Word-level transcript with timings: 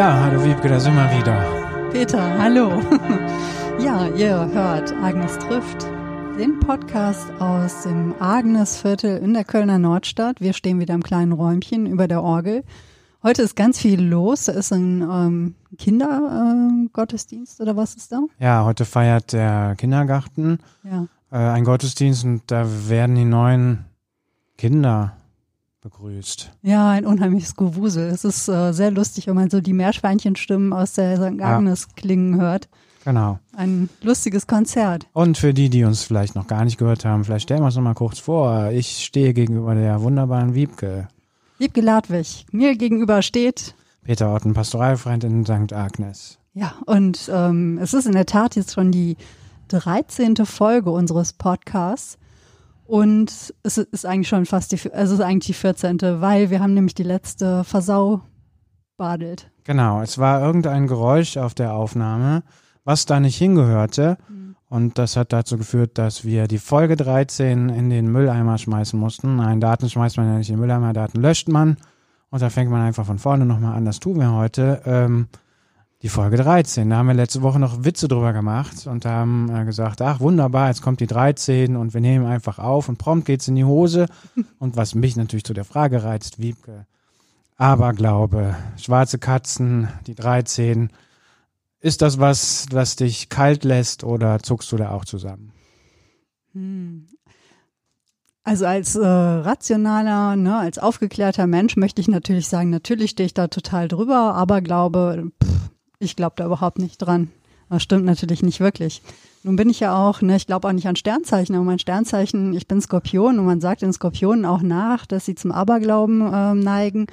Ja, 0.00 0.18
hallo 0.18 0.42
Wiebke, 0.42 0.66
da 0.66 0.80
sind 0.80 0.94
wir 0.94 1.10
wieder. 1.18 1.90
Peter, 1.92 2.38
hallo. 2.38 2.70
ja, 3.84 4.08
ihr 4.16 4.34
hört 4.50 4.94
Agnes 4.94 5.36
trifft, 5.36 5.82
den 6.38 6.58
Podcast 6.58 7.30
aus 7.38 7.82
dem 7.82 8.14
Agnesviertel 8.18 9.18
in 9.18 9.34
der 9.34 9.44
Kölner 9.44 9.78
Nordstadt. 9.78 10.40
Wir 10.40 10.54
stehen 10.54 10.80
wieder 10.80 10.94
im 10.94 11.02
kleinen 11.02 11.32
Räumchen 11.32 11.84
über 11.84 12.08
der 12.08 12.22
Orgel. 12.22 12.64
Heute 13.22 13.42
ist 13.42 13.56
ganz 13.56 13.78
viel 13.78 14.00
los. 14.00 14.46
Da 14.46 14.52
ist 14.52 14.72
ein 14.72 15.02
ähm, 15.02 15.54
Kindergottesdienst 15.76 17.60
äh, 17.60 17.62
oder 17.62 17.76
was 17.76 17.94
ist 17.94 18.10
da? 18.10 18.20
Ja, 18.38 18.64
heute 18.64 18.86
feiert 18.86 19.34
der 19.34 19.74
Kindergarten 19.76 20.60
Ja. 20.82 21.08
äh, 21.30 21.36
ein 21.36 21.64
Gottesdienst 21.64 22.24
und 22.24 22.44
da 22.46 22.64
werden 22.88 23.16
die 23.16 23.26
neuen 23.26 23.84
Kinder 24.56 25.12
begrüßt. 25.80 26.50
Ja, 26.62 26.90
ein 26.90 27.06
unheimliches 27.06 27.56
Gewusel. 27.56 28.08
Es 28.08 28.24
ist 28.24 28.48
äh, 28.48 28.72
sehr 28.72 28.90
lustig, 28.90 29.26
wenn 29.26 29.34
man 29.34 29.50
so 29.50 29.60
die 29.60 29.72
Meerschweinchenstimmen 29.72 30.72
aus 30.72 30.94
der 30.94 31.16
St. 31.16 31.40
Agnes 31.40 31.88
klingen 31.94 32.40
hört. 32.40 32.68
Genau. 33.04 33.38
Ein 33.56 33.88
lustiges 34.02 34.46
Konzert. 34.46 35.06
Und 35.12 35.38
für 35.38 35.54
die, 35.54 35.70
die 35.70 35.84
uns 35.84 36.02
vielleicht 36.02 36.34
noch 36.34 36.46
gar 36.46 36.64
nicht 36.64 36.76
gehört 36.76 37.04
haben, 37.04 37.24
vielleicht 37.24 37.44
stellen 37.44 37.62
wir 37.62 37.68
es 37.68 37.76
nochmal 37.76 37.94
kurz 37.94 38.18
vor. 38.18 38.70
Ich 38.70 39.04
stehe 39.04 39.32
gegenüber 39.32 39.74
der 39.74 40.02
wunderbaren 40.02 40.54
Wiebke. 40.54 41.08
Wiebke 41.58 41.80
Ladwig, 41.80 42.46
mir 42.52 42.76
gegenüber 42.76 43.22
steht 43.22 43.74
Peter 44.02 44.34
Otten, 44.34 44.54
Pastoralfreund 44.54 45.24
in 45.24 45.44
St. 45.44 45.72
Agnes. 45.72 46.38
Ja, 46.52 46.74
und 46.86 47.30
ähm, 47.32 47.78
es 47.78 47.94
ist 47.94 48.06
in 48.06 48.12
der 48.12 48.26
Tat 48.26 48.56
jetzt 48.56 48.74
schon 48.74 48.90
die 48.90 49.16
13. 49.68 50.36
Folge 50.46 50.90
unseres 50.90 51.32
Podcasts. 51.32 52.18
Und 52.90 53.54
es 53.62 53.78
ist 53.78 54.04
eigentlich 54.04 54.26
schon 54.26 54.46
fast 54.46 54.72
die, 54.72 54.92
also 54.92 55.14
es 55.14 55.20
ist 55.20 55.24
eigentlich 55.24 55.46
die 55.46 55.52
14., 55.54 56.00
weil 56.20 56.50
wir 56.50 56.58
haben 56.58 56.74
nämlich 56.74 56.96
die 56.96 57.04
letzte 57.04 57.62
versaubadelt. 57.62 59.48
Genau, 59.62 60.02
es 60.02 60.18
war 60.18 60.40
irgendein 60.42 60.88
Geräusch 60.88 61.36
auf 61.36 61.54
der 61.54 61.72
Aufnahme, 61.72 62.42
was 62.82 63.06
da 63.06 63.20
nicht 63.20 63.36
hingehörte. 63.36 64.18
Und 64.68 64.98
das 64.98 65.16
hat 65.16 65.32
dazu 65.32 65.56
geführt, 65.56 65.98
dass 65.98 66.24
wir 66.24 66.48
die 66.48 66.58
Folge 66.58 66.96
13 66.96 67.68
in 67.68 67.90
den 67.90 68.10
Mülleimer 68.10 68.58
schmeißen 68.58 68.98
mussten. 68.98 69.36
Nein, 69.36 69.60
Daten 69.60 69.88
schmeißt 69.88 70.16
man 70.16 70.26
ja 70.26 70.38
nicht 70.38 70.50
in 70.50 70.56
den 70.56 70.60
Mülleimer, 70.60 70.92
Daten 70.92 71.20
löscht 71.20 71.48
man. 71.48 71.76
Und 72.30 72.42
da 72.42 72.50
fängt 72.50 72.72
man 72.72 72.80
einfach 72.80 73.06
von 73.06 73.20
vorne 73.20 73.46
nochmal 73.46 73.76
an. 73.76 73.84
Das 73.84 74.00
tun 74.00 74.18
wir 74.18 74.32
heute. 74.32 74.82
Ähm, 74.84 75.28
die 76.02 76.08
Folge 76.08 76.38
13. 76.38 76.88
Da 76.88 76.96
haben 76.96 77.08
wir 77.08 77.14
letzte 77.14 77.42
Woche 77.42 77.58
noch 77.58 77.84
Witze 77.84 78.08
drüber 78.08 78.32
gemacht 78.32 78.86
und 78.86 79.04
haben 79.04 79.54
äh, 79.54 79.64
gesagt, 79.64 80.00
ach 80.00 80.20
wunderbar, 80.20 80.68
jetzt 80.68 80.80
kommt 80.80 81.00
die 81.00 81.06
13 81.06 81.76
und 81.76 81.92
wir 81.92 82.00
nehmen 82.00 82.24
einfach 82.24 82.58
auf 82.58 82.88
und 82.88 82.96
prompt 82.96 83.26
geht's 83.26 83.48
in 83.48 83.56
die 83.56 83.64
Hose. 83.64 84.06
Und 84.58 84.76
was 84.76 84.94
mich 84.94 85.16
natürlich 85.16 85.44
zu 85.44 85.54
der 85.54 85.64
Frage 85.64 86.02
reizt, 86.02 86.38
Wiebke, 86.38 86.86
Aberglaube, 87.56 88.56
schwarze 88.76 89.18
Katzen, 89.18 89.88
die 90.06 90.14
13. 90.14 90.90
Ist 91.80 92.02
das 92.02 92.18
was, 92.18 92.66
was 92.70 92.96
dich 92.96 93.28
kalt 93.28 93.64
lässt 93.64 94.04
oder 94.04 94.38
zuckst 94.40 94.70
du 94.72 94.76
da 94.76 94.90
auch 94.90 95.04
zusammen? 95.04 95.52
Also 98.42 98.66
als 98.66 98.96
äh, 98.96 99.06
rationaler, 99.06 100.36
ne, 100.36 100.56
als 100.56 100.78
aufgeklärter 100.78 101.46
Mensch 101.46 101.76
möchte 101.76 102.00
ich 102.00 102.08
natürlich 102.08 102.48
sagen, 102.48 102.70
natürlich 102.70 103.10
stehe 103.10 103.26
ich 103.26 103.34
da 103.34 103.48
total 103.48 103.88
drüber, 103.88 104.34
aber 104.34 104.60
glaube, 104.60 105.30
pff, 105.42 105.70
ich 106.00 106.16
glaube 106.16 106.34
da 106.36 106.46
überhaupt 106.46 106.78
nicht 106.78 106.98
dran. 106.98 107.30
Das 107.68 107.82
stimmt 107.84 108.04
natürlich 108.04 108.42
nicht 108.42 108.58
wirklich. 108.58 109.00
Nun 109.44 109.54
bin 109.56 109.70
ich 109.70 109.80
ja 109.80 109.96
auch, 109.96 110.20
ne, 110.22 110.34
ich 110.34 110.46
glaube 110.46 110.66
auch 110.66 110.72
nicht 110.72 110.88
an 110.88 110.96
Sternzeichen, 110.96 111.54
aber 111.54 111.64
mein 111.64 111.78
Sternzeichen, 111.78 112.52
ich 112.54 112.66
bin 112.66 112.80
Skorpion 112.80 113.38
und 113.38 113.46
man 113.46 113.60
sagt 113.60 113.82
den 113.82 113.92
Skorpionen 113.92 114.44
auch 114.44 114.60
nach, 114.60 115.06
dass 115.06 115.24
sie 115.24 115.36
zum 115.36 115.52
Aberglauben 115.52 116.28
ähm, 116.34 116.60
neigen. 116.60 117.06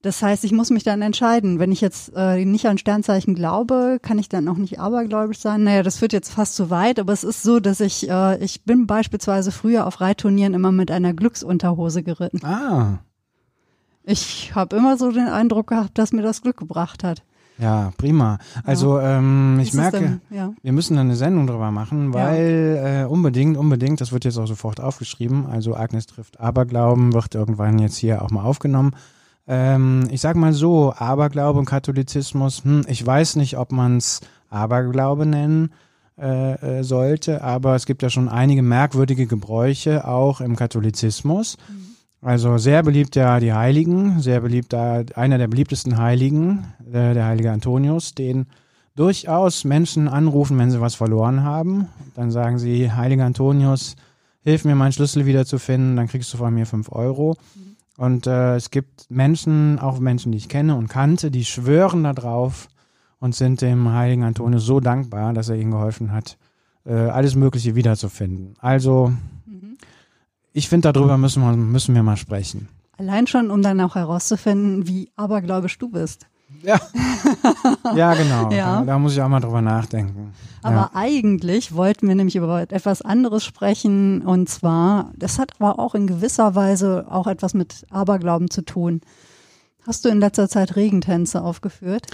Das 0.00 0.22
heißt, 0.22 0.44
ich 0.44 0.52
muss 0.52 0.70
mich 0.70 0.84
dann 0.84 1.02
entscheiden. 1.02 1.58
Wenn 1.58 1.72
ich 1.72 1.80
jetzt 1.80 2.12
äh, 2.14 2.44
nicht 2.44 2.66
an 2.66 2.78
Sternzeichen 2.78 3.34
glaube, 3.34 3.98
kann 4.02 4.18
ich 4.18 4.28
dann 4.28 4.48
auch 4.48 4.56
nicht 4.56 4.78
abergläubisch 4.78 5.38
sein. 5.38 5.64
Naja, 5.64 5.82
das 5.82 5.98
führt 5.98 6.12
jetzt 6.12 6.32
fast 6.32 6.56
zu 6.56 6.70
weit, 6.70 6.98
aber 6.98 7.12
es 7.12 7.24
ist 7.24 7.42
so, 7.42 7.60
dass 7.60 7.80
ich, 7.80 8.08
äh, 8.08 8.42
ich 8.42 8.64
bin 8.64 8.86
beispielsweise 8.86 9.50
früher 9.52 9.86
auf 9.86 10.00
Reitturnieren 10.00 10.54
immer 10.54 10.72
mit 10.72 10.90
einer 10.90 11.14
Glücksunterhose 11.14 12.02
geritten. 12.02 12.44
Ah, 12.44 12.98
Ich 14.02 14.54
habe 14.54 14.76
immer 14.76 14.96
so 14.98 15.10
den 15.10 15.28
Eindruck 15.28 15.68
gehabt, 15.68 15.96
dass 15.98 16.12
mir 16.12 16.22
das 16.22 16.42
Glück 16.42 16.58
gebracht 16.58 17.04
hat. 17.04 17.22
Ja, 17.58 17.92
prima. 17.96 18.38
Also 18.64 18.98
ähm, 18.98 19.58
ich 19.62 19.74
merke, 19.74 20.20
ja. 20.30 20.52
wir 20.62 20.72
müssen 20.72 20.96
da 20.96 21.02
eine 21.02 21.16
Sendung 21.16 21.46
drüber 21.46 21.70
machen, 21.70 22.12
weil 22.12 23.04
äh, 23.04 23.08
unbedingt, 23.08 23.56
unbedingt, 23.56 24.00
das 24.00 24.12
wird 24.12 24.24
jetzt 24.24 24.38
auch 24.38 24.46
sofort 24.46 24.80
aufgeschrieben, 24.80 25.46
also 25.46 25.76
Agnes 25.76 26.06
trifft 26.06 26.40
Aberglauben, 26.40 27.12
wird 27.12 27.34
irgendwann 27.34 27.78
jetzt 27.78 27.96
hier 27.96 28.22
auch 28.22 28.30
mal 28.30 28.42
aufgenommen. 28.42 28.96
Ähm, 29.46 30.08
ich 30.10 30.20
sag 30.20 30.36
mal 30.36 30.52
so, 30.52 30.92
Aberglaube 30.96 31.58
und 31.58 31.66
Katholizismus, 31.66 32.64
hm, 32.64 32.82
ich 32.88 33.04
weiß 33.04 33.36
nicht, 33.36 33.56
ob 33.56 33.72
man 33.72 33.98
es 33.98 34.20
Aberglaube 34.50 35.26
nennen 35.26 35.70
äh, 36.18 36.78
äh, 36.78 36.82
sollte, 36.82 37.42
aber 37.42 37.74
es 37.74 37.86
gibt 37.86 38.02
ja 38.02 38.10
schon 38.10 38.28
einige 38.28 38.62
merkwürdige 38.62 39.26
Gebräuche 39.26 40.06
auch 40.06 40.40
im 40.40 40.56
Katholizismus. 40.56 41.56
Also 42.24 42.56
sehr 42.56 42.82
beliebt 42.82 43.16
ja 43.16 43.38
die 43.38 43.52
Heiligen, 43.52 44.18
sehr 44.20 44.40
beliebt 44.40 44.72
da 44.72 45.02
einer 45.14 45.36
der 45.36 45.46
beliebtesten 45.46 45.98
Heiligen, 45.98 46.64
äh, 46.90 47.12
der 47.12 47.26
heilige 47.26 47.52
Antonius, 47.52 48.14
den 48.14 48.46
durchaus 48.96 49.64
Menschen 49.64 50.08
anrufen, 50.08 50.56
wenn 50.56 50.70
sie 50.70 50.80
was 50.80 50.94
verloren 50.94 51.42
haben. 51.42 51.88
Dann 52.14 52.30
sagen 52.30 52.58
sie, 52.58 52.90
heiliger 52.90 53.26
Antonius, 53.26 53.96
hilf 54.42 54.64
mir, 54.64 54.74
meinen 54.74 54.92
Schlüssel 54.92 55.26
wiederzufinden, 55.26 55.96
dann 55.96 56.08
kriegst 56.08 56.32
du 56.32 56.38
von 56.38 56.54
mir 56.54 56.64
fünf 56.64 56.90
Euro. 56.90 57.36
Und 57.98 58.26
äh, 58.26 58.56
es 58.56 58.70
gibt 58.70 59.10
Menschen, 59.10 59.78
auch 59.78 59.98
Menschen, 59.98 60.32
die 60.32 60.38
ich 60.38 60.48
kenne 60.48 60.76
und 60.76 60.88
kannte, 60.88 61.30
die 61.30 61.44
schwören 61.44 62.04
darauf 62.04 62.68
und 63.20 63.34
sind 63.34 63.60
dem 63.60 63.92
heiligen 63.92 64.24
Antonius 64.24 64.64
so 64.64 64.80
dankbar, 64.80 65.34
dass 65.34 65.50
er 65.50 65.56
ihnen 65.56 65.72
geholfen 65.72 66.10
hat, 66.10 66.38
äh, 66.86 66.94
alles 66.94 67.34
Mögliche 67.34 67.74
wiederzufinden. 67.74 68.54
Also 68.60 69.12
ich 70.54 70.68
finde, 70.68 70.92
darüber 70.92 71.18
müssen 71.18 71.42
wir, 71.42 71.52
müssen 71.56 71.94
wir 71.94 72.02
mal 72.04 72.16
sprechen. 72.16 72.68
Allein 72.96 73.26
schon, 73.26 73.50
um 73.50 73.60
dann 73.60 73.80
auch 73.80 73.96
herauszufinden, 73.96 74.86
wie 74.86 75.10
abergläubisch 75.16 75.76
du 75.78 75.90
bist. 75.90 76.28
Ja, 76.62 76.80
ja 77.96 78.14
genau. 78.14 78.50
Ja. 78.52 78.78
Da, 78.78 78.84
da 78.84 78.98
muss 78.98 79.14
ich 79.14 79.20
auch 79.20 79.28
mal 79.28 79.40
drüber 79.40 79.60
nachdenken. 79.60 80.32
Aber 80.62 80.76
ja. 80.76 80.90
eigentlich 80.94 81.74
wollten 81.74 82.06
wir 82.06 82.14
nämlich 82.14 82.36
über 82.36 82.62
etwas 82.62 83.02
anderes 83.02 83.44
sprechen 83.44 84.22
und 84.22 84.48
zwar, 84.48 85.10
das 85.16 85.40
hat 85.40 85.50
aber 85.58 85.80
auch 85.80 85.96
in 85.96 86.06
gewisser 86.06 86.54
Weise 86.54 87.06
auch 87.10 87.26
etwas 87.26 87.52
mit 87.52 87.84
Aberglauben 87.90 88.48
zu 88.48 88.62
tun. 88.62 89.00
Hast 89.84 90.04
du 90.04 90.08
in 90.08 90.20
letzter 90.20 90.48
Zeit 90.48 90.76
Regentänze 90.76 91.42
aufgeführt? 91.42 92.06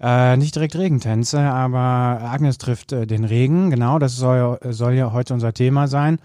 Äh, 0.00 0.36
nicht 0.36 0.54
direkt 0.54 0.76
Regentänze, 0.76 1.40
aber 1.40 2.20
Agnes 2.22 2.58
trifft 2.58 2.92
äh, 2.92 3.08
den 3.08 3.24
Regen. 3.24 3.70
Genau, 3.70 3.98
das 3.98 4.14
soll, 4.14 4.60
soll 4.70 4.92
ja 4.92 5.12
heute 5.12 5.34
unser 5.34 5.52
Thema 5.52 5.88
sein. 5.88 6.20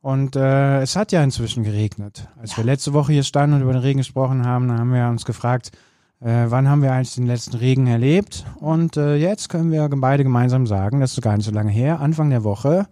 Und 0.00 0.36
äh, 0.36 0.80
es 0.80 0.96
hat 0.96 1.12
ja 1.12 1.22
inzwischen 1.22 1.64
geregnet. 1.64 2.28
Als 2.40 2.56
wir 2.56 2.64
letzte 2.64 2.92
Woche 2.92 3.12
hier 3.12 3.24
standen 3.24 3.56
und 3.56 3.62
über 3.62 3.72
den 3.72 3.82
Regen 3.82 3.98
gesprochen 3.98 4.46
haben, 4.46 4.70
haben 4.70 4.92
wir 4.92 5.08
uns 5.08 5.24
gefragt, 5.24 5.72
äh, 6.20 6.46
wann 6.48 6.68
haben 6.68 6.82
wir 6.82 6.92
eigentlich 6.92 7.14
den 7.14 7.26
letzten 7.26 7.56
Regen 7.56 7.86
erlebt? 7.86 8.44
Und 8.60 8.96
äh, 8.96 9.16
jetzt 9.16 9.48
können 9.48 9.72
wir 9.72 9.88
beide 9.88 10.22
gemeinsam 10.22 10.66
sagen, 10.66 11.00
das 11.00 11.12
ist 11.12 11.22
gar 11.22 11.36
nicht 11.36 11.46
so 11.46 11.52
lange 11.52 11.70
her, 11.70 12.00
Anfang 12.00 12.30
der 12.30 12.44
Woche 12.44 12.86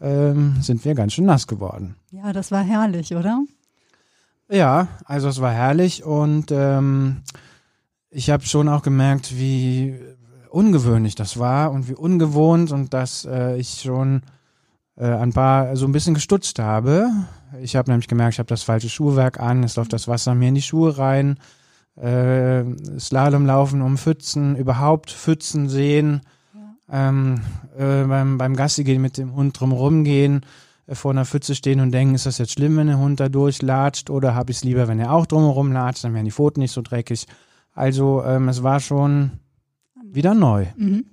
ähm, 0.00 0.56
sind 0.60 0.84
wir 0.84 0.94
ganz 0.94 1.14
schön 1.14 1.24
nass 1.24 1.46
geworden. 1.46 1.96
Ja, 2.10 2.32
das 2.32 2.50
war 2.50 2.62
herrlich, 2.62 3.14
oder? 3.14 3.44
Ja, 4.50 4.88
also 5.04 5.28
es 5.28 5.40
war 5.40 5.52
herrlich 5.52 6.04
und 6.04 6.50
ähm, 6.50 7.22
ich 8.10 8.30
habe 8.30 8.44
schon 8.44 8.68
auch 8.68 8.82
gemerkt, 8.82 9.36
wie 9.36 9.98
ungewöhnlich 10.50 11.14
das 11.14 11.38
war 11.38 11.72
und 11.72 11.88
wie 11.88 11.94
ungewohnt 11.94 12.70
und 12.70 12.92
dass 12.92 13.24
äh, 13.24 13.56
ich 13.56 13.80
schon 13.82 14.22
äh, 14.96 15.06
ein 15.06 15.32
paar 15.32 15.76
so 15.76 15.86
ein 15.86 15.92
bisschen 15.92 16.14
gestutzt 16.14 16.58
habe. 16.58 17.08
Ich 17.60 17.76
habe 17.76 17.90
nämlich 17.90 18.08
gemerkt, 18.08 18.34
ich 18.34 18.38
habe 18.38 18.48
das 18.48 18.62
falsche 18.62 18.88
Schuhwerk 18.88 19.40
an, 19.40 19.62
es 19.62 19.76
läuft 19.76 19.92
das 19.92 20.08
Wasser 20.08 20.34
mir 20.34 20.48
in 20.48 20.54
die 20.54 20.62
Schuhe 20.62 20.98
rein, 20.98 21.38
äh, 21.96 22.64
Slalom 22.98 23.46
laufen 23.46 23.82
um 23.82 23.96
Pfützen, 23.96 24.56
überhaupt 24.56 25.10
Pfützen 25.10 25.68
sehen, 25.68 26.22
ähm, 26.90 27.40
äh, 27.76 28.04
beim, 28.04 28.38
beim 28.38 28.56
Gassi 28.56 28.84
gehen 28.84 29.00
mit 29.00 29.16
dem 29.16 29.34
Hund 29.34 29.58
drumherum 29.58 30.04
gehen, 30.04 30.44
äh, 30.86 30.94
vor 30.94 31.12
einer 31.12 31.24
Pfütze 31.24 31.54
stehen 31.54 31.80
und 31.80 31.92
denken, 31.92 32.14
ist 32.14 32.26
das 32.26 32.38
jetzt 32.38 32.52
schlimm, 32.52 32.76
wenn 32.76 32.88
der 32.88 32.98
Hund 32.98 33.20
da 33.20 33.28
durchlatscht 33.28 34.10
oder 34.10 34.34
habe 34.34 34.50
ich 34.50 34.58
es 34.58 34.64
lieber, 34.64 34.88
wenn 34.88 35.00
er 35.00 35.12
auch 35.12 35.26
drumherum 35.26 35.72
latscht, 35.72 36.04
dann 36.04 36.14
wären 36.14 36.24
die 36.24 36.32
Pfoten 36.32 36.60
nicht 36.60 36.72
so 36.72 36.82
dreckig. 36.82 37.26
Also 37.72 38.22
ähm, 38.24 38.48
es 38.48 38.62
war 38.62 38.80
schon 38.80 39.32
wieder 40.02 40.34
neu. 40.34 40.66
Mhm. 40.76 41.06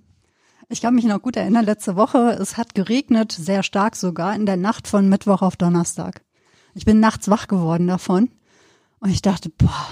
Ich 0.71 0.79
kann 0.79 0.95
mich 0.95 1.03
noch 1.03 1.21
gut 1.21 1.35
erinnern, 1.35 1.65
letzte 1.65 1.97
Woche, 1.97 2.37
es 2.39 2.55
hat 2.55 2.73
geregnet, 2.73 3.33
sehr 3.33 3.61
stark 3.61 3.97
sogar, 3.97 4.33
in 4.33 4.45
der 4.45 4.55
Nacht 4.55 4.87
von 4.87 5.09
Mittwoch 5.09 5.41
auf 5.41 5.57
Donnerstag. 5.57 6.21
Ich 6.73 6.85
bin 6.85 7.01
nachts 7.01 7.29
wach 7.29 7.49
geworden 7.49 7.87
davon 7.87 8.29
und 9.01 9.09
ich 9.09 9.21
dachte, 9.21 9.49
boah, 9.49 9.87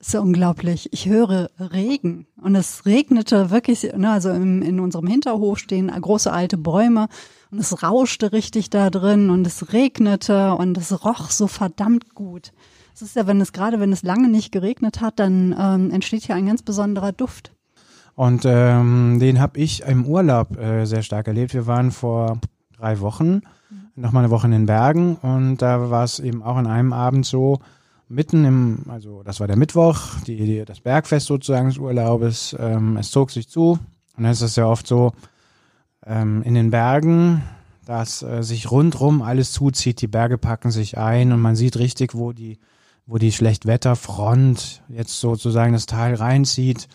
ist 0.00 0.12
ja 0.12 0.18
unglaublich. 0.18 0.92
Ich 0.92 1.06
höre 1.06 1.50
Regen 1.60 2.26
und 2.42 2.56
es 2.56 2.84
regnete 2.84 3.52
wirklich, 3.52 3.84
ne, 3.96 4.10
also 4.10 4.30
im, 4.30 4.60
in 4.62 4.80
unserem 4.80 5.06
Hinterhof 5.06 5.60
stehen 5.60 5.86
große 5.86 6.32
alte 6.32 6.58
Bäume 6.58 7.06
und 7.52 7.60
es 7.60 7.84
rauschte 7.84 8.32
richtig 8.32 8.70
da 8.70 8.90
drin 8.90 9.30
und 9.30 9.46
es 9.46 9.72
regnete 9.72 10.56
und 10.56 10.76
es 10.76 11.04
roch 11.04 11.30
so 11.30 11.46
verdammt 11.46 12.16
gut. 12.16 12.50
Es 12.92 13.02
ist 13.02 13.14
ja, 13.14 13.28
wenn 13.28 13.40
es 13.40 13.52
gerade, 13.52 13.78
wenn 13.78 13.92
es 13.92 14.02
lange 14.02 14.28
nicht 14.28 14.50
geregnet 14.50 15.00
hat, 15.00 15.20
dann 15.20 15.54
ähm, 15.56 15.92
entsteht 15.92 16.24
hier 16.24 16.34
ein 16.34 16.46
ganz 16.46 16.62
besonderer 16.62 17.12
Duft. 17.12 17.52
Und 18.14 18.44
ähm, 18.44 19.18
den 19.20 19.40
habe 19.40 19.58
ich 19.58 19.82
im 19.82 20.06
Urlaub 20.06 20.56
äh, 20.56 20.84
sehr 20.84 21.02
stark 21.02 21.26
erlebt. 21.26 21.52
Wir 21.54 21.66
waren 21.66 21.90
vor 21.90 22.38
drei 22.76 23.00
Wochen 23.00 23.42
nochmal 23.96 24.24
eine 24.24 24.30
Woche 24.30 24.46
in 24.46 24.52
den 24.52 24.66
Bergen. 24.66 25.16
Und 25.16 25.58
da 25.58 25.90
war 25.90 26.04
es 26.04 26.20
eben 26.20 26.42
auch 26.42 26.56
an 26.56 26.66
einem 26.66 26.92
Abend 26.92 27.26
so, 27.26 27.60
mitten 28.08 28.44
im, 28.44 28.78
also 28.88 29.22
das 29.22 29.40
war 29.40 29.46
der 29.46 29.56
Mittwoch, 29.56 30.00
die, 30.26 30.36
die, 30.36 30.64
das 30.64 30.80
Bergfest 30.80 31.26
sozusagen 31.26 31.68
des 31.68 31.78
Urlaubes, 31.78 32.54
ähm, 32.58 32.96
es 32.96 33.10
zog 33.10 33.30
sich 33.30 33.48
zu. 33.48 33.78
Und 34.16 34.22
dann 34.22 34.32
ist 34.32 34.42
es 34.42 34.56
ja 34.56 34.66
oft 34.66 34.86
so, 34.86 35.12
ähm, 36.06 36.42
in 36.42 36.54
den 36.54 36.70
Bergen, 36.70 37.42
dass 37.84 38.22
äh, 38.22 38.42
sich 38.42 38.70
rundrum 38.70 39.22
alles 39.22 39.52
zuzieht, 39.52 40.00
die 40.00 40.06
Berge 40.06 40.38
packen 40.38 40.70
sich 40.70 40.98
ein 40.98 41.32
und 41.32 41.40
man 41.40 41.56
sieht 41.56 41.76
richtig, 41.76 42.14
wo 42.14 42.32
die, 42.32 42.58
wo 43.06 43.18
die 43.18 43.32
Schlechtwetterfront 43.32 44.82
jetzt 44.88 45.20
sozusagen 45.20 45.72
das 45.72 45.86
Tal 45.86 46.14
reinzieht. 46.14 46.88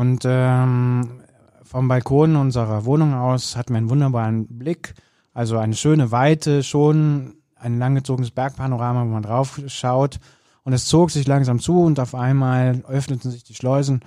Und 0.00 0.22
ähm, 0.24 1.20
vom 1.62 1.86
Balkon 1.86 2.34
unserer 2.36 2.86
Wohnung 2.86 3.12
aus 3.12 3.54
hatten 3.54 3.74
wir 3.74 3.76
einen 3.76 3.90
wunderbaren 3.90 4.46
Blick, 4.46 4.94
also 5.34 5.58
eine 5.58 5.74
schöne 5.74 6.10
Weite, 6.10 6.62
schon 6.62 7.34
ein 7.54 7.78
langgezogenes 7.78 8.30
Bergpanorama, 8.30 9.02
wo 9.02 9.08
man 9.08 9.22
drauf 9.22 9.60
schaut. 9.66 10.18
Und 10.62 10.72
es 10.72 10.86
zog 10.86 11.10
sich 11.10 11.26
langsam 11.26 11.60
zu 11.60 11.82
und 11.82 12.00
auf 12.00 12.14
einmal 12.14 12.82
öffneten 12.88 13.30
sich 13.30 13.44
die 13.44 13.54
Schleusen 13.54 14.00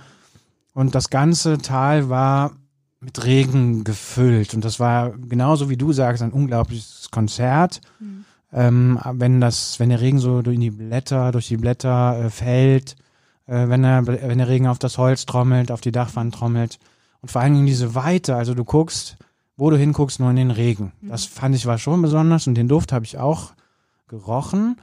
und 0.74 0.96
das 0.96 1.12
ganze 1.12 1.60
Tal 1.60 2.10
war 2.10 2.54
mit 3.00 3.24
Regen 3.24 3.84
gefüllt. 3.84 4.56
Und 4.56 4.66
das 4.66 4.80
war 4.80 5.12
genauso 5.12 5.70
wie 5.70 5.78
du 5.78 5.94
sagst, 5.94 6.24
ein 6.24 6.34
unglaubliches 6.34 7.10
Konzert. 7.12 7.82
Mhm. 8.00 8.26
Ähm, 8.52 9.00
wenn 9.12 9.40
das, 9.40 9.80
wenn 9.80 9.90
der 9.90 10.02
Regen 10.02 10.18
so 10.18 10.42
durch 10.42 10.58
die 10.58 10.72
Blätter, 10.72 11.32
durch 11.32 11.50
die 11.50 11.58
Blätter 11.58 12.18
äh, 12.20 12.30
fällt, 12.32 12.96
äh, 13.48 13.68
wenn 13.70 13.84
er, 13.84 14.06
wenn 14.08 14.38
der 14.38 14.48
Regen 14.48 14.68
auf 14.68 14.80
das 14.80 14.98
Holz 14.98 15.26
trommelt, 15.26 15.72
auf 15.72 15.82
die 15.82 15.92
Dachwand 15.92 16.34
trommelt. 16.34 16.80
Und 17.22 17.32
vor 17.32 17.42
allen 17.42 17.54
Dingen 17.54 17.66
diese 17.66 17.96
Weite, 17.96 18.36
also 18.36 18.54
du 18.54 18.64
guckst, 18.64 19.18
wo 19.56 19.70
du 19.70 19.78
hinguckst, 19.78 20.20
nur 20.20 20.30
in 20.30 20.36
den 20.36 20.52
Regen. 20.52 20.92
Mhm. 21.02 21.10
Das 21.10 21.26
fand 21.26 21.56
ich 21.56 21.66
war 21.66 21.78
schon 21.78 22.02
besonders 22.02 22.48
und 22.48 22.56
den 22.56 22.68
Duft 22.68 22.92
habe 22.92 23.06
ich 23.06 23.18
auch 23.18 23.54
gerochen, 24.08 24.78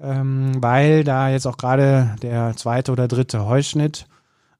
ähm, 0.00 0.52
weil 0.60 1.04
da 1.04 1.28
jetzt 1.30 1.46
auch 1.46 1.56
gerade 1.56 2.16
der 2.22 2.56
zweite 2.56 2.92
oder 2.92 3.08
dritte 3.08 3.46
Heuschnitt 3.46 4.06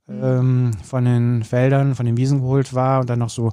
Mhm. 0.07 0.25
ähm, 0.25 0.71
von 0.83 1.05
den 1.05 1.45
Feldern, 1.45 1.95
von 1.95 2.07
den 2.07 2.17
Wiesen 2.17 2.41
geholt 2.41 2.75
war 2.75 3.01
und 3.01 3.11
dann 3.11 3.21
noch 3.21 3.31
so, 3.31 3.53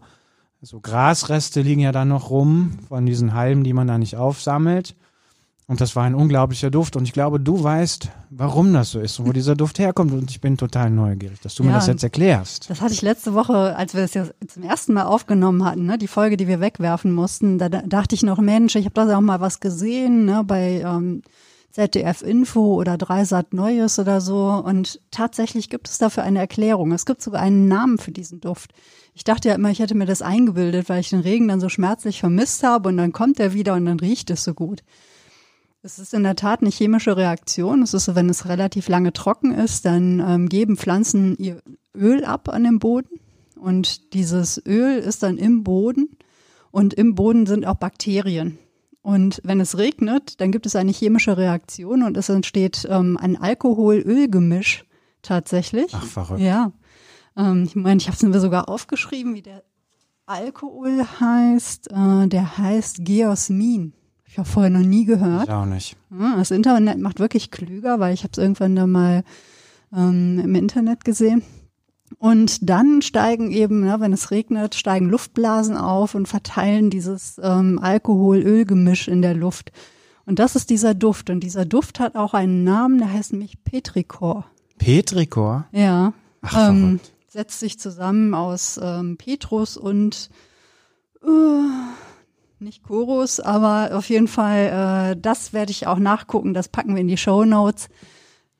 so 0.62 0.80
Grasreste 0.80 1.62
liegen 1.62 1.82
ja 1.82 1.92
dann 1.92 2.08
noch 2.08 2.30
rum 2.30 2.80
von 2.88 3.06
diesen 3.06 3.34
Halmen, 3.34 3.64
die 3.64 3.74
man 3.74 3.88
da 3.88 3.98
nicht 3.98 4.16
aufsammelt. 4.18 4.96
Und 5.70 5.82
das 5.82 5.96
war 5.96 6.04
ein 6.04 6.16
unglaublicher 6.16 6.72
Duft. 6.72 6.96
Und 6.96 7.04
ich 7.04 7.14
glaube, 7.14 7.40
du 7.40 7.64
weißt, 7.64 8.10
warum 8.32 8.74
das 8.74 8.90
so 8.90 9.00
ist 9.00 9.20
und 9.20 9.28
wo 9.28 9.34
dieser 9.34 9.54
Duft 9.54 9.78
herkommt. 9.78 10.12
Und 10.14 10.32
ich 10.32 10.42
bin 10.42 10.58
total 10.58 10.90
neugierig, 10.90 11.42
dass 11.42 11.54
du 11.54 11.62
ja, 11.62 11.70
mir 11.70 11.76
das 11.76 11.86
jetzt 11.86 12.02
erklärst. 12.02 12.72
Das 12.72 12.82
hatte 12.82 12.94
ich 12.94 13.04
letzte 13.04 13.36
Woche, 13.36 13.76
als 13.76 13.94
wir 13.94 14.02
das 14.02 14.16
ja 14.16 14.26
zum 14.48 14.64
ersten 14.64 14.94
Mal 14.94 15.04
aufgenommen 15.04 15.64
hatten, 15.64 15.86
ne, 15.86 16.00
die 16.00 16.08
Folge, 16.08 16.38
die 16.38 16.48
wir 16.48 16.60
wegwerfen 16.60 17.12
mussten. 17.12 17.60
Da, 17.60 17.70
da 17.70 17.84
dachte 17.84 18.16
ich 18.16 18.24
noch, 18.24 18.40
Mensch, 18.40 18.76
ich 18.76 18.86
habe 18.86 18.96
da 18.96 19.16
auch 19.16 19.22
mal 19.22 19.42
was 19.42 19.60
gesehen 19.60 20.26
ne, 20.26 20.44
bei 20.44 20.82
ähm, 20.84 21.22
ZDF 21.70 22.24
Info 22.24 22.74
oder 22.74 22.98
Dreisat 22.98 23.54
Neues 23.54 24.00
oder 24.00 24.22
so. 24.22 24.48
Und 24.48 25.00
tatsächlich 25.12 25.70
gibt 25.70 25.88
es 25.88 26.00
dafür 26.00 26.24
eine 26.24 26.40
Erklärung. 26.40 26.94
Es 26.94 27.06
gibt 27.06 27.22
sogar 27.22 27.44
einen 27.44 27.68
Namen 27.68 28.00
für 28.00 28.12
diesen 28.12 28.42
Duft. 28.42 28.72
Ich 29.14 29.24
dachte 29.24 29.50
ja 29.50 29.54
immer, 29.54 29.70
ich 29.70 29.78
hätte 29.78 29.94
mir 29.94 30.08
das 30.08 30.24
eingebildet, 30.24 30.90
weil 30.90 31.02
ich 31.02 31.10
den 31.10 31.20
Regen 31.20 31.48
dann 31.48 31.60
so 31.60 31.70
schmerzlich 31.70 32.22
vermisst 32.22 32.64
habe 32.64 32.90
und 32.90 32.98
dann 32.98 33.12
kommt 33.12 33.40
er 33.40 33.54
wieder 33.54 33.76
und 33.76 33.86
dann 33.86 34.00
riecht 34.00 34.32
es 34.32 34.44
so 34.44 34.56
gut. 34.56 34.82
Es 35.82 35.98
ist 35.98 36.14
in 36.14 36.24
der 36.24 36.36
Tat 36.36 36.62
eine 36.62 36.72
chemische 36.72 37.16
Reaktion. 37.16 37.82
Es 37.82 37.94
ist 37.94 38.06
so, 38.06 38.16
wenn 38.16 38.30
es 38.30 38.48
relativ 38.48 38.90
lange 38.90 39.14
trocken 39.14 39.54
ist, 39.54 39.86
dann 39.86 40.20
ähm, 40.20 40.50
geben 40.50 40.76
Pflanzen 40.76 41.38
ihr 41.38 41.62
Öl 41.96 42.26
ab 42.26 42.50
an 42.50 42.66
dem 42.66 42.80
Boden 42.80 43.20
und 43.56 44.14
dieses 44.14 44.62
Öl 44.66 44.98
ist 44.98 45.24
dann 45.24 45.38
im 45.38 45.64
Boden 45.64 46.18
und 46.72 46.94
im 46.94 47.16
Boden 47.16 47.46
sind 47.46 47.66
auch 47.66 47.76
Bakterien. 47.76 48.58
Und 49.02 49.42
wenn 49.44 49.60
es 49.60 49.78
regnet, 49.78 50.42
dann 50.42 50.52
gibt 50.52 50.66
es 50.66 50.76
eine 50.76 50.92
chemische 50.92 51.38
Reaktion 51.38 52.04
und 52.04 52.18
es 52.18 52.28
entsteht 52.30 52.86
ähm, 52.90 53.18
ein 53.18 53.38
Alkohol-Öl-Gemisch 53.38 54.86
tatsächlich. 55.22 55.94
Ach, 55.94 56.06
verrückt. 56.06 56.42
Ja. 56.42 56.74
Ähm, 57.38 57.64
ich 57.64 57.76
meine, 57.76 57.98
ich 58.02 58.08
habe 58.08 58.18
es 58.18 58.24
mir 58.24 58.40
sogar 58.40 58.68
aufgeschrieben, 58.68 59.34
wie 59.34 59.42
der 59.42 59.64
Alkohol 60.26 61.06
heißt. 61.20 61.92
Äh, 61.92 62.28
der 62.28 62.58
heißt 62.58 63.06
Geosmin. 63.06 63.94
Ich 64.40 64.46
habe 64.46 64.54
vorher 64.54 64.70
noch 64.70 64.88
nie 64.88 65.04
gehört. 65.04 65.50
Ich 65.50 65.54
auch 65.54 65.66
nicht. 65.66 65.98
Ja, 66.18 66.38
das 66.38 66.52
Internet 66.52 66.98
macht 66.98 67.20
wirklich 67.20 67.52
klüger, 67.52 68.00
weil 68.00 68.14
ich 68.14 68.24
habe 68.24 68.32
es 68.32 68.38
irgendwann 68.38 68.74
da 68.74 68.88
mal 68.88 69.26
ähm, 69.94 70.40
im 70.42 70.56
Internet 70.56 71.04
gesehen. 71.04 71.44
Und 72.20 72.70
dann 72.70 73.02
steigen 73.02 73.52
eben, 73.52 73.82
ne, 73.82 73.98
wenn 74.00 74.14
es 74.14 74.32
regnet, 74.32 74.76
steigen 74.76 75.10
Luftblasen 75.10 75.76
auf 75.76 76.16
und 76.16 76.30
verteilen 76.30 76.90
dieses 76.90 77.38
ähm, 77.44 77.80
Alkohol-Öl-Gemisch 77.80 79.10
in 79.10 79.22
der 79.22 79.34
Luft. 79.34 79.74
Und 80.26 80.40
das 80.40 80.56
ist 80.56 80.70
dieser 80.70 80.94
Duft. 80.94 81.30
Und 81.30 81.42
dieser 81.42 81.66
Duft 81.66 82.00
hat 82.00 82.16
auch 82.16 82.34
einen 82.34 82.64
Namen, 82.64 83.00
der 83.00 83.12
heißt 83.12 83.34
nämlich 83.34 83.62
Petrichor. 83.66 84.46
Petrichor? 84.78 85.66
Ja. 85.74 86.14
Ach, 86.44 86.70
ähm, 86.70 87.02
setzt 87.28 87.60
sich 87.60 87.78
zusammen 87.78 88.34
aus 88.34 88.80
ähm, 88.82 89.18
Petrus 89.18 89.76
und 89.76 90.30
äh, 91.24 91.28
nicht 92.62 92.84
Chorus, 92.84 93.40
aber 93.40 93.96
auf 93.98 94.10
jeden 94.10 94.28
Fall, 94.28 95.14
äh, 95.14 95.20
das 95.20 95.54
werde 95.54 95.72
ich 95.72 95.88
auch 95.88 96.00
nachgucken. 96.00 96.54
Das 96.54 96.68
packen 96.68 96.96
wir 96.96 97.02
in 97.02 97.08
die 97.08 97.18
Show 97.18 97.46
Notes. 97.46 97.90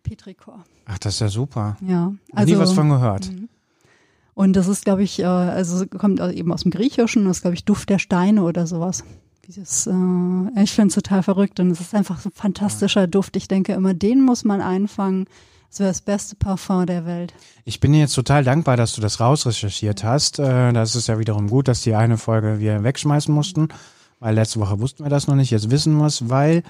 Petrichor. 0.04 0.64
Ach, 0.86 0.98
das 0.98 1.16
ist 1.16 1.20
ja 1.20 1.28
super. 1.28 1.78
Ja. 1.82 2.14
Also, 2.34 2.54
Nie 2.54 2.60
was 2.60 2.74
von 2.74 2.90
gehört. 2.90 3.32
Mhm. 3.32 3.50
Und 4.34 4.56
das 4.56 4.68
ist, 4.68 4.86
glaube 4.86 5.04
ich, 5.04 5.20
äh, 5.20 5.26
also 5.26 5.86
kommt 5.86 6.22
eben 6.22 6.54
aus 6.54 6.64
dem 6.64 6.72
Griechischen, 6.72 7.26
das 7.26 7.38
ist, 7.38 7.42
glaube 7.42 7.56
ich, 7.56 7.66
Duft 7.66 7.90
der 7.90 8.00
Steine 8.00 8.44
oder 8.44 8.68
sowas. 8.68 9.04
Dieses, 9.46 9.86
äh, 9.88 10.64
ich 10.64 10.72
finde 10.72 10.88
es 10.88 10.96
total 10.96 11.24
verrückt 11.24 11.60
und 11.60 11.72
es 11.72 11.82
ist 11.82 11.94
einfach 11.94 12.20
so 12.20 12.30
ein 12.30 12.34
fantastischer 12.34 13.08
Duft. 13.08 13.36
Ich 13.36 13.48
denke 13.48 13.74
immer, 13.74 13.94
den 13.94 14.22
muss 14.22 14.46
man 14.46 14.62
einfangen. 14.62 15.26
Das 15.70 15.80
wäre 15.80 15.90
das 15.90 16.02
beste 16.02 16.36
Parfum 16.36 16.86
der 16.88 17.06
Welt. 17.06 17.34
Ich 17.64 17.80
bin 17.80 17.94
dir 17.94 18.00
jetzt 18.00 18.16
total 18.16 18.44
dankbar, 18.44 18.76
dass 18.76 18.94
du 18.94 19.02
das 19.02 19.20
rausrecherchiert 19.20 20.04
hast. 20.04 20.40
Äh, 20.40 20.74
das 20.74 20.96
ist 20.96 21.08
ja 21.08 21.20
wiederum 21.20 21.48
gut, 21.48 21.68
dass 21.68 21.82
die 21.82 21.94
eine 21.94 22.18
Folge 22.18 22.60
wir 22.60 22.84
wegschmeißen 22.84 23.34
mussten, 23.34 23.70
weil 24.20 24.34
letzte 24.34 24.60
Woche 24.60 24.80
wussten 24.80 25.04
wir 25.04 25.10
das 25.10 25.28
noch 25.28 25.36
nicht. 25.36 25.52
Jetzt 25.52 25.70
wissen 25.70 25.96
wir 25.98 26.08
es, 26.08 26.28
weil 26.28 26.64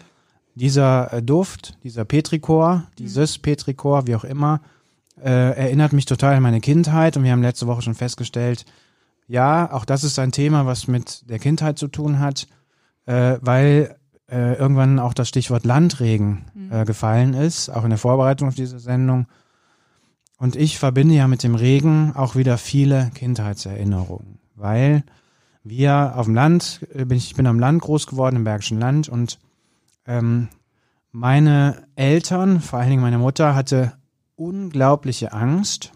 dieser 0.55 1.13
äh, 1.13 1.23
Duft, 1.23 1.77
dieser 1.83 2.03
Petrichor, 2.03 2.83
dieses 2.97 3.37
mhm. 3.37 3.41
Petrichor, 3.43 4.05
wie 4.05 4.15
auch 4.15 4.25
immer, 4.25 4.59
äh, 5.21 5.29
erinnert 5.29 5.93
mich 5.93 6.05
total 6.05 6.35
an 6.35 6.43
meine 6.43 6.59
Kindheit 6.59 7.15
und 7.15 7.23
wir 7.23 7.31
haben 7.31 7.41
letzte 7.41 7.67
Woche 7.67 7.81
schon 7.81 7.95
festgestellt, 7.95 8.65
ja, 9.27 9.71
auch 9.71 9.85
das 9.85 10.03
ist 10.03 10.19
ein 10.19 10.31
Thema, 10.31 10.65
was 10.65 10.87
mit 10.87 11.29
der 11.29 11.39
Kindheit 11.39 11.77
zu 11.77 11.87
tun 11.87 12.17
hat, 12.17 12.47
weil 13.05 13.98
äh, 14.31 14.53
irgendwann 14.53 14.99
auch 14.99 15.13
das 15.13 15.29
Stichwort 15.29 15.65
Landregen 15.65 16.45
mhm. 16.53 16.71
äh, 16.71 16.85
gefallen 16.85 17.33
ist, 17.33 17.69
auch 17.69 17.83
in 17.83 17.89
der 17.89 17.99
Vorbereitung 17.99 18.47
auf 18.47 18.55
diese 18.55 18.79
Sendung. 18.79 19.27
Und 20.37 20.55
ich 20.55 20.79
verbinde 20.79 21.15
ja 21.15 21.27
mit 21.27 21.43
dem 21.43 21.55
Regen 21.55 22.13
auch 22.15 22.35
wieder 22.35 22.57
viele 22.57 23.11
Kindheitserinnerungen, 23.13 24.39
weil 24.55 25.03
wir 25.63 26.13
auf 26.15 26.25
dem 26.25 26.35
Land, 26.35 26.85
äh, 26.93 27.05
bin 27.05 27.17
ich 27.17 27.35
bin 27.35 27.47
am 27.47 27.59
Land 27.59 27.81
groß 27.81 28.07
geworden, 28.07 28.37
im 28.37 28.43
Bergischen 28.43 28.79
Land 28.79 29.09
und 29.09 29.39
ähm, 30.05 30.47
meine 31.11 31.87
Eltern, 31.95 32.61
vor 32.61 32.79
allen 32.79 32.89
Dingen 32.89 33.01
meine 33.01 33.17
Mutter, 33.17 33.55
hatte 33.55 33.93
unglaubliche 34.35 35.33
Angst, 35.33 35.91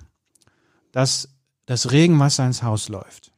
dass 0.91 1.29
das 1.65 1.91
Regenwasser 1.91 2.45
ins 2.45 2.63
Haus 2.63 2.89
läuft. 2.89 3.31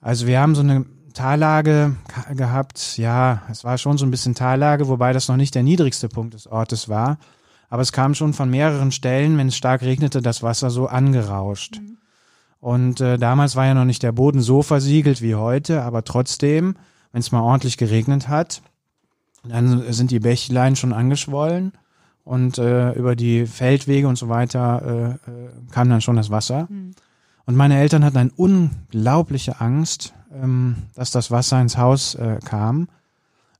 Also 0.00 0.26
wir 0.26 0.40
haben 0.40 0.54
so 0.54 0.62
eine 0.62 0.84
Tallage 1.18 1.96
gehabt, 2.36 2.96
ja, 2.96 3.42
es 3.50 3.64
war 3.64 3.76
schon 3.76 3.98
so 3.98 4.06
ein 4.06 4.12
bisschen 4.12 4.36
Tallage, 4.36 4.86
wobei 4.86 5.12
das 5.12 5.26
noch 5.26 5.36
nicht 5.36 5.52
der 5.56 5.64
niedrigste 5.64 6.08
Punkt 6.08 6.34
des 6.34 6.46
Ortes 6.46 6.88
war. 6.88 7.18
Aber 7.68 7.82
es 7.82 7.90
kam 7.90 8.14
schon 8.14 8.34
von 8.34 8.48
mehreren 8.48 8.92
Stellen, 8.92 9.36
wenn 9.36 9.48
es 9.48 9.56
stark 9.56 9.82
regnete, 9.82 10.22
das 10.22 10.44
Wasser 10.44 10.70
so 10.70 10.86
angerauscht. 10.86 11.80
Mhm. 11.80 11.98
Und 12.60 13.00
äh, 13.00 13.18
damals 13.18 13.56
war 13.56 13.66
ja 13.66 13.74
noch 13.74 13.84
nicht 13.84 14.04
der 14.04 14.12
Boden 14.12 14.40
so 14.40 14.62
versiegelt 14.62 15.20
wie 15.20 15.34
heute, 15.34 15.82
aber 15.82 16.04
trotzdem, 16.04 16.76
wenn 17.10 17.20
es 17.20 17.32
mal 17.32 17.42
ordentlich 17.42 17.76
geregnet 17.76 18.28
hat, 18.28 18.62
dann 19.42 19.92
sind 19.92 20.12
die 20.12 20.20
Bächlein 20.20 20.76
schon 20.76 20.92
angeschwollen 20.92 21.72
und 22.22 22.58
äh, 22.58 22.92
über 22.92 23.16
die 23.16 23.44
Feldwege 23.46 24.06
und 24.06 24.16
so 24.16 24.28
weiter 24.28 25.18
äh, 25.26 25.30
äh, 25.30 25.48
kam 25.72 25.88
dann 25.88 26.00
schon 26.00 26.16
das 26.16 26.30
Wasser. 26.30 26.68
Mhm. 26.70 26.92
Und 27.48 27.56
meine 27.56 27.78
Eltern 27.78 28.04
hatten 28.04 28.18
eine 28.18 28.30
unglaubliche 28.36 29.58
Angst, 29.62 30.12
ähm, 30.34 30.76
dass 30.94 31.12
das 31.12 31.30
Wasser 31.30 31.58
ins 31.62 31.78
Haus 31.78 32.14
äh, 32.14 32.40
kam. 32.44 32.88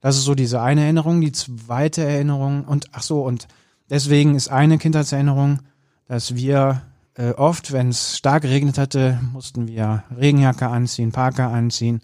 Das 0.02 0.18
ist 0.18 0.24
so 0.24 0.34
diese 0.34 0.60
eine 0.60 0.82
Erinnerung. 0.82 1.22
Die 1.22 1.32
zweite 1.32 2.04
Erinnerung 2.04 2.66
und 2.66 2.90
ach 2.92 3.00
so 3.00 3.22
und 3.22 3.48
deswegen 3.88 4.34
ist 4.34 4.50
eine 4.50 4.76
Kindheitserinnerung, 4.76 5.60
dass 6.06 6.34
wir 6.34 6.82
äh, 7.14 7.30
oft, 7.30 7.72
wenn 7.72 7.88
es 7.88 8.18
stark 8.18 8.42
geregnet 8.42 8.76
hatte, 8.76 9.20
mussten 9.32 9.66
wir 9.68 10.04
Regenjacke 10.14 10.68
anziehen, 10.68 11.10
Parker 11.10 11.48
anziehen 11.48 12.02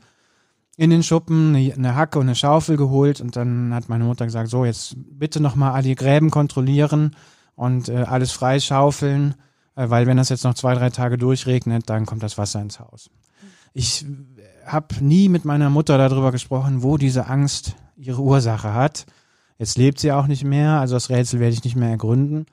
in 0.78 0.88
den 0.88 1.02
Schuppen 1.02 1.54
eine, 1.54 1.94
Hacke 1.94 2.18
und 2.18 2.28
eine 2.28 2.34
Schaufel 2.34 2.78
geholt 2.78 3.20
und 3.20 3.36
dann 3.36 3.74
hat 3.74 3.90
meine 3.90 4.04
Mutter 4.04 4.24
gesagt, 4.24 4.48
so 4.48 4.64
jetzt 4.64 4.96
bitte 4.96 5.38
nochmal 5.38 5.72
alle 5.72 5.94
Gräben 5.94 6.30
kontrollieren 6.30 7.14
und 7.56 7.90
äh, 7.90 8.04
alles 8.08 8.32
freischaufeln, 8.32 9.34
weil 9.74 10.06
wenn 10.06 10.16
das 10.16 10.28
jetzt 10.28 10.44
noch 10.44 10.54
zwei, 10.54 10.74
drei 10.74 10.90
Tage 10.90 11.18
durchregnet, 11.18 11.88
dann 11.90 12.06
kommt 12.06 12.22
das 12.22 12.38
Wasser 12.38 12.60
ins 12.60 12.80
Haus. 12.80 13.10
Ich 13.72 14.06
habe 14.66 14.94
nie 15.00 15.28
mit 15.28 15.44
meiner 15.44 15.70
Mutter 15.70 15.98
darüber 15.98 16.32
gesprochen, 16.32 16.82
wo 16.82 16.96
diese 16.96 17.26
Angst 17.26 17.74
ihre 17.96 18.22
Ursache 18.22 18.72
hat. 18.72 19.06
Jetzt 19.58 19.78
lebt 19.78 19.98
sie 19.98 20.12
auch 20.12 20.26
nicht 20.26 20.44
mehr, 20.44 20.80
also 20.80 20.94
das 20.94 21.10
Rätsel 21.10 21.40
werde 21.40 21.54
ich 21.54 21.64
nicht 21.64 21.76
mehr 21.76 21.90
ergründen. 21.90 22.46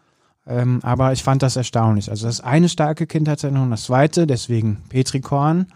Ähm, 0.47 0.79
aber 0.83 1.13
ich 1.13 1.23
fand 1.23 1.43
das 1.43 1.55
erstaunlich. 1.55 2.09
Also 2.09 2.25
das 2.25 2.41
eine 2.41 2.69
starke 2.69 3.05
Kindheitserinnerung, 3.05 3.69
das 3.69 3.83
zweite, 3.83 4.25
deswegen 4.25 4.77
Petrikorn. 4.89 5.67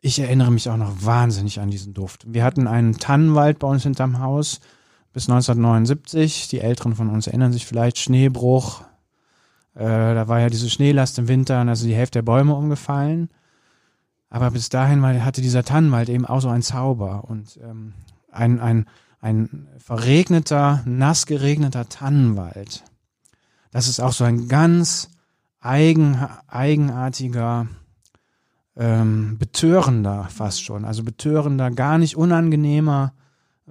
Ich 0.00 0.18
erinnere 0.18 0.52
mich 0.52 0.68
auch 0.68 0.76
noch 0.76 1.04
wahnsinnig 1.04 1.60
an 1.60 1.70
diesen 1.70 1.94
Duft. 1.94 2.32
Wir 2.32 2.44
hatten 2.44 2.66
einen 2.66 2.98
Tannenwald 2.98 3.58
bei 3.58 3.66
uns 3.66 3.82
hinterm 3.82 4.20
Haus 4.20 4.60
bis 5.12 5.28
1979. 5.28 6.48
Die 6.48 6.60
Älteren 6.60 6.94
von 6.94 7.08
uns 7.08 7.26
erinnern 7.26 7.52
sich 7.52 7.66
vielleicht, 7.66 7.98
Schneebruch. 7.98 8.82
Äh, 9.78 10.14
da 10.14 10.26
war 10.26 10.40
ja 10.40 10.50
diese 10.50 10.68
Schneelast 10.68 11.20
im 11.20 11.28
Winter 11.28 11.60
und 11.60 11.68
also 11.68 11.86
die 11.86 11.94
Hälfte 11.94 12.18
der 12.18 12.24
Bäume 12.24 12.54
umgefallen. 12.54 13.30
Aber 14.28 14.50
bis 14.50 14.70
dahin 14.70 15.04
hatte 15.24 15.40
dieser 15.40 15.62
Tannenwald 15.62 16.08
eben 16.08 16.26
auch 16.26 16.40
so 16.40 16.48
einen 16.48 16.64
Zauber 16.64 17.24
und 17.28 17.60
ähm, 17.62 17.92
ein, 18.32 18.58
ein, 18.58 18.86
ein 19.20 19.68
verregneter, 19.78 20.82
nass 20.84 21.26
geregneter 21.26 21.88
Tannenwald. 21.88 22.82
Das 23.70 23.86
ist 23.86 24.00
auch 24.00 24.12
so 24.12 24.24
ein 24.24 24.48
ganz 24.48 25.10
eigen, 25.60 26.26
eigenartiger, 26.48 27.68
ähm, 28.76 29.38
betörender 29.38 30.24
fast 30.24 30.64
schon, 30.64 30.84
also 30.84 31.04
betörender, 31.04 31.70
gar 31.70 31.98
nicht 31.98 32.16
unangenehmer, 32.16 33.12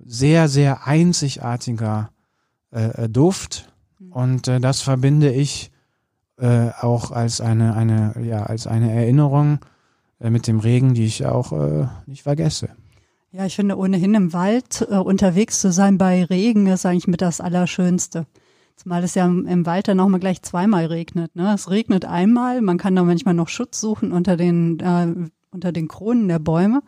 sehr, 0.05 0.47
sehr 0.47 0.87
einzigartiger 0.87 2.11
äh, 2.71 3.03
äh 3.03 3.09
Duft. 3.09 3.73
Und 4.09 4.47
äh, 4.47 4.61
das 4.61 4.81
verbinde 4.81 5.33
ich 5.33 5.71
äh, 6.37 6.69
auch 6.81 7.11
als 7.11 7.41
eine, 7.41 7.75
eine, 7.75 8.15
ja, 8.23 8.43
als 8.43 8.67
eine 8.67 8.91
Erinnerung 8.91 9.59
äh, 10.19 10.29
mit 10.29 10.47
dem 10.47 10.59
Regen, 10.59 10.93
die 10.93 11.05
ich 11.05 11.25
auch 11.25 11.51
äh, 11.51 11.87
nicht 12.05 12.23
vergesse. 12.23 12.69
Ja, 13.31 13.45
ich 13.45 13.55
finde 13.55 13.77
ohnehin 13.77 14.13
im 14.13 14.33
Wald 14.33 14.87
äh, 14.89 14.95
unterwegs 14.95 15.59
zu 15.61 15.71
sein 15.71 15.97
bei 15.97 16.23
Regen 16.23 16.67
ist 16.67 16.85
eigentlich 16.85 17.07
mit 17.07 17.21
das 17.21 17.41
Allerschönste. 17.41 18.25
Zumal 18.75 19.03
es 19.03 19.15
ja 19.15 19.25
im, 19.25 19.45
im 19.47 19.65
Wald 19.65 19.87
dann 19.87 19.99
auch 19.99 20.07
mal 20.07 20.19
gleich 20.19 20.41
zweimal 20.43 20.85
regnet. 20.85 21.35
Ne? 21.35 21.53
Es 21.53 21.69
regnet 21.69 22.05
einmal, 22.05 22.61
man 22.61 22.77
kann 22.77 22.95
da 22.95 23.03
manchmal 23.03 23.33
noch 23.33 23.49
Schutz 23.49 23.81
suchen 23.81 24.11
unter 24.11 24.37
den, 24.37 24.79
äh, 24.79 25.29
unter 25.51 25.71
den 25.71 25.87
Kronen 25.87 26.27
der 26.27 26.39
Bäume 26.39 26.81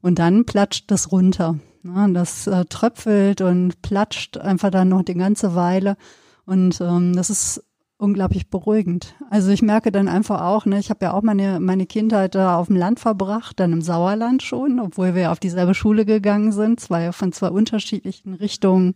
und 0.00 0.18
dann 0.18 0.44
platscht 0.44 0.90
das 0.90 1.10
runter. 1.10 1.58
Ne? 1.82 2.12
Das 2.12 2.46
äh, 2.46 2.64
tröpfelt 2.66 3.40
und 3.40 3.82
platscht 3.82 4.36
einfach 4.38 4.70
dann 4.70 4.90
noch 4.90 5.02
die 5.02 5.14
ganze 5.14 5.54
Weile. 5.54 5.96
Und 6.44 6.80
ähm, 6.80 7.14
das 7.14 7.30
ist 7.30 7.62
unglaublich 8.00 8.48
beruhigend. 8.48 9.14
Also 9.28 9.50
ich 9.50 9.62
merke 9.62 9.92
dann 9.92 10.08
einfach 10.08 10.40
auch, 10.42 10.66
ne, 10.66 10.78
ich 10.78 10.90
habe 10.90 11.04
ja 11.04 11.12
auch 11.12 11.22
meine, 11.22 11.60
meine 11.60 11.86
Kindheit 11.86 12.34
da 12.34 12.56
auf 12.56 12.68
dem 12.68 12.76
Land 12.76 13.00
verbracht, 13.00 13.60
dann 13.60 13.72
im 13.72 13.82
Sauerland 13.82 14.42
schon, 14.42 14.80
obwohl 14.80 15.14
wir 15.14 15.32
auf 15.32 15.38
dieselbe 15.38 15.74
Schule 15.74 16.04
gegangen 16.04 16.52
sind, 16.52 16.80
zwar 16.80 17.12
von 17.12 17.32
zwei 17.32 17.48
unterschiedlichen 17.48 18.34
Richtungen 18.34 18.94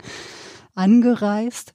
angereist. 0.75 1.75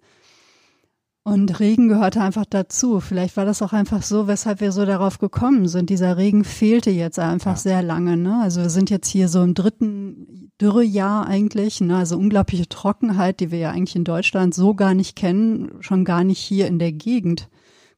Und 1.23 1.59
Regen 1.59 1.89
gehörte 1.89 2.21
einfach 2.21 2.45
dazu. 2.49 2.99
Vielleicht 2.99 3.37
war 3.37 3.45
das 3.45 3.61
auch 3.61 3.73
einfach 3.73 4.03
so, 4.03 4.27
weshalb 4.27 4.61
wir 4.61 4.71
so 4.71 4.85
darauf 4.85 5.19
gekommen 5.19 5.67
sind. 5.67 5.89
Dieser 5.89 6.17
Regen 6.17 6.43
fehlte 6.43 6.91
jetzt 6.91 7.19
einfach 7.19 7.55
ja. 7.55 7.57
sehr 7.57 7.83
lange. 7.83 8.17
Ne? 8.17 8.39
Also 8.41 8.61
wir 8.61 8.69
sind 8.69 8.89
jetzt 8.89 9.07
hier 9.07 9.27
so 9.27 9.43
im 9.43 9.53
dritten 9.53 10.51
Dürrejahr 10.61 11.27
eigentlich. 11.27 11.81
Ne? 11.81 11.97
Also 11.97 12.17
unglaubliche 12.17 12.69
Trockenheit, 12.69 13.41
die 13.41 13.51
wir 13.51 13.59
ja 13.59 13.71
eigentlich 13.71 13.95
in 13.97 14.05
Deutschland 14.05 14.55
so 14.55 14.73
gar 14.73 14.93
nicht 14.93 15.15
kennen, 15.15 15.71
schon 15.81 16.05
gar 16.05 16.23
nicht 16.23 16.39
hier 16.39 16.67
in 16.67 16.79
der 16.79 16.93
Gegend. 16.93 17.49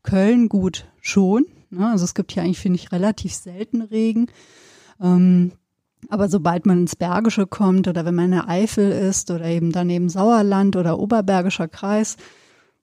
Köln 0.03 0.49
gut 0.49 0.87
schon. 0.99 1.45
Ne? 1.69 1.87
Also 1.89 2.05
es 2.05 2.15
gibt 2.15 2.31
hier 2.31 2.43
eigentlich, 2.43 2.59
finde 2.59 2.79
ich, 2.79 2.91
relativ 2.91 3.33
selten 3.33 3.81
Regen. 3.81 4.27
Ähm, 4.99 5.51
aber 6.09 6.27
sobald 6.27 6.65
man 6.65 6.79
ins 6.79 6.95
Bergische 6.95 7.45
kommt 7.45 7.87
oder 7.87 8.03
wenn 8.03 8.15
man 8.15 8.25
in 8.25 8.31
der 8.31 8.49
Eifel 8.49 8.91
ist 8.91 9.29
oder 9.29 9.45
eben 9.45 9.71
daneben 9.71 10.09
Sauerland 10.09 10.75
oder 10.75 10.99
Oberbergischer 10.99 11.67
Kreis, 11.67 12.17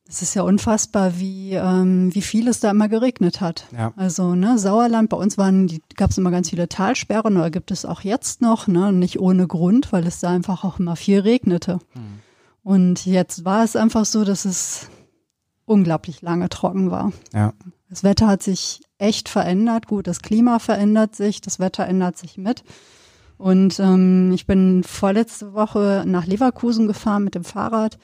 es 0.08 0.22
ist 0.22 0.34
ja 0.34 0.42
unfassbar, 0.42 1.18
wie, 1.18 1.52
ähm, 1.52 2.14
wie 2.14 2.22
viel 2.22 2.48
es 2.48 2.60
da 2.60 2.70
immer 2.70 2.88
geregnet 2.88 3.42
hat. 3.42 3.66
Ja. 3.76 3.92
Also, 3.96 4.34
ne, 4.34 4.58
Sauerland, 4.58 5.10
bei 5.10 5.18
uns 5.18 5.36
waren, 5.36 5.68
gab 5.96 6.10
es 6.10 6.18
immer 6.18 6.30
ganz 6.30 6.48
viele 6.48 6.68
Talsperren, 6.68 7.36
oder 7.36 7.50
gibt 7.50 7.70
es 7.70 7.84
auch 7.84 8.00
jetzt 8.00 8.40
noch, 8.40 8.68
ne, 8.68 8.90
nicht 8.90 9.20
ohne 9.20 9.46
Grund, 9.46 9.92
weil 9.92 10.06
es 10.06 10.20
da 10.20 10.30
einfach 10.30 10.64
auch 10.64 10.78
immer 10.78 10.96
viel 10.96 11.20
regnete. 11.20 11.78
Mhm. 11.94 12.20
Und 12.62 13.04
jetzt 13.04 13.44
war 13.44 13.64
es 13.64 13.76
einfach 13.76 14.06
so, 14.06 14.24
dass 14.24 14.46
es 14.46 14.88
unglaublich 15.66 16.22
lange 16.22 16.48
trocken 16.48 16.90
war. 16.90 17.12
Ja. 17.34 17.52
Das 17.90 18.02
Wetter 18.02 18.28
hat 18.28 18.42
sich 18.42 18.80
echt 18.96 19.28
verändert. 19.28 19.86
Gut, 19.86 20.06
das 20.06 20.22
Klima 20.22 20.58
verändert 20.58 21.16
sich, 21.16 21.42
das 21.42 21.58
Wetter 21.58 21.86
ändert 21.86 22.16
sich 22.16 22.38
mit. 22.38 22.64
Und 23.36 23.78
ähm, 23.78 24.32
ich 24.32 24.46
bin 24.46 24.84
vorletzte 24.84 25.52
Woche 25.52 26.04
nach 26.06 26.26
Leverkusen 26.26 26.86
gefahren 26.86 27.24
mit 27.24 27.34
dem 27.34 27.44
Fahrrad 27.44 27.98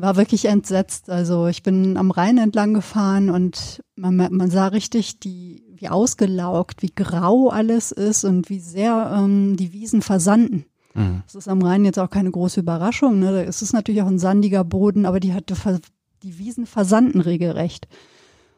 war 0.00 0.16
wirklich 0.16 0.46
entsetzt. 0.46 1.10
Also 1.10 1.46
ich 1.46 1.62
bin 1.62 1.96
am 1.96 2.10
Rhein 2.10 2.38
entlang 2.38 2.74
gefahren 2.74 3.30
und 3.30 3.82
man, 3.96 4.16
man 4.16 4.50
sah 4.50 4.68
richtig, 4.68 5.20
die, 5.20 5.62
wie 5.74 5.88
ausgelaugt, 5.88 6.82
wie 6.82 6.92
grau 6.94 7.48
alles 7.48 7.92
ist 7.92 8.24
und 8.24 8.50
wie 8.50 8.60
sehr 8.60 9.12
ähm, 9.16 9.56
die 9.56 9.72
Wiesen 9.72 10.02
versanden. 10.02 10.66
Mhm. 10.94 11.22
Das 11.26 11.34
ist 11.34 11.48
am 11.48 11.62
Rhein 11.62 11.84
jetzt 11.84 11.98
auch 11.98 12.10
keine 12.10 12.30
große 12.30 12.60
Überraschung. 12.60 13.18
Ne? 13.18 13.32
Da 13.32 13.40
ist 13.42 13.62
es 13.62 13.72
natürlich 13.72 14.02
auch 14.02 14.08
ein 14.08 14.18
sandiger 14.18 14.64
Boden, 14.64 15.06
aber 15.06 15.20
die 15.20 15.32
hatte 15.32 15.54
die 16.22 16.38
Wiesen 16.38 16.66
versanden 16.66 17.20
regelrecht. 17.20 17.88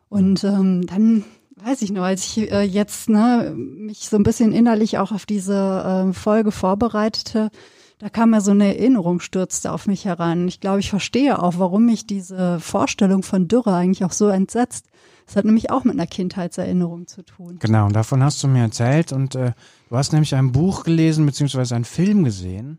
Und 0.09 0.45
ähm, 0.45 0.87
dann 0.87 1.25
weiß 1.57 1.83
ich 1.83 1.91
noch, 1.91 2.03
als 2.03 2.25
ich 2.25 2.53
äh, 2.53 2.63
jetzt 2.63 3.09
ne, 3.09 3.55
mich 3.57 4.09
so 4.09 4.17
ein 4.17 4.23
bisschen 4.23 4.53
innerlich 4.53 4.99
auch 4.99 5.13
auf 5.13 5.27
diese 5.27 6.09
äh, 6.09 6.13
Folge 6.13 6.53
vorbereitete, 6.53 7.51
da 7.99 8.11
kam 8.11 8.35
ja 8.35 8.41
so 8.41 8.51
eine 8.51 8.77
Erinnerung, 8.77 9.21
stürzte 9.21 9.73
auf 9.73 9.87
mich 9.87 10.05
heran. 10.05 10.49
Ich 10.49 10.61
glaube, 10.61 10.81
ich 10.81 10.91
verstehe 10.91 11.43
auch, 11.43 11.55
warum 11.59 11.87
mich 11.87 12.07
diese 12.07 12.61
Vorstellung 12.61 13.23
von 13.23 13.49
Dürre 13.49 13.75
eigentlich 13.75 14.05
auch 14.05 14.13
so 14.13 14.29
entsetzt. 14.29 14.87
Das 15.25 15.37
hat 15.37 15.45
nämlich 15.45 15.71
auch 15.71 15.85
mit 15.85 15.95
einer 15.95 16.07
Kindheitserinnerung 16.07 17.07
zu 17.07 17.23
tun. 17.23 17.59
Genau, 17.59 17.87
und 17.87 17.97
davon 17.97 18.23
hast 18.23 18.43
du 18.43 18.49
mir 18.49 18.63
erzählt. 18.63 19.13
Und 19.13 19.35
äh, 19.35 19.53
du 19.89 19.97
hast 19.97 20.13
nämlich 20.13 20.35
ein 20.35 20.53
Buch 20.53 20.85
gelesen, 20.85 21.27
beziehungsweise 21.27 21.75
einen 21.75 21.85
Film 21.85 22.23
gesehen, 22.23 22.79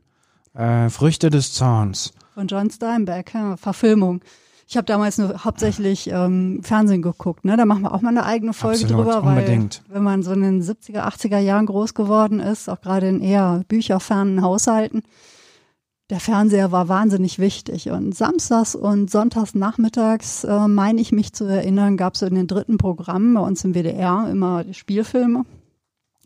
äh, 0.54 0.90
Früchte 0.90 1.30
des 1.30 1.54
Zorns. 1.54 2.14
Von 2.36 2.48
John 2.48 2.70
Steinbeck, 2.70 3.34
ja, 3.34 3.58
Verfilmung. 3.58 4.22
Ich 4.70 4.76
habe 4.76 4.86
damals 4.86 5.18
nur 5.18 5.46
hauptsächlich 5.46 6.10
ähm, 6.12 6.60
Fernsehen 6.62 7.02
geguckt. 7.02 7.46
Ne? 7.46 7.56
Da 7.56 7.66
machen 7.66 7.84
wir 7.84 7.94
auch 7.94 8.02
mal 8.02 8.10
eine 8.10 8.26
eigene 8.26 8.52
Folge 8.52 8.84
Absolut, 8.84 9.06
drüber, 9.06 9.24
weil 9.24 9.38
unbedingt. 9.38 9.82
wenn 9.88 10.04
man 10.04 10.24
so 10.24 10.34
in 10.34 10.42
den 10.42 10.62
70er, 10.62 11.08
80er 11.08 11.40
Jahren 11.40 11.68
groß 11.68 11.94
geworden 11.94 12.42
ist, 12.42 12.70
auch 12.70 12.82
gerade 12.82 13.08
in 13.08 13.22
eher 13.22 13.64
bücherfernen 13.70 14.42
Haushalten, 14.42 15.04
der 16.10 16.20
Fernseher 16.20 16.74
war 16.74 16.90
wahnsinnig 16.90 17.40
wichtig. 17.40 17.90
Und 17.92 18.14
samstags 18.14 18.76
und 18.76 19.10
sonntags 19.10 19.56
nachmittags, 19.56 20.44
äh, 20.44 20.68
meine 20.68 21.00
ich 21.00 21.14
mich 21.14 21.32
zu 21.32 21.46
erinnern, 21.46 21.96
gab 21.96 22.16
es 22.16 22.22
in 22.22 22.36
den 22.36 22.48
dritten 22.48 22.78
Programmen 22.78 23.34
bei 23.34 23.42
uns 23.42 23.64
im 23.64 23.74
WDR 23.74 24.28
immer 24.30 24.66
die 24.66 24.74
Spielfilme. 24.74 25.46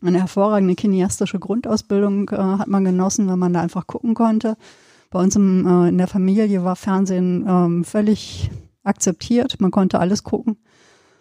Eine 0.02 0.18
hervorragende 0.18 0.74
kineastische 0.74 1.38
Grundausbildung 1.38 2.28
äh, 2.30 2.36
hat 2.36 2.66
man 2.66 2.84
genossen, 2.84 3.28
wenn 3.28 3.38
man 3.38 3.52
da 3.52 3.60
einfach 3.60 3.86
gucken 3.86 4.14
konnte. 4.14 4.56
Bei 5.12 5.20
uns 5.20 5.36
im, 5.36 5.66
äh, 5.66 5.88
in 5.90 5.98
der 5.98 6.08
Familie 6.08 6.64
war 6.64 6.74
Fernsehen 6.74 7.44
ähm, 7.46 7.84
völlig 7.84 8.50
akzeptiert. 8.82 9.60
Man 9.60 9.70
konnte 9.70 10.00
alles 10.00 10.24
gucken. 10.24 10.56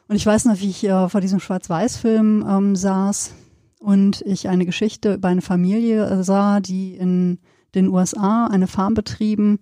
Und 0.08 0.16
ich 0.16 0.26
weiß 0.26 0.46
noch, 0.46 0.60
wie 0.62 0.70
ich 0.70 0.84
äh, 0.86 1.10
vor 1.10 1.20
diesem 1.20 1.42
Schwarz-Weiß-Film 1.42 2.46
ähm, 2.48 2.76
saß 2.76 3.34
und 3.80 4.22
ich 4.22 4.48
eine 4.48 4.66
Geschichte 4.66 5.16
über 5.16 5.28
eine 5.28 5.42
Familie 5.42 6.06
äh, 6.06 6.24
sah, 6.24 6.62
die 6.62 6.96
in 6.96 7.40
den 7.76 7.90
USA 7.90 8.48
eine 8.48 8.68
Farm 8.68 8.94
betrieben. 8.94 9.60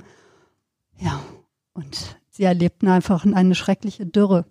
Ja, 0.99 1.19
und 1.73 2.19
sie 2.29 2.43
erlebten 2.43 2.87
einfach 2.87 3.25
eine 3.25 3.55
schreckliche 3.55 4.05
Dürre. 4.05 4.45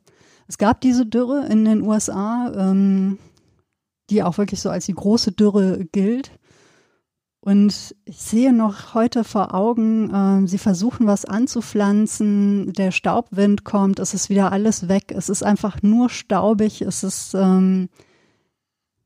Es 0.49 0.59
gab 0.59 0.81
diese 0.81 1.07
Dürre 1.07 1.47
in 1.49 1.65
den 1.65 1.83
USA, 1.83 2.53
ähm, 2.55 3.19
die 4.11 4.25
auch 4.25 4.39
wirklich 4.39 4.61
so 4.61 4.71
als 4.71 4.87
die 4.87 4.95
große 4.95 5.33
Dürre 5.33 5.85
gilt. 5.93 6.33
Und 7.49 7.95
ich 8.05 8.19
sehe 8.19 8.52
noch 8.52 8.93
heute 8.93 9.25
vor 9.25 9.55
Augen, 9.55 10.12
äh, 10.12 10.47
sie 10.47 10.59
versuchen 10.59 11.07
was 11.07 11.25
anzupflanzen, 11.25 12.75
der 12.75 12.90
Staubwind 12.90 13.64
kommt, 13.64 14.00
es 14.00 14.12
ist 14.12 14.28
wieder 14.28 14.52
alles 14.52 14.90
weg, 14.90 15.14
es 15.17 15.31
ist 15.31 15.43
einfach 15.43 15.83
nur 15.83 16.11
staubig, 16.11 16.83
es 16.83 17.02
ist 17.02 17.33
ähm, 17.33 17.88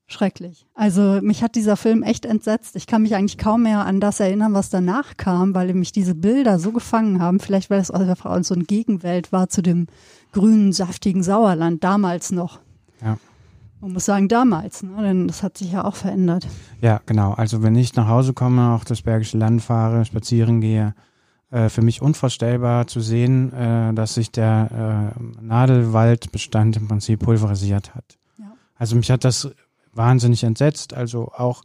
schrecklich. 0.09 0.67
Also 0.75 1.21
mich 1.23 1.45
hat 1.45 1.55
dieser 1.55 1.77
Film 1.77 2.03
echt 2.03 2.27
entsetzt. 2.27 2.75
Ich 2.75 2.89
kann 2.89 3.03
mich 3.03 3.15
eigentlich 3.15 3.39
kaum 3.39 3.63
mehr 3.63 3.87
an 3.87 4.01
das 4.01 4.19
erinnern, 4.19 4.55
was 4.55 4.71
danach 4.71 5.17
kam, 5.17 5.55
weil 5.55 5.73
mich 5.73 5.93
diese 5.93 6.17
Bilder 6.17 6.59
so 6.59 6.73
gefangen 6.73 7.23
haben. 7.23 7.39
Vielleicht 7.39 7.71
weil 7.71 7.79
es 7.79 7.93
einfach 7.93 8.43
so 8.43 8.55
eine 8.55 8.65
Gegenwelt 8.65 9.31
war 9.31 9.51
zu 9.51 9.63
dem 9.63 9.87
grünen, 10.33 10.73
saftigen 10.73 11.23
Sauerland 11.23 11.85
damals 11.85 12.33
noch. 12.33 12.59
Ja. 13.05 13.19
Man 13.83 13.95
muss 13.95 14.05
sagen, 14.05 14.29
damals, 14.29 14.85
ne? 14.85 15.03
denn 15.03 15.27
das 15.27 15.43
hat 15.43 15.59
sich 15.59 15.73
ja 15.73 15.85
auch 15.85 15.97
verändert. 15.97 16.47
Ja, 16.81 17.01
genau. 17.05 17.33
Also 17.33 17.65
wenn 17.65 17.75
ich 17.75 17.97
nach 17.97 18.07
Hause 18.07 18.33
komme, 18.33 18.71
auch 18.71 18.85
das 18.85 19.03
Bergische 19.03 19.37
Land 19.37 19.61
fahre, 19.61 20.05
spazieren 20.05 20.61
gehe, 20.61 20.95
äh, 21.51 21.69
für 21.69 21.83
mich 21.83 22.01
unvorstellbar 22.01 22.87
zu 22.87 23.01
sehen, 23.01 23.53
äh, 23.53 23.93
dass 23.93 24.15
sich 24.15 24.31
der 24.31 25.15
äh, 25.19 25.43
Nadelwaldbestand 25.43 26.77
im 26.77 26.87
Prinzip 26.87 27.25
pulverisiert 27.25 27.93
hat. 27.97 28.19
Ja. 28.39 28.53
Also 28.77 28.95
mich 28.95 29.11
hat 29.11 29.25
das 29.25 29.51
wahnsinnig 29.93 30.45
entsetzt. 30.45 30.95
Also 30.95 31.33
auch 31.33 31.65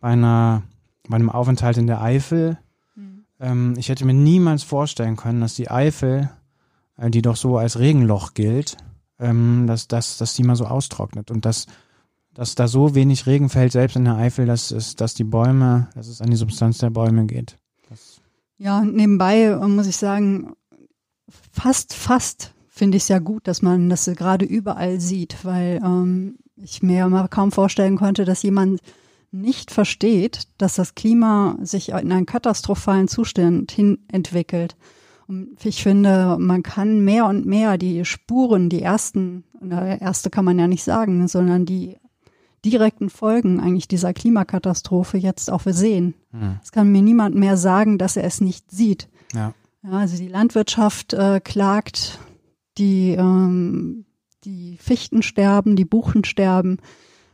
bei 0.00 0.08
einer 0.08 0.62
bei 1.06 1.16
einem 1.16 1.28
Aufenthalt 1.28 1.76
in 1.76 1.86
der 1.86 2.00
Eifel. 2.00 2.56
Mhm. 2.94 3.24
Ähm, 3.40 3.74
ich 3.76 3.90
hätte 3.90 4.06
mir 4.06 4.14
niemals 4.14 4.62
vorstellen 4.62 5.16
können, 5.16 5.42
dass 5.42 5.54
die 5.54 5.70
Eifel, 5.70 6.30
äh, 6.96 7.10
die 7.10 7.20
doch 7.20 7.36
so 7.36 7.58
als 7.58 7.78
Regenloch 7.78 8.32
gilt, 8.32 8.78
ähm, 9.18 9.66
dass, 9.66 9.88
dass, 9.88 10.18
dass 10.18 10.34
die 10.34 10.44
mal 10.44 10.56
so 10.56 10.66
austrocknet 10.66 11.30
und 11.30 11.44
dass, 11.44 11.66
dass 12.34 12.54
da 12.54 12.68
so 12.68 12.94
wenig 12.94 13.26
Regen 13.26 13.48
fällt, 13.48 13.72
selbst 13.72 13.96
in 13.96 14.04
der 14.04 14.16
Eifel, 14.16 14.46
dass, 14.46 14.70
es, 14.70 14.96
dass 14.96 15.14
die 15.14 15.24
Bäume, 15.24 15.88
dass 15.94 16.08
es 16.08 16.20
an 16.20 16.30
die 16.30 16.36
Substanz 16.36 16.78
der 16.78 16.90
Bäume 16.90 17.26
geht. 17.26 17.56
Das 17.88 18.20
ja, 18.58 18.82
nebenbei 18.82 19.44
äh, 19.44 19.68
muss 19.68 19.86
ich 19.86 19.96
sagen, 19.96 20.52
fast, 21.52 21.94
fast 21.94 22.52
finde 22.68 22.96
ich 22.96 23.04
es 23.04 23.08
ja 23.08 23.18
gut, 23.18 23.46
dass 23.46 23.62
man 23.62 23.88
das 23.88 24.06
gerade 24.16 24.44
überall 24.44 25.00
sieht, 25.00 25.44
weil 25.44 25.80
ähm, 25.84 26.36
ich 26.56 26.82
mir 26.82 27.08
mal 27.08 27.28
kaum 27.28 27.52
vorstellen 27.52 27.96
konnte, 27.96 28.24
dass 28.24 28.42
jemand 28.42 28.80
nicht 29.30 29.70
versteht, 29.70 30.48
dass 30.58 30.74
das 30.74 30.94
Klima 30.94 31.56
sich 31.62 31.90
in 31.90 32.12
einen 32.12 32.26
katastrophalen 32.26 33.08
Zustand 33.08 33.70
hin 33.70 33.98
entwickelt. 34.10 34.76
Und 35.28 35.62
ich 35.62 35.82
finde, 35.82 36.36
man 36.38 36.62
kann 36.62 37.04
mehr 37.04 37.26
und 37.26 37.44
mehr 37.44 37.76
die 37.76 38.06
Spuren, 38.06 38.70
die 38.70 38.80
ersten, 38.80 39.44
erste 39.60 40.30
kann 40.30 40.46
man 40.46 40.58
ja 40.58 40.66
nicht 40.66 40.82
sagen, 40.82 41.28
sondern 41.28 41.66
die 41.66 41.96
direkten 42.64 43.10
Folgen 43.10 43.60
eigentlich 43.60 43.88
dieser 43.88 44.14
Klimakatastrophe 44.14 45.18
jetzt 45.18 45.50
auch 45.50 45.62
sehen. 45.66 46.14
Hm. 46.32 46.58
Es 46.62 46.72
kann 46.72 46.90
mir 46.90 47.02
niemand 47.02 47.34
mehr 47.34 47.58
sagen, 47.58 47.98
dass 47.98 48.16
er 48.16 48.24
es 48.24 48.40
nicht 48.40 48.70
sieht. 48.70 49.08
Ja. 49.34 49.52
ja 49.82 49.90
also 49.90 50.16
die 50.16 50.28
Landwirtschaft 50.28 51.12
äh, 51.12 51.40
klagt, 51.40 52.18
die, 52.78 53.10
ähm, 53.10 54.06
die 54.44 54.78
Fichten 54.78 55.22
sterben, 55.22 55.76
die 55.76 55.84
Buchen 55.84 56.24
sterben. 56.24 56.78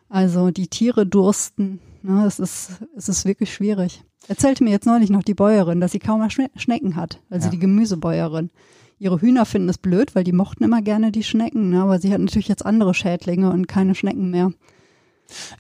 Also 0.09 0.51
die 0.51 0.69
Tiere 0.69 1.07
dursten. 1.07 1.79
Ne, 2.07 2.27
es, 2.27 2.39
ist, 2.39 2.83
es 2.95 3.09
ist 3.09 3.25
wirklich 3.25 3.55
schwierig. 3.55 4.05
Erzählte 4.29 4.63
mir 4.63 4.71
jetzt 4.71 4.85
neulich 4.85 5.09
noch 5.09 5.23
die 5.23 5.33
Bäuerin, 5.33 5.81
dass 5.81 5.93
sie 5.93 5.99
kaum 5.99 6.21
mehr 6.21 6.29
Schnecken 6.31 6.97
hat, 6.97 7.19
also 7.31 7.47
ja. 7.47 7.51
die 7.51 7.59
Gemüsebäuerin. 7.59 8.51
Ihre 8.99 9.23
Hühner 9.23 9.47
finden 9.47 9.71
es 9.71 9.79
blöd, 9.79 10.15
weil 10.15 10.23
die 10.23 10.33
mochten 10.33 10.65
immer 10.65 10.83
gerne 10.83 11.13
die 11.13 11.23
Schnecken, 11.23 11.71
ne, 11.71 11.83
aber 11.83 11.99
sie 11.99 12.13
hat 12.13 12.21
natürlich 12.21 12.49
jetzt 12.49 12.67
andere 12.67 12.93
Schädlinge 12.93 13.51
und 13.51 13.69
keine 13.69 13.95
Schnecken 13.95 14.31
mehr. 14.31 14.53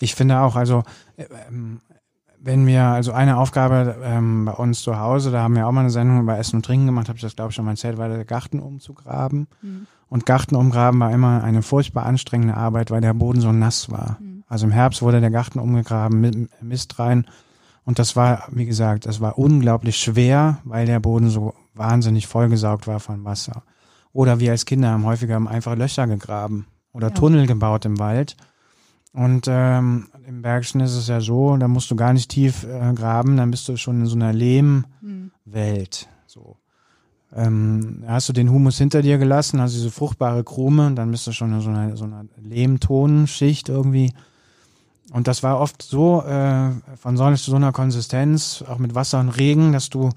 Ich 0.00 0.14
finde 0.14 0.40
auch, 0.40 0.54
also 0.54 0.82
äh, 1.16 1.24
wenn 2.38 2.66
wir, 2.66 2.82
also 2.82 3.12
eine 3.12 3.38
Aufgabe 3.38 3.96
ähm, 4.04 4.44
bei 4.44 4.52
uns 4.52 4.82
zu 4.82 4.98
Hause, 4.98 5.30
da 5.30 5.42
haben 5.42 5.56
wir 5.56 5.66
auch 5.66 5.72
mal 5.72 5.80
eine 5.80 5.90
Sendung 5.90 6.20
über 6.20 6.36
Essen 6.36 6.56
und 6.56 6.66
Trinken 6.66 6.84
gemacht, 6.84 7.08
habe 7.08 7.16
ich 7.16 7.22
das 7.22 7.36
glaube 7.36 7.50
ich 7.50 7.54
schon 7.56 7.64
mal 7.64 7.70
erzählt, 7.70 7.96
war 7.96 8.10
der 8.10 8.26
Garten 8.26 8.60
umzugraben. 8.60 9.46
Mhm. 9.62 9.86
Und 10.08 10.26
Garten 10.26 10.56
umgraben 10.56 11.00
war 11.00 11.10
immer 11.10 11.42
eine 11.42 11.62
furchtbar 11.62 12.04
anstrengende 12.04 12.54
Arbeit, 12.54 12.90
weil 12.90 13.00
der 13.00 13.14
Boden 13.14 13.40
so 13.40 13.50
nass 13.50 13.90
war. 13.90 14.18
Mhm. 14.20 14.33
Also 14.54 14.66
im 14.66 14.72
Herbst 14.72 15.02
wurde 15.02 15.20
der 15.20 15.32
Garten 15.32 15.58
umgegraben 15.58 16.20
mit 16.20 16.62
Mist 16.62 17.00
rein. 17.00 17.26
Und 17.84 17.98
das 17.98 18.14
war, 18.14 18.46
wie 18.52 18.66
gesagt, 18.66 19.04
das 19.04 19.20
war 19.20 19.36
unglaublich 19.36 19.96
schwer, 19.96 20.58
weil 20.62 20.86
der 20.86 21.00
Boden 21.00 21.28
so 21.28 21.54
wahnsinnig 21.74 22.28
vollgesaugt 22.28 22.86
war 22.86 23.00
von 23.00 23.24
Wasser. 23.24 23.64
Oder 24.12 24.38
wir 24.38 24.52
als 24.52 24.64
Kinder 24.64 24.90
haben 24.90 25.06
häufiger 25.06 25.44
einfach 25.44 25.74
Löcher 25.74 26.06
gegraben 26.06 26.68
oder 26.92 27.08
ja. 27.08 27.14
Tunnel 27.14 27.48
gebaut 27.48 27.84
im 27.84 27.98
Wald. 27.98 28.36
Und 29.12 29.46
ähm, 29.48 30.06
im 30.24 30.42
Bergischen 30.42 30.80
ist 30.80 30.94
es 30.94 31.08
ja 31.08 31.20
so, 31.20 31.56
da 31.56 31.66
musst 31.66 31.90
du 31.90 31.96
gar 31.96 32.12
nicht 32.12 32.30
tief 32.30 32.62
äh, 32.62 32.92
graben, 32.94 33.36
dann 33.36 33.50
bist 33.50 33.66
du 33.68 33.76
schon 33.76 34.02
in 34.02 34.06
so 34.06 34.14
einer 34.14 34.32
Lehmwelt. 34.32 34.86
Mhm. 35.02 36.14
So. 36.28 36.58
Ähm, 37.34 38.04
hast 38.06 38.28
du 38.28 38.32
den 38.32 38.52
Humus 38.52 38.78
hinter 38.78 39.02
dir 39.02 39.18
gelassen, 39.18 39.58
also 39.58 39.74
diese 39.74 39.90
fruchtbare 39.90 40.44
Krume, 40.44 40.92
dann 40.94 41.10
bist 41.10 41.26
du 41.26 41.32
schon 41.32 41.52
in 41.54 41.60
so 41.60 41.70
einer, 41.70 41.96
so 41.96 42.04
einer 42.04 42.26
Lehmtonenschicht 42.40 43.68
irgendwie. 43.68 44.12
Und 45.14 45.28
das 45.28 45.44
war 45.44 45.60
oft 45.60 45.80
so 45.80 46.22
äh, 46.22 46.70
von 46.96 47.16
zu 47.16 47.36
so 47.36 47.54
einer 47.54 47.70
Konsistenz, 47.70 48.64
auch 48.66 48.78
mit 48.78 48.96
Wasser 48.96 49.20
und 49.20 49.28
Regen, 49.28 49.72
dass 49.72 49.88
du 49.88 50.10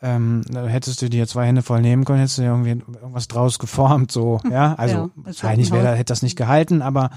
ähm, 0.00 0.42
da 0.48 0.66
hättest 0.66 1.02
du 1.02 1.08
dir 1.08 1.26
zwei 1.26 1.46
Hände 1.46 1.62
voll 1.62 1.80
nehmen 1.80 2.04
können, 2.04 2.20
hättest 2.20 2.38
du 2.38 2.42
irgendwie 2.42 2.70
irgendwas 2.70 3.26
draus 3.26 3.58
geformt, 3.58 4.12
so, 4.12 4.40
ja. 4.50 4.74
Also 4.74 4.96
ja, 4.96 5.10
wahrscheinlich 5.16 5.72
wäre, 5.72 5.96
hätte 5.96 6.12
das 6.12 6.22
nicht 6.22 6.36
gehalten, 6.36 6.80
aber 6.80 7.10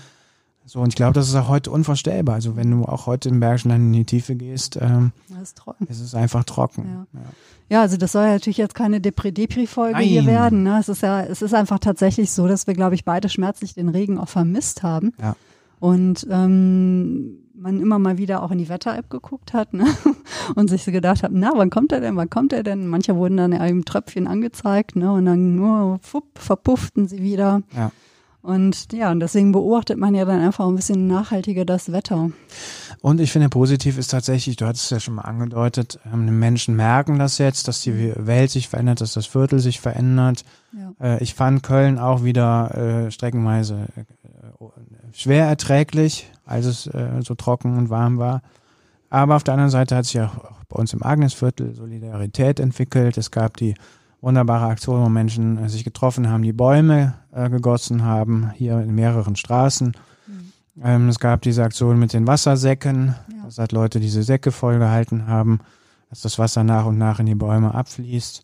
so, 0.66 0.80
und 0.80 0.90
ich 0.90 0.96
glaube, 0.96 1.14
das 1.14 1.28
ist 1.28 1.36
auch 1.36 1.50
heute 1.50 1.70
unvorstellbar. 1.70 2.36
Also 2.36 2.56
wenn 2.56 2.72
du 2.72 2.86
auch 2.86 3.06
heute 3.06 3.30
im 3.30 3.40
Bergischen 3.40 3.70
dann 3.70 3.82
in 3.82 3.94
die 3.94 4.06
Tiefe 4.06 4.36
gehst, 4.36 4.80
ähm, 4.82 5.12
ist, 5.42 5.62
ist 5.90 6.02
es 6.02 6.16
einfach 6.16 6.46
trocken. 6.46 7.08
Ja. 7.14 7.20
ja. 7.20 7.26
Ja, 7.70 7.82
also 7.82 7.98
das 7.98 8.14
soll 8.14 8.24
ja 8.24 8.32
natürlich 8.32 8.58
jetzt 8.58 8.76
keine 8.76 9.02
Depri-Depri-Folge 9.02 10.00
hier 10.00 10.26
werden. 10.26 10.64
Ne? 10.64 10.80
Es 10.80 10.90
ist 10.90 11.04
ja, 11.04 11.22
es 11.22 11.42
ist 11.42 11.54
einfach 11.54 11.80
tatsächlich 11.80 12.32
so, 12.32 12.48
dass 12.48 12.66
wir, 12.66 12.74
glaube 12.74 12.96
ich, 12.96 13.06
beide 13.06 13.30
schmerzlich 13.30 13.74
den 13.74 13.90
Regen 13.90 14.18
auch 14.18 14.30
vermisst 14.30 14.84
haben. 14.84 15.14
Ja. 15.22 15.36
Und 15.80 16.26
ähm, 16.30 17.40
man 17.54 17.80
immer 17.80 18.00
mal 18.00 18.18
wieder 18.18 18.44
auch 18.44 18.52
in 18.52 18.58
die 18.58 18.70
Wetter-App 18.70 19.10
geguckt 19.10 19.54
hat 19.54 19.74
ne? 19.74 19.86
und 20.56 20.70
sich 20.70 20.84
so 20.84 20.92
gedacht 20.92 21.24
hat, 21.24 21.32
na, 21.34 21.52
wann 21.56 21.70
kommt 21.70 21.92
er 21.92 22.02
denn, 22.02 22.16
wann 22.16 22.30
kommt 22.30 22.54
er 22.54 22.64
denn? 22.64 22.88
Manche 22.88 23.16
wurden 23.16 23.38
dann 23.38 23.52
in 23.52 23.60
einem 23.60 23.86
Tröpfchen 23.86 24.28
angezeigt 24.28 24.96
ne? 24.96 25.12
und 25.12 25.26
dann 25.26 25.56
nur 25.56 26.00
fupp, 26.02 26.38
verpufften 26.38 27.08
sie 27.08 27.22
wieder. 27.22 27.62
Ja. 27.76 27.92
Und 28.48 28.94
ja, 28.94 29.12
und 29.12 29.20
deswegen 29.20 29.52
beobachtet 29.52 29.98
man 29.98 30.16
ja 30.16 30.24
dann 30.24 30.40
einfach 30.40 30.66
ein 30.68 30.76
bisschen 30.76 31.08
nachhaltiger 31.08 31.66
das 31.66 31.92
Wetter. 31.92 32.32
Und 33.02 33.20
ich 33.20 33.34
finde 33.34 33.50
positiv 33.50 33.98
ist 33.98 34.12
tatsächlich, 34.12 34.56
du 34.56 34.66
hattest 34.66 34.86
es 34.86 34.90
ja 34.90 35.00
schon 35.02 35.16
mal 35.16 35.24
angedeutet, 35.24 36.00
ähm, 36.06 36.40
Menschen 36.40 36.76
merken 36.76 37.20
das 37.20 37.40
jetzt, 37.40 37.68
dass 37.68 37.82
die 37.82 38.14
Welt 38.16 38.50
sich 38.50 38.70
verändert, 38.70 39.02
dass 39.02 39.14
das 39.14 39.26
Viertel 39.26 39.60
sich 39.60 39.82
verändert. 39.82 40.46
Ja. 40.72 40.94
Äh, 41.16 41.24
ich 41.24 41.34
fand 41.34 41.62
Köln 41.62 42.00
auch 42.00 42.24
wieder 42.24 43.08
äh, 43.08 43.12
streckenweise 43.12 43.88
äh, 43.98 44.06
schwer 45.14 45.46
erträglich, 45.48 46.32
als 46.46 46.66
es 46.66 46.88
äh, 46.88 47.22
so 47.22 47.36
trocken 47.36 47.78
und 47.78 47.90
warm 47.90 48.18
war. 48.18 48.42
Aber 49.10 49.36
auf 49.36 49.44
der 49.44 49.54
anderen 49.54 49.72
Seite 49.72 49.96
hat 49.96 50.06
sich 50.06 50.20
auch 50.20 50.36
bei 50.70 50.78
uns 50.78 50.94
im 50.94 51.04
Agnesviertel 51.04 51.74
Solidarität 51.74 52.60
entwickelt. 52.60 53.18
Es 53.18 53.32
gab 53.32 53.58
die 53.58 53.76
wunderbare 54.22 54.66
Aktion, 54.66 55.04
wo 55.04 55.10
Menschen 55.10 55.58
äh, 55.58 55.70
sich 55.70 55.84
getroffen 55.84 56.30
haben, 56.30 56.44
die 56.44 56.54
Bäume 56.54 57.16
äh, 57.32 57.50
gegossen 57.50 58.04
haben, 58.04 58.52
hier 58.56 58.80
in 58.80 58.94
mehreren 58.96 59.36
Straßen. 59.36 59.96
Mhm. 60.28 60.52
Ähm, 60.84 61.10
es 61.10 61.20
gab 61.20 61.42
diese 61.42 61.64
Aktion 61.64 62.00
mit 62.00 62.14
den 62.14 62.28
Wassersäcken, 62.28 63.16
ja. 63.32 63.46
dass 63.46 63.58
halt 63.58 63.72
Leute 63.72 64.00
diese 64.00 64.24
Säcke 64.24 64.52
vollgehalten 64.52 65.28
haben, 65.28 65.60
dass 66.10 66.22
das 66.22 66.40
Wasser 66.40 66.64
nach 66.64 66.86
und 66.86 66.98
nach 66.98 67.20
in 67.20 67.26
die 67.26 67.36
Bäume 67.36 67.74
abfließt. 67.74 68.44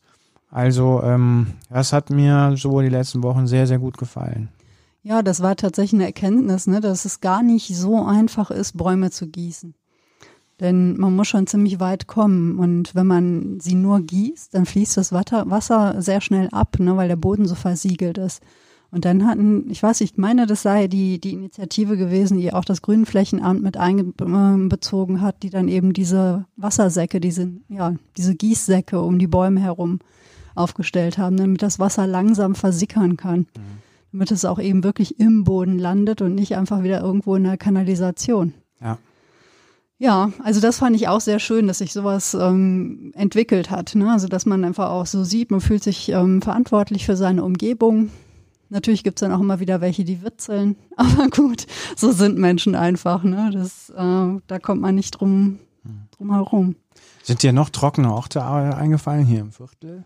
Also 0.51 1.01
ähm, 1.03 1.47
das 1.69 1.93
hat 1.93 2.11
mir 2.11 2.53
so 2.55 2.79
die 2.81 2.89
letzten 2.89 3.23
Wochen 3.23 3.47
sehr, 3.47 3.65
sehr 3.65 3.79
gut 3.79 3.97
gefallen. 3.97 4.49
Ja, 5.03 5.21
das 5.21 5.41
war 5.41 5.57
tatsächlich 5.57 5.99
eine 5.99 6.05
Erkenntnis, 6.05 6.65
ne, 6.65 6.79
dass 6.79 7.03
es 7.03 7.19
gar 7.19 7.43
nicht 7.43 7.75
so 7.75 8.03
einfach 8.03 8.51
ist, 8.51 8.77
Bäume 8.77 9.11
zu 9.11 9.27
gießen. 9.27 9.75
Denn 10.61 10.97
man 10.97 11.13
muss 11.13 11.27
schon 11.27 11.45
ziemlich 11.45 11.81
weit 11.81 12.07
kommen. 12.07 12.57
Und 12.57 12.95
wenn 12.95 13.07
man 13.07 13.59
sie 13.59 13.75
nur 13.75 13.99
gießt, 13.99 14.53
dann 14.53 14.65
fließt 14.65 14.95
das 14.95 15.11
Wasser 15.11 16.01
sehr 16.01 16.21
schnell 16.21 16.47
ab, 16.53 16.79
ne, 16.79 16.95
weil 16.95 17.09
der 17.09 17.17
Boden 17.17 17.45
so 17.45 17.55
versiegelt 17.55 18.17
ist. 18.17 18.41
Und 18.91 19.03
dann 19.03 19.25
hatten, 19.25 19.69
ich 19.71 19.83
weiß 19.83 19.99
nicht, 19.99 20.13
ich 20.13 20.17
meine, 20.17 20.45
das 20.45 20.61
sei 20.61 20.87
die, 20.87 21.19
die 21.19 21.33
Initiative 21.33 21.97
gewesen, 21.97 22.39
die 22.39 22.53
auch 22.53 22.63
das 22.63 22.81
Grünflächenamt 22.81 23.61
mit 23.61 23.75
einbezogen 23.75 25.19
hat, 25.19 25.43
die 25.43 25.49
dann 25.49 25.67
eben 25.67 25.93
diese 25.93 26.45
Wassersäcke, 26.55 27.19
diese, 27.19 27.51
ja, 27.67 27.95
diese 28.15 28.35
Gießsäcke 28.35 29.01
um 29.01 29.19
die 29.19 29.27
Bäume 29.27 29.59
herum 29.59 29.99
aufgestellt 30.55 31.17
haben, 31.17 31.35
damit 31.37 31.61
das 31.63 31.79
Wasser 31.79 32.05
langsam 32.07 32.53
versickern 32.53 33.17
kann. 33.17 33.39
Mhm. 33.39 33.82
Damit 34.13 34.31
es 34.31 34.45
auch 34.45 34.59
eben 34.59 34.83
wirklich 34.83 35.19
im 35.19 35.43
Boden 35.43 35.79
landet 35.79 36.21
und 36.21 36.35
nicht 36.35 36.55
einfach 36.55 36.83
wieder 36.83 37.01
irgendwo 37.01 37.35
in 37.35 37.43
der 37.43 37.57
Kanalisation. 37.57 38.53
Ja. 38.79 38.99
Ja, 39.97 40.31
also 40.43 40.59
das 40.59 40.79
fand 40.79 40.95
ich 40.95 41.07
auch 41.07 41.21
sehr 41.21 41.39
schön, 41.39 41.65
dass 41.65 41.79
sich 41.79 41.93
sowas 41.93 42.33
ähm, 42.33 43.11
entwickelt 43.15 43.71
hat. 43.71 43.95
Ne? 43.95 44.11
Also 44.11 44.27
dass 44.27 44.45
man 44.45 44.63
einfach 44.65 44.89
auch 44.89 45.05
so 45.05 45.23
sieht, 45.23 45.49
man 45.49 45.61
fühlt 45.61 45.83
sich 45.83 46.09
ähm, 46.09 46.41
verantwortlich 46.41 47.05
für 47.05 47.15
seine 47.15 47.43
Umgebung. 47.43 48.09
Natürlich 48.69 49.03
gibt's 49.03 49.21
dann 49.21 49.31
auch 49.31 49.39
immer 49.39 49.59
wieder 49.59 49.81
welche, 49.81 50.03
die 50.03 50.23
witzeln. 50.23 50.75
Aber 50.95 51.29
gut, 51.29 51.65
so 51.95 52.11
sind 52.11 52.37
Menschen 52.37 52.75
einfach. 52.75 53.23
Ne? 53.23 53.49
Das, 53.53 53.89
äh, 53.91 54.41
da 54.45 54.59
kommt 54.61 54.81
man 54.81 54.95
nicht 54.95 55.11
drum, 55.11 55.59
drum 56.17 56.31
herum. 56.31 56.75
Sind 57.23 57.41
dir 57.41 57.53
noch 57.53 57.69
trockene 57.69 58.11
Orte 58.13 58.43
eingefallen 58.43 59.25
hier 59.25 59.39
im 59.39 59.51
Viertel? 59.51 60.03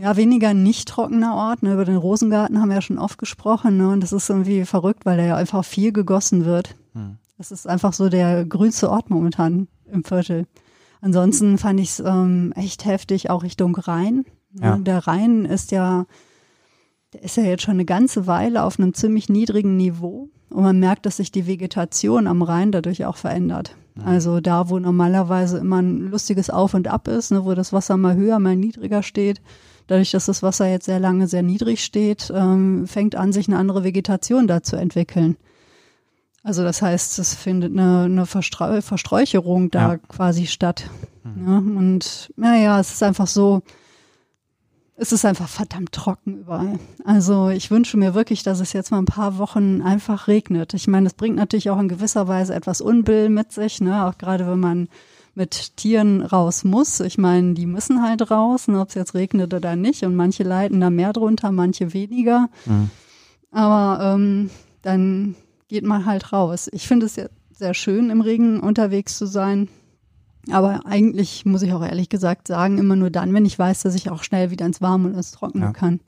Ja, 0.00 0.16
weniger 0.16 0.54
nicht 0.54 0.88
trockener 0.88 1.34
Ort. 1.34 1.64
Ne? 1.64 1.72
Über 1.72 1.84
den 1.84 1.96
Rosengarten 1.96 2.60
haben 2.60 2.68
wir 2.68 2.76
ja 2.76 2.82
schon 2.82 2.98
oft 2.98 3.18
gesprochen. 3.18 3.76
Ne? 3.78 3.88
Und 3.88 4.00
das 4.00 4.12
ist 4.12 4.30
irgendwie 4.30 4.64
verrückt, 4.64 5.04
weil 5.04 5.16
da 5.16 5.24
ja 5.24 5.36
einfach 5.36 5.64
viel 5.64 5.92
gegossen 5.92 6.44
wird. 6.44 6.76
Hm. 6.94 7.16
Das 7.36 7.50
ist 7.50 7.66
einfach 7.66 7.92
so 7.92 8.08
der 8.08 8.44
grünste 8.44 8.90
Ort 8.90 9.10
momentan 9.10 9.66
im 9.90 10.04
Viertel. 10.04 10.46
Ansonsten 11.00 11.58
fand 11.58 11.80
ich 11.80 11.90
es 11.90 12.00
ähm, 12.00 12.52
echt 12.54 12.84
heftig, 12.84 13.30
auch 13.30 13.42
Richtung 13.42 13.74
Rhein. 13.74 14.24
Ja. 14.60 14.76
Der 14.76 15.06
Rhein 15.06 15.44
ist 15.44 15.72
ja, 15.72 16.06
der 17.12 17.22
ist 17.24 17.36
ja 17.36 17.42
jetzt 17.42 17.62
schon 17.64 17.74
eine 17.74 17.84
ganze 17.84 18.26
Weile 18.28 18.62
auf 18.62 18.78
einem 18.78 18.94
ziemlich 18.94 19.28
niedrigen 19.28 19.76
Niveau. 19.76 20.28
Und 20.50 20.62
man 20.62 20.78
merkt, 20.78 21.06
dass 21.06 21.16
sich 21.16 21.32
die 21.32 21.46
Vegetation 21.46 22.26
am 22.28 22.42
Rhein 22.42 22.72
dadurch 22.72 23.04
auch 23.04 23.16
verändert. 23.16 23.76
Also 24.04 24.40
da, 24.40 24.70
wo 24.70 24.78
normalerweise 24.78 25.58
immer 25.58 25.82
ein 25.82 25.98
lustiges 26.10 26.50
Auf 26.50 26.74
und 26.74 26.88
Ab 26.88 27.08
ist, 27.08 27.32
ne, 27.32 27.44
wo 27.44 27.54
das 27.54 27.72
Wasser 27.72 27.96
mal 27.96 28.14
höher, 28.14 28.38
mal 28.38 28.56
niedriger 28.56 29.02
steht. 29.02 29.40
Dadurch, 29.88 30.10
dass 30.12 30.26
das 30.26 30.42
Wasser 30.42 30.68
jetzt 30.68 30.84
sehr 30.84 31.00
lange 31.00 31.26
sehr 31.26 31.42
niedrig 31.42 31.82
steht, 31.82 32.30
ähm, 32.34 32.86
fängt 32.86 33.16
an, 33.16 33.32
sich 33.32 33.48
eine 33.48 33.56
andere 33.56 33.84
Vegetation 33.84 34.46
da 34.46 34.62
zu 34.62 34.76
entwickeln. 34.76 35.36
Also 36.44 36.62
das 36.62 36.82
heißt, 36.82 37.18
es 37.18 37.34
findet 37.34 37.72
eine, 37.72 38.04
eine 38.04 38.26
Verstreu 38.26 38.80
Versträucherung 38.80 39.70
da 39.70 39.92
ja. 39.92 39.96
quasi 39.96 40.46
statt. 40.46 40.88
Mhm. 41.24 41.46
Ja, 41.46 41.56
und 41.58 42.32
naja, 42.36 42.78
es 42.78 42.92
ist 42.92 43.02
einfach 43.02 43.26
so, 43.26 43.62
es 44.94 45.12
ist 45.12 45.24
einfach 45.24 45.48
verdammt 45.48 45.92
trocken 45.92 46.38
überall. 46.40 46.78
Also 47.04 47.48
ich 47.48 47.70
wünsche 47.70 47.96
mir 47.96 48.14
wirklich, 48.14 48.42
dass 48.42 48.60
es 48.60 48.74
jetzt 48.74 48.90
mal 48.90 48.98
ein 48.98 49.06
paar 49.06 49.38
Wochen 49.38 49.80
einfach 49.80 50.28
regnet. 50.28 50.74
Ich 50.74 50.86
meine, 50.86 51.06
es 51.06 51.14
bringt 51.14 51.36
natürlich 51.36 51.70
auch 51.70 51.78
in 51.78 51.88
gewisser 51.88 52.28
Weise 52.28 52.54
etwas 52.54 52.80
Unbill 52.80 53.30
mit 53.30 53.52
sich, 53.52 53.80
ne? 53.80 54.04
auch 54.06 54.18
gerade 54.18 54.46
wenn 54.46 54.60
man 54.60 54.88
mit 55.38 55.76
Tieren 55.76 56.20
raus 56.20 56.64
muss. 56.64 56.98
Ich 56.98 57.16
meine, 57.16 57.54
die 57.54 57.64
müssen 57.64 58.02
halt 58.02 58.30
raus, 58.30 58.66
ne? 58.66 58.80
ob 58.80 58.88
es 58.88 58.96
jetzt 58.96 59.14
regnet 59.14 59.54
oder 59.54 59.76
nicht. 59.76 60.02
Und 60.02 60.16
manche 60.16 60.42
leiden 60.42 60.80
da 60.80 60.90
mehr 60.90 61.12
drunter, 61.12 61.52
manche 61.52 61.94
weniger. 61.94 62.50
Mhm. 62.66 62.90
Aber 63.52 64.14
ähm, 64.14 64.50
dann 64.82 65.36
geht 65.68 65.84
man 65.84 66.04
halt 66.04 66.32
raus. 66.32 66.68
Ich 66.72 66.88
finde 66.88 67.06
es 67.06 67.14
ja 67.16 67.26
sehr 67.52 67.72
schön, 67.72 68.10
im 68.10 68.20
Regen 68.20 68.58
unterwegs 68.60 69.16
zu 69.16 69.26
sein. 69.26 69.68
Aber 70.50 70.84
eigentlich 70.86 71.46
muss 71.46 71.62
ich 71.62 71.72
auch 71.72 71.84
ehrlich 71.84 72.08
gesagt 72.08 72.48
sagen, 72.48 72.78
immer 72.78 72.96
nur 72.96 73.10
dann, 73.10 73.32
wenn 73.32 73.46
ich 73.46 73.58
weiß, 73.58 73.82
dass 73.82 73.94
ich 73.94 74.10
auch 74.10 74.24
schnell 74.24 74.50
wieder 74.50 74.66
ins 74.66 74.82
Warme 74.82 75.08
und 75.08 75.14
ins 75.14 75.30
Trockene 75.30 75.66
ja. 75.66 75.72
kann. 75.72 76.00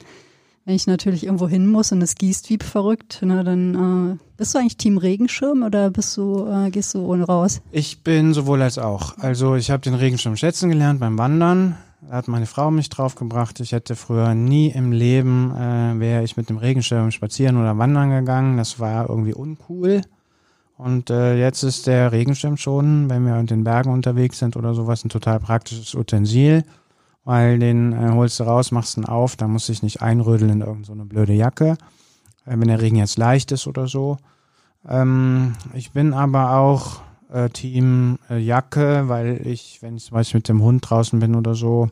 Wenn 0.71 0.77
ich 0.77 0.87
natürlich 0.87 1.25
irgendwo 1.25 1.49
hin 1.49 1.67
muss 1.67 1.91
und 1.91 2.01
es 2.01 2.15
gießt 2.15 2.49
wie 2.49 2.59
verrückt, 2.63 3.23
ne, 3.23 3.43
dann 3.43 4.13
äh, 4.13 4.17
bist 4.37 4.55
du 4.55 4.61
eigentlich 4.61 4.77
Team 4.77 4.99
Regenschirm 4.99 5.65
oder 5.65 5.91
bist 5.91 6.17
du, 6.17 6.47
äh, 6.47 6.71
gehst 6.71 6.95
du 6.95 7.05
ohne 7.05 7.25
raus? 7.25 7.61
Ich 7.73 8.05
bin 8.05 8.35
sowohl 8.35 8.63
als 8.63 8.79
auch. 8.79 9.19
Also 9.19 9.57
ich 9.57 9.73
habe 9.73 9.83
den 9.83 9.95
Regenschirm 9.95 10.37
schätzen 10.37 10.69
gelernt 10.71 11.01
beim 11.01 11.19
Wandern. 11.19 11.75
Da 12.09 12.19
hat 12.19 12.29
meine 12.29 12.47
Frau 12.47 12.71
mich 12.71 12.89
draufgebracht. 12.89 13.59
Ich 13.59 13.73
hätte 13.73 13.97
früher 13.97 14.33
nie 14.35 14.69
im 14.69 14.93
Leben, 14.93 15.51
äh, 15.57 15.99
wäre 15.99 16.23
ich 16.23 16.37
mit 16.37 16.49
dem 16.49 16.59
Regenschirm 16.59 17.11
spazieren 17.11 17.57
oder 17.57 17.77
wandern 17.77 18.11
gegangen. 18.11 18.57
Das 18.57 18.79
war 18.79 19.11
irgendwie 19.11 19.35
uncool. 19.35 20.03
Und 20.79 21.11
äh, 21.11 21.37
jetzt 21.37 21.65
ist 21.65 21.89
der 21.89 22.13
Regenschirm 22.13 22.57
schon, 22.57 23.11
wenn 23.11 23.27
wir 23.27 23.41
in 23.41 23.47
den 23.47 23.65
Bergen 23.65 23.91
unterwegs 23.91 24.39
sind 24.39 24.57
oder 24.57 24.75
sowas, 24.75 25.05
ein 25.05 25.09
total 25.09 25.41
praktisches 25.41 25.97
Utensil, 25.97 26.63
weil 27.31 27.61
den 27.61 27.93
äh, 27.93 28.11
holst 28.11 28.40
du 28.40 28.43
raus, 28.43 28.73
machst 28.73 28.97
ihn 28.97 29.05
auf, 29.05 29.37
da 29.37 29.47
muss 29.47 29.69
ich 29.69 29.85
nicht 29.85 30.03
einrödeln 30.03 30.51
in 30.51 30.61
irgendeine 30.62 31.03
so 31.03 31.05
blöde 31.05 31.33
Jacke, 31.33 31.77
äh, 32.45 32.57
wenn 32.59 32.66
der 32.66 32.81
Regen 32.81 32.97
jetzt 32.97 33.19
leicht 33.19 33.53
ist 33.53 33.69
oder 33.69 33.87
so. 33.87 34.16
Ähm, 34.88 35.53
ich 35.73 35.93
bin 35.93 36.12
aber 36.12 36.57
auch 36.57 37.03
äh, 37.33 37.49
Team 37.51 38.19
äh, 38.29 38.38
Jacke, 38.38 39.05
weil 39.07 39.47
ich, 39.47 39.79
wenn 39.81 39.97
ich 39.97 40.07
zum 40.07 40.16
Beispiel 40.16 40.38
mit 40.38 40.49
dem 40.49 40.61
Hund 40.61 40.90
draußen 40.90 41.21
bin 41.21 41.37
oder 41.37 41.55
so, 41.55 41.88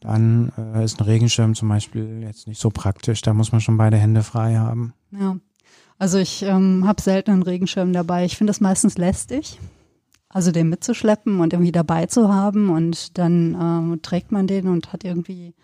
dann 0.00 0.52
äh, 0.56 0.82
ist 0.82 0.98
ein 0.98 1.04
Regenschirm 1.04 1.54
zum 1.54 1.68
Beispiel 1.68 2.22
jetzt 2.22 2.46
nicht 2.46 2.58
so 2.58 2.70
praktisch. 2.70 3.20
Da 3.20 3.34
muss 3.34 3.52
man 3.52 3.60
schon 3.60 3.76
beide 3.76 3.98
Hände 3.98 4.22
frei 4.22 4.56
haben. 4.56 4.94
Ja. 5.10 5.36
Also 5.98 6.16
ich 6.16 6.44
ähm, 6.44 6.88
habe 6.88 7.02
selten 7.02 7.30
einen 7.30 7.42
Regenschirm 7.42 7.92
dabei. 7.92 8.24
Ich 8.24 8.38
finde 8.38 8.52
das 8.52 8.62
meistens 8.62 8.96
lästig. 8.96 9.58
Also 10.32 10.50
den 10.50 10.70
mitzuschleppen 10.70 11.40
und 11.40 11.52
irgendwie 11.52 11.72
dabei 11.72 12.06
zu 12.06 12.32
haben 12.32 12.70
und 12.70 13.18
dann 13.18 13.56
ähm, 13.60 14.02
trägt 14.02 14.32
man 14.32 14.46
den 14.46 14.66
und 14.66 14.92
hat 14.92 15.04
irgendwie 15.04 15.54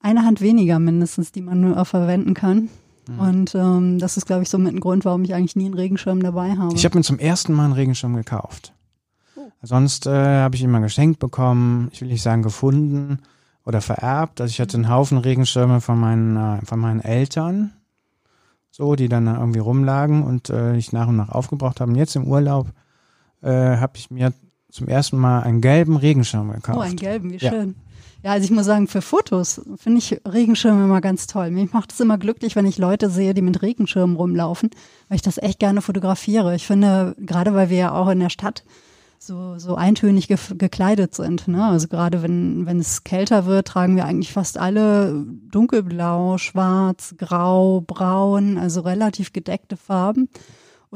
eine 0.00 0.24
Hand 0.24 0.40
weniger 0.40 0.78
mindestens, 0.78 1.32
die 1.32 1.42
man 1.42 1.60
nur 1.60 1.84
verwenden 1.84 2.34
kann. 2.34 2.68
Mhm. 3.08 3.20
Und 3.20 3.54
ähm, 3.54 3.98
das 3.98 4.16
ist, 4.16 4.26
glaube 4.26 4.42
ich, 4.42 4.50
so 4.50 4.58
mit 4.58 4.74
ein 4.74 4.80
Grund, 4.80 5.04
warum 5.04 5.22
ich 5.24 5.34
eigentlich 5.34 5.56
nie 5.56 5.66
einen 5.66 5.74
Regenschirm 5.74 6.22
dabei 6.22 6.56
habe. 6.56 6.74
Ich 6.74 6.84
habe 6.84 6.98
mir 6.98 7.04
zum 7.04 7.18
ersten 7.18 7.52
Mal 7.52 7.66
einen 7.66 7.72
Regenschirm 7.72 8.16
gekauft. 8.16 8.72
Oh. 9.36 9.48
Sonst 9.62 10.06
äh, 10.06 10.10
habe 10.10 10.56
ich 10.56 10.62
immer 10.62 10.80
geschenkt 10.80 11.20
bekommen, 11.20 11.88
ich 11.92 12.00
will 12.00 12.08
nicht 12.08 12.22
sagen 12.22 12.42
gefunden 12.42 13.20
oder 13.64 13.80
vererbt. 13.80 14.40
Also 14.40 14.50
ich 14.50 14.60
hatte 14.60 14.76
einen 14.76 14.88
Haufen 14.88 15.18
Regenschirme 15.18 15.80
von 15.80 15.98
meinen, 15.98 16.36
äh, 16.36 16.64
von 16.64 16.80
meinen 16.80 17.00
Eltern 17.00 17.72
so, 18.76 18.94
die 18.94 19.08
dann 19.08 19.26
irgendwie 19.26 19.60
rumlagen 19.60 20.22
und 20.22 20.50
äh, 20.50 20.76
ich 20.76 20.92
nach 20.92 21.08
und 21.08 21.16
nach 21.16 21.30
aufgebraucht 21.30 21.80
habe. 21.80 21.92
Und 21.92 21.96
jetzt 21.96 22.14
im 22.14 22.26
Urlaub 22.26 22.68
äh, 23.42 23.76
habe 23.76 23.92
ich 23.96 24.10
mir 24.10 24.32
zum 24.70 24.88
ersten 24.88 25.16
Mal 25.16 25.40
einen 25.40 25.60
gelben 25.60 25.96
Regenschirm 25.96 26.52
gekauft. 26.52 26.78
Oh, 26.78 26.82
einen 26.82 26.96
gelben, 26.96 27.32
wie 27.32 27.40
schön. 27.40 27.76
Ja, 28.22 28.32
also 28.32 28.44
ich 28.44 28.50
muss 28.50 28.66
sagen, 28.66 28.88
für 28.88 29.02
Fotos 29.02 29.60
finde 29.76 29.98
ich 29.98 30.20
Regenschirme 30.26 30.84
immer 30.84 31.00
ganz 31.00 31.26
toll. 31.26 31.50
Mich 31.50 31.72
macht 31.72 31.92
es 31.92 32.00
immer 32.00 32.18
glücklich, 32.18 32.56
wenn 32.56 32.66
ich 32.66 32.76
Leute 32.76 33.08
sehe, 33.08 33.34
die 33.34 33.42
mit 33.42 33.62
Regenschirmen 33.62 34.16
rumlaufen, 34.16 34.70
weil 35.08 35.16
ich 35.16 35.22
das 35.22 35.38
echt 35.38 35.60
gerne 35.60 35.80
fotografiere. 35.80 36.54
Ich 36.54 36.66
finde, 36.66 37.14
gerade 37.18 37.54
weil 37.54 37.70
wir 37.70 37.76
ja 37.76 37.92
auch 37.92 38.08
in 38.08 38.20
der 38.20 38.30
Stadt 38.30 38.64
so, 39.18 39.58
so 39.58 39.76
eintönig 39.76 40.28
ge 40.28 40.38
gekleidet 40.56 41.14
sind. 41.14 41.48
Ne? 41.48 41.64
Also 41.64 41.88
gerade 41.88 42.22
wenn, 42.22 42.66
wenn 42.66 42.80
es 42.80 43.04
kälter 43.04 43.46
wird, 43.46 43.68
tragen 43.68 43.96
wir 43.96 44.04
eigentlich 44.04 44.32
fast 44.32 44.58
alle 44.58 45.24
dunkelblau, 45.50 46.38
schwarz, 46.38 47.14
grau, 47.16 47.80
braun, 47.80 48.58
also 48.58 48.80
relativ 48.80 49.32
gedeckte 49.32 49.76
Farben. 49.76 50.28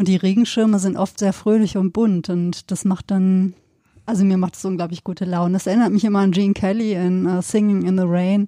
Und 0.01 0.09
die 0.09 0.17
Regenschirme 0.17 0.79
sind 0.79 0.97
oft 0.97 1.19
sehr 1.19 1.35
fröhlich 1.35 1.77
und 1.77 1.93
bunt 1.93 2.31
und 2.31 2.71
das 2.71 2.87
macht 2.87 3.11
dann, 3.11 3.53
also 4.07 4.25
mir 4.25 4.39
macht 4.39 4.57
es 4.57 4.65
unglaublich 4.65 5.05
gute 5.05 5.27
Laune. 5.27 5.53
Das 5.53 5.67
erinnert 5.67 5.93
mich 5.93 6.07
immer 6.07 6.21
an 6.21 6.31
Gene 6.31 6.55
Kelly 6.55 6.95
in 6.95 7.27
uh, 7.27 7.43
Singing 7.43 7.83
in 7.83 7.99
the 7.99 8.05
Rain. 8.07 8.47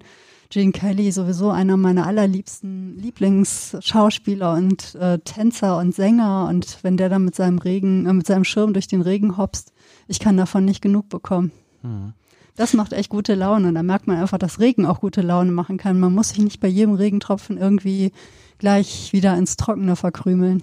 Gene 0.49 0.73
Kelly, 0.73 1.13
sowieso 1.13 1.51
einer 1.51 1.77
meiner 1.77 2.07
allerliebsten 2.07 2.97
Lieblingsschauspieler 2.97 4.55
und 4.55 4.95
äh, 4.95 5.19
Tänzer 5.19 5.77
und 5.77 5.95
Sänger. 5.95 6.47
Und 6.49 6.79
wenn 6.81 6.97
der 6.97 7.11
dann 7.11 7.27
mit 7.27 7.35
seinem 7.35 7.59
Regen, 7.59 8.07
äh, 8.07 8.15
mit 8.15 8.27
seinem 8.27 8.45
Schirm 8.45 8.73
durch 8.73 8.89
den 8.89 9.03
Regen 9.03 9.37
hopst, 9.37 9.75
ich 10.09 10.21
kann 10.21 10.39
davon 10.39 10.65
nicht 10.65 10.81
genug 10.81 11.11
bekommen. 11.11 11.53
Mhm. 11.83 12.15
Das 12.57 12.73
macht 12.73 12.95
echt 12.95 13.11
gute 13.11 13.35
Laune. 13.35 13.69
Und 13.69 13.75
da 13.75 13.83
merkt 13.83 14.07
man 14.07 14.17
einfach, 14.17 14.39
dass 14.39 14.59
Regen 14.59 14.87
auch 14.87 15.01
gute 15.01 15.21
Laune 15.21 15.53
machen 15.53 15.77
kann. 15.77 16.01
Man 16.01 16.15
muss 16.15 16.31
sich 16.31 16.39
nicht 16.39 16.61
bei 16.61 16.69
jedem 16.69 16.95
Regentropfen 16.95 17.59
irgendwie 17.59 18.13
gleich 18.57 19.13
wieder 19.13 19.37
ins 19.37 19.59
Trockene 19.59 19.97
verkrümeln. 19.97 20.63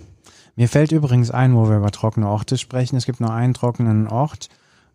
Mir 0.59 0.67
fällt 0.67 0.91
übrigens 0.91 1.31
ein, 1.31 1.55
wo 1.55 1.69
wir 1.69 1.77
über 1.77 1.89
trockene 1.89 2.27
Orte 2.27 2.57
sprechen. 2.57 2.97
Es 2.97 3.05
gibt 3.05 3.21
nur 3.21 3.31
einen 3.31 3.53
trockenen 3.53 4.09
Ort, 4.09 4.49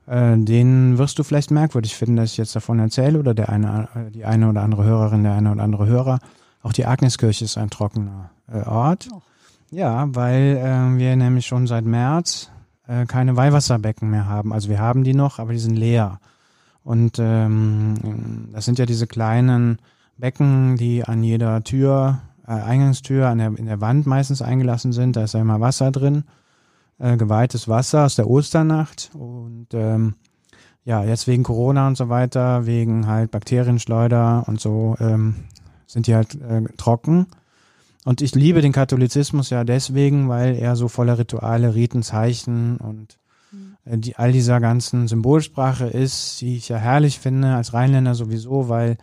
äh, 0.06 0.36
den 0.36 0.98
wirst 0.98 1.18
du 1.18 1.22
vielleicht 1.22 1.50
merkwürdig 1.50 1.96
finden, 1.96 2.16
dass 2.16 2.32
ich 2.32 2.36
jetzt 2.36 2.54
davon 2.54 2.78
erzähle 2.78 3.18
oder 3.18 3.32
der 3.32 3.48
eine, 3.48 3.88
äh, 3.94 4.10
die 4.10 4.26
eine 4.26 4.50
oder 4.50 4.60
andere 4.60 4.84
Hörerin, 4.84 5.22
der 5.22 5.32
eine 5.32 5.50
oder 5.50 5.62
andere 5.62 5.86
Hörer. 5.86 6.18
Auch 6.62 6.74
die 6.74 6.84
Agneskirche 6.84 7.46
ist 7.46 7.56
ein 7.56 7.70
trockener 7.70 8.28
äh, 8.52 8.60
Ort. 8.68 9.08
Oh. 9.10 9.22
Ja, 9.70 10.06
weil 10.14 10.58
äh, 10.58 10.98
wir 10.98 11.16
nämlich 11.16 11.46
schon 11.46 11.66
seit 11.66 11.86
März 11.86 12.50
äh, 12.86 13.06
keine 13.06 13.34
Weihwasserbecken 13.34 14.10
mehr 14.10 14.28
haben. 14.28 14.52
Also 14.52 14.68
wir 14.68 14.80
haben 14.80 15.02
die 15.02 15.14
noch, 15.14 15.38
aber 15.38 15.54
die 15.54 15.58
sind 15.58 15.76
leer. 15.76 16.20
Und 16.82 17.18
ähm, 17.18 18.50
das 18.52 18.66
sind 18.66 18.78
ja 18.78 18.84
diese 18.84 19.06
kleinen 19.06 19.78
Becken, 20.18 20.76
die 20.76 21.04
an 21.04 21.24
jeder 21.24 21.64
Tür, 21.64 22.20
Eingangstür, 22.52 23.28
an 23.28 23.38
der, 23.38 23.58
in 23.58 23.66
der 23.66 23.80
Wand 23.80 24.06
meistens 24.06 24.42
eingelassen 24.42 24.92
sind. 24.92 25.16
Da 25.16 25.24
ist 25.24 25.34
ja 25.34 25.40
immer 25.40 25.60
Wasser 25.60 25.90
drin 25.90 26.24
äh, 26.98 27.16
geweihtes 27.16 27.68
Wasser 27.68 28.04
aus 28.04 28.16
der 28.16 28.28
Osternacht. 28.28 29.10
Und 29.14 29.68
ähm, 29.72 30.14
ja, 30.84 31.04
jetzt 31.04 31.26
wegen 31.26 31.42
Corona 31.42 31.86
und 31.86 31.96
so 31.96 32.08
weiter, 32.08 32.66
wegen 32.66 33.06
halt 33.06 33.30
Bakterienschleuder 33.30 34.44
und 34.46 34.60
so, 34.60 34.96
ähm, 35.00 35.36
sind 35.86 36.06
die 36.06 36.14
halt 36.14 36.40
äh, 36.40 36.62
trocken. 36.76 37.26
Und 38.04 38.20
ich 38.20 38.34
liebe 38.34 38.60
den 38.60 38.72
Katholizismus 38.72 39.50
ja 39.50 39.64
deswegen, 39.64 40.28
weil 40.28 40.56
er 40.56 40.76
so 40.76 40.88
voller 40.88 41.18
Rituale, 41.18 41.74
Riten, 41.74 42.02
Zeichen 42.02 42.76
und 42.76 43.18
äh, 43.86 43.96
die, 43.98 44.16
all 44.16 44.32
dieser 44.32 44.60
ganzen 44.60 45.08
Symbolsprache 45.08 45.86
ist, 45.86 46.40
die 46.40 46.56
ich 46.56 46.68
ja 46.68 46.76
herrlich 46.76 47.18
finde, 47.18 47.54
als 47.54 47.72
Rheinländer 47.72 48.14
sowieso, 48.14 48.68
weil 48.68 48.98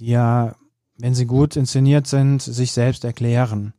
die 0.00 0.08
ja, 0.08 0.54
wenn 1.02 1.16
sie 1.16 1.26
gut 1.26 1.56
inszeniert 1.56 2.06
sind, 2.06 2.40
sich 2.40 2.70
selbst 2.70 3.04
erklären. 3.04 3.72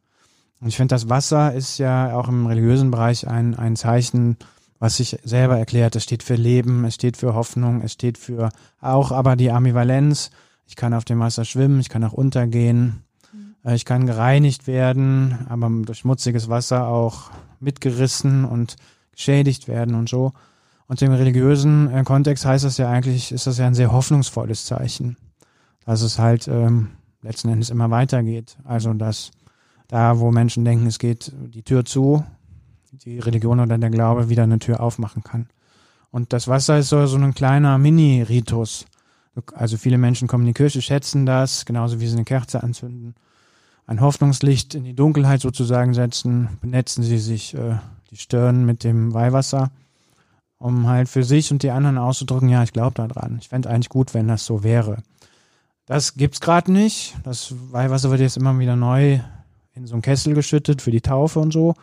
Und 0.60 0.68
ich 0.68 0.76
finde, 0.76 0.94
das 0.94 1.08
Wasser 1.08 1.54
ist 1.54 1.78
ja 1.78 2.18
auch 2.18 2.28
im 2.28 2.48
religiösen 2.48 2.92
Bereich 2.92 3.30
ein, 3.30 3.56
ein 3.56 3.78
Zeichen, 3.78 4.36
was 4.78 4.98
sich 4.98 5.18
selber 5.24 5.58
erklärt. 5.58 5.96
Es 5.96 6.04
steht 6.04 6.22
für 6.22 6.36
Leben, 6.36 6.84
es 6.84 6.96
steht 6.96 7.16
für 7.16 7.34
Hoffnung, 7.34 7.80
es 7.82 7.94
steht 7.94 8.18
für 8.18 8.50
auch 8.82 9.14
aber 9.14 9.38
die 9.38 9.52
Ambivalenz. 9.52 10.32
Ich 10.68 10.76
kann 10.76 10.94
auf 10.94 11.06
dem 11.06 11.22
Wasser 11.22 11.46
schwimmen, 11.46 11.80
ich 11.80 11.88
kann 11.88 12.04
auch 12.04 12.12
untergehen, 12.12 13.04
mhm. 13.32 13.72
ich 13.72 13.86
kann 13.86 14.06
gereinigt 14.06 14.68
werden, 14.68 15.48
aber 15.48 15.70
durch 15.86 16.00
schmutziges 16.00 16.50
Wasser 16.50 16.88
auch 16.88 17.32
mitgerissen 17.62 18.44
und 18.44 18.76
geschädigt 19.14 19.70
werden 19.70 19.96
und 19.96 20.10
so. 20.10 20.34
Und 20.88 21.02
im 21.02 21.14
religiösen 21.14 21.90
äh, 21.90 22.04
Kontext 22.04 22.46
heißt 22.46 22.66
das 22.66 22.78
ja 22.78 22.90
eigentlich, 22.90 23.32
ist 23.32 23.48
das 23.48 23.60
ja 23.60 23.66
ein 23.66 23.76
sehr 23.76 23.94
hoffnungsvolles 23.94 24.66
Zeichen, 24.66 25.16
dass 25.86 26.02
es 26.02 26.20
halt 26.20 26.50
ähm, 26.50 26.90
letzten 27.24 27.50
Endes 27.50 27.70
immer 27.70 27.90
weitergeht. 27.90 28.58
Also 28.64 28.94
dass 28.94 29.32
da, 29.88 30.20
wo 30.20 30.32
Menschen 30.32 30.66
denken, 30.66 30.88
es 30.88 31.00
geht 31.00 31.32
die 31.36 31.64
Tür 31.64 31.86
zu, 31.86 32.24
die 32.92 33.20
Religion 33.20 33.60
oder 33.60 33.78
der 33.78 33.90
Glaube 33.90 34.30
wieder 34.30 34.44
eine 34.44 34.60
Tür 34.60 34.80
aufmachen 34.82 35.24
kann. 35.24 35.48
Und 36.12 36.32
das 36.32 36.48
Wasser 36.48 36.78
ist 36.78 36.90
so, 36.90 37.06
so 37.08 37.18
ein 37.18 37.34
kleiner 37.34 37.78
Mini-Ritus. 37.80 38.86
Also 39.56 39.78
viele 39.78 39.98
Menschen 39.98 40.28
kommen 40.28 40.44
in 40.44 40.50
die 40.50 40.54
Kirche, 40.54 40.82
schätzen 40.82 41.26
das, 41.26 41.66
genauso 41.66 42.00
wie 42.00 42.08
sie 42.08 42.16
eine 42.16 42.24
Kerze 42.24 42.62
anzünden, 42.62 43.16
ein 43.88 44.00
Hoffnungslicht 44.00 44.76
in 44.76 44.84
die 44.84 44.94
Dunkelheit 44.94 45.42
sozusagen 45.42 45.96
setzen, 45.96 46.50
benetzen 46.62 47.04
sie 47.04 47.18
sich 47.18 47.56
äh, 47.56 47.78
die 48.12 48.18
Stirn 48.18 48.64
mit 48.64 48.84
dem 48.84 49.14
Weihwasser. 49.14 49.72
um 50.64 50.88
halt 50.88 51.10
für 51.10 51.26
sich 51.26 51.52
und 51.52 51.62
die 51.62 51.72
anderen 51.72 51.98
auszudrücken, 51.98 52.48
ja, 52.48 52.64
ich 52.64 52.72
glaube 52.72 52.96
daran. 52.96 53.38
Ich 53.42 53.50
fände 53.50 53.70
eigentlich 53.70 53.90
gut, 53.90 54.14
wenn 54.14 54.30
das 54.30 54.46
so 54.46 54.64
wäre. 54.64 55.04
Das 55.86 56.16
gibt's 56.16 56.40
gerade 56.40 56.72
nicht. 56.72 57.16
Das 57.24 57.54
Weihwasser 57.72 58.10
wird 58.10 58.22
jetzt 58.22 58.38
immer 58.38 58.58
wieder 58.58 58.76
neu 58.76 59.20
in 59.76 59.88
so 59.88 59.94
einen 59.94 60.02
Kessel 60.02 60.34
geschüttet 60.34 60.82
für 60.82 60.92
die 60.92 61.02
Taufe 61.02 61.40
und 61.40 61.52
so. 61.52 61.74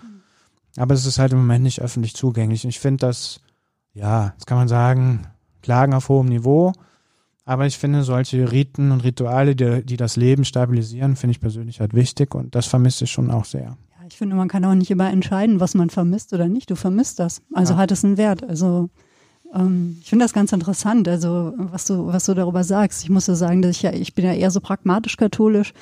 Aber 0.76 0.94
es 0.94 1.04
ist 1.04 1.18
halt 1.18 1.32
im 1.32 1.38
Moment 1.38 1.64
nicht 1.64 1.80
öffentlich 1.80 2.14
zugänglich. 2.14 2.64
Und 2.64 2.70
ich 2.70 2.80
finde 2.80 3.06
das, 3.06 3.40
ja, 3.92 4.32
das 4.36 4.46
kann 4.46 4.58
man 4.58 4.68
sagen, 4.68 5.26
Klagen 5.62 5.94
auf 5.94 6.08
hohem 6.08 6.28
Niveau. 6.28 6.72
Aber 7.44 7.66
ich 7.66 7.78
finde 7.78 8.04
solche 8.04 8.52
Riten 8.52 8.92
und 8.92 9.02
Rituale, 9.02 9.56
die, 9.56 9.84
die 9.84 9.96
das 9.96 10.16
Leben 10.16 10.44
stabilisieren, 10.44 11.16
finde 11.16 11.32
ich 11.32 11.40
persönlich 11.40 11.80
halt 11.80 11.94
wichtig 11.94 12.34
und 12.34 12.54
das 12.54 12.66
vermisse 12.66 13.04
ich 13.04 13.10
schon 13.10 13.30
auch 13.30 13.44
sehr. 13.44 13.76
Ja, 13.98 14.06
ich 14.08 14.16
finde, 14.16 14.36
man 14.36 14.48
kann 14.48 14.64
auch 14.64 14.74
nicht 14.74 14.90
immer 14.90 15.10
entscheiden, 15.10 15.58
was 15.58 15.74
man 15.74 15.90
vermisst 15.90 16.32
oder 16.32 16.48
nicht. 16.48 16.70
Du 16.70 16.76
vermisst 16.76 17.18
das. 17.18 17.42
Also 17.52 17.72
ja. 17.72 17.78
hat 17.80 17.90
es 17.90 18.04
einen 18.04 18.18
Wert. 18.18 18.44
Also 18.44 18.88
ich 19.52 20.08
finde 20.08 20.24
das 20.24 20.32
ganz 20.32 20.52
interessant, 20.52 21.08
also 21.08 21.52
was 21.56 21.84
du, 21.84 22.06
was 22.06 22.24
du 22.26 22.34
darüber 22.34 22.62
sagst. 22.62 23.02
Ich 23.02 23.10
muss 23.10 23.26
ja 23.26 23.34
sagen, 23.34 23.62
dass 23.62 23.76
ich 23.76 23.82
ja, 23.82 23.92
ich 23.92 24.14
bin 24.14 24.24
ja 24.24 24.32
eher 24.32 24.50
so 24.52 24.60
pragmatisch 24.60 25.16
katholisch 25.16 25.72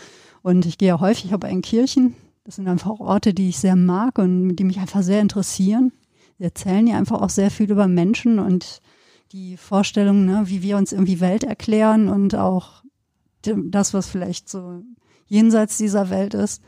und 0.43 0.65
ich 0.65 0.79
gehe 0.79 0.89
ja 0.89 1.01
häufig 1.01 1.35
aber 1.35 1.51
in 1.51 1.61
Kirchen. 1.61 2.15
Das 2.45 2.57
sind 2.57 2.67
einfach 2.67 2.99
Orte, 2.99 3.35
die 3.35 3.51
ich 3.51 3.59
sehr 3.59 3.77
mag 3.77 4.19
und 4.19 4.57
die 4.57 4.65
mich 4.65 4.79
einfach 4.79 5.03
sehr 5.03 5.21
interessieren. 5.21 5.93
Sie 6.39 6.45
erzählen 6.45 6.87
ja 6.87 6.97
einfach 6.97 7.21
auch 7.21 7.29
sehr 7.29 7.51
viel 7.51 7.71
über 7.71 7.89
Menschen 7.89 8.39
und 8.39 8.81
die 9.33 9.59
Vorstellung, 9.59 10.25
ne, 10.25 10.45
wie 10.47 10.63
wir 10.63 10.79
uns 10.79 10.93
irgendwie 10.93 11.21
Welt 11.21 11.45
erklären 11.45 12.09
und 12.09 12.35
auch 12.35 12.83
das, 13.43 13.93
was 13.93 14.09
vielleicht 14.09 14.49
so 14.49 14.83
jenseits 15.27 15.77
dieser 15.77 16.09
Welt 16.09 16.33
ist. 16.33 16.63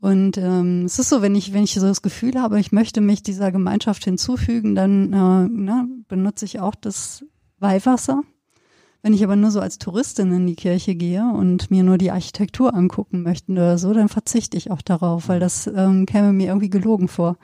Und 0.00 0.36
ähm, 0.36 0.84
es 0.84 0.98
ist 0.98 1.08
so, 1.08 1.22
wenn 1.22 1.34
ich, 1.34 1.52
wenn 1.52 1.64
ich 1.64 1.74
so 1.74 1.86
das 1.86 2.02
Gefühl 2.02 2.40
habe, 2.40 2.60
ich 2.60 2.70
möchte 2.70 3.00
mich 3.00 3.22
dieser 3.22 3.50
Gemeinschaft 3.50 4.04
hinzufügen, 4.04 4.74
dann 4.74 5.12
äh, 5.12 5.48
ne, 5.48 5.88
benutze 6.06 6.44
ich 6.44 6.60
auch 6.60 6.74
das 6.74 7.24
Weihwasser. 7.58 8.22
Wenn 9.02 9.14
ich 9.14 9.22
aber 9.24 9.36
nur 9.36 9.50
so 9.50 9.60
als 9.60 9.78
Touristin 9.78 10.32
in 10.32 10.46
die 10.46 10.56
Kirche 10.56 10.94
gehe 10.94 11.22
und 11.22 11.70
mir 11.70 11.82
nur 11.84 11.96
die 11.96 12.10
Architektur 12.10 12.74
angucken 12.74 13.22
möchte 13.22 13.52
oder 13.52 13.78
so, 13.78 13.92
dann 13.92 14.08
verzichte 14.08 14.56
ich 14.56 14.70
auch 14.70 14.82
darauf, 14.82 15.28
weil 15.28 15.40
das 15.40 15.66
ähm, 15.68 16.06
käme 16.06 16.32
mir 16.32 16.48
irgendwie 16.48 16.70
gelogen 16.70 17.08
vor. 17.08 17.38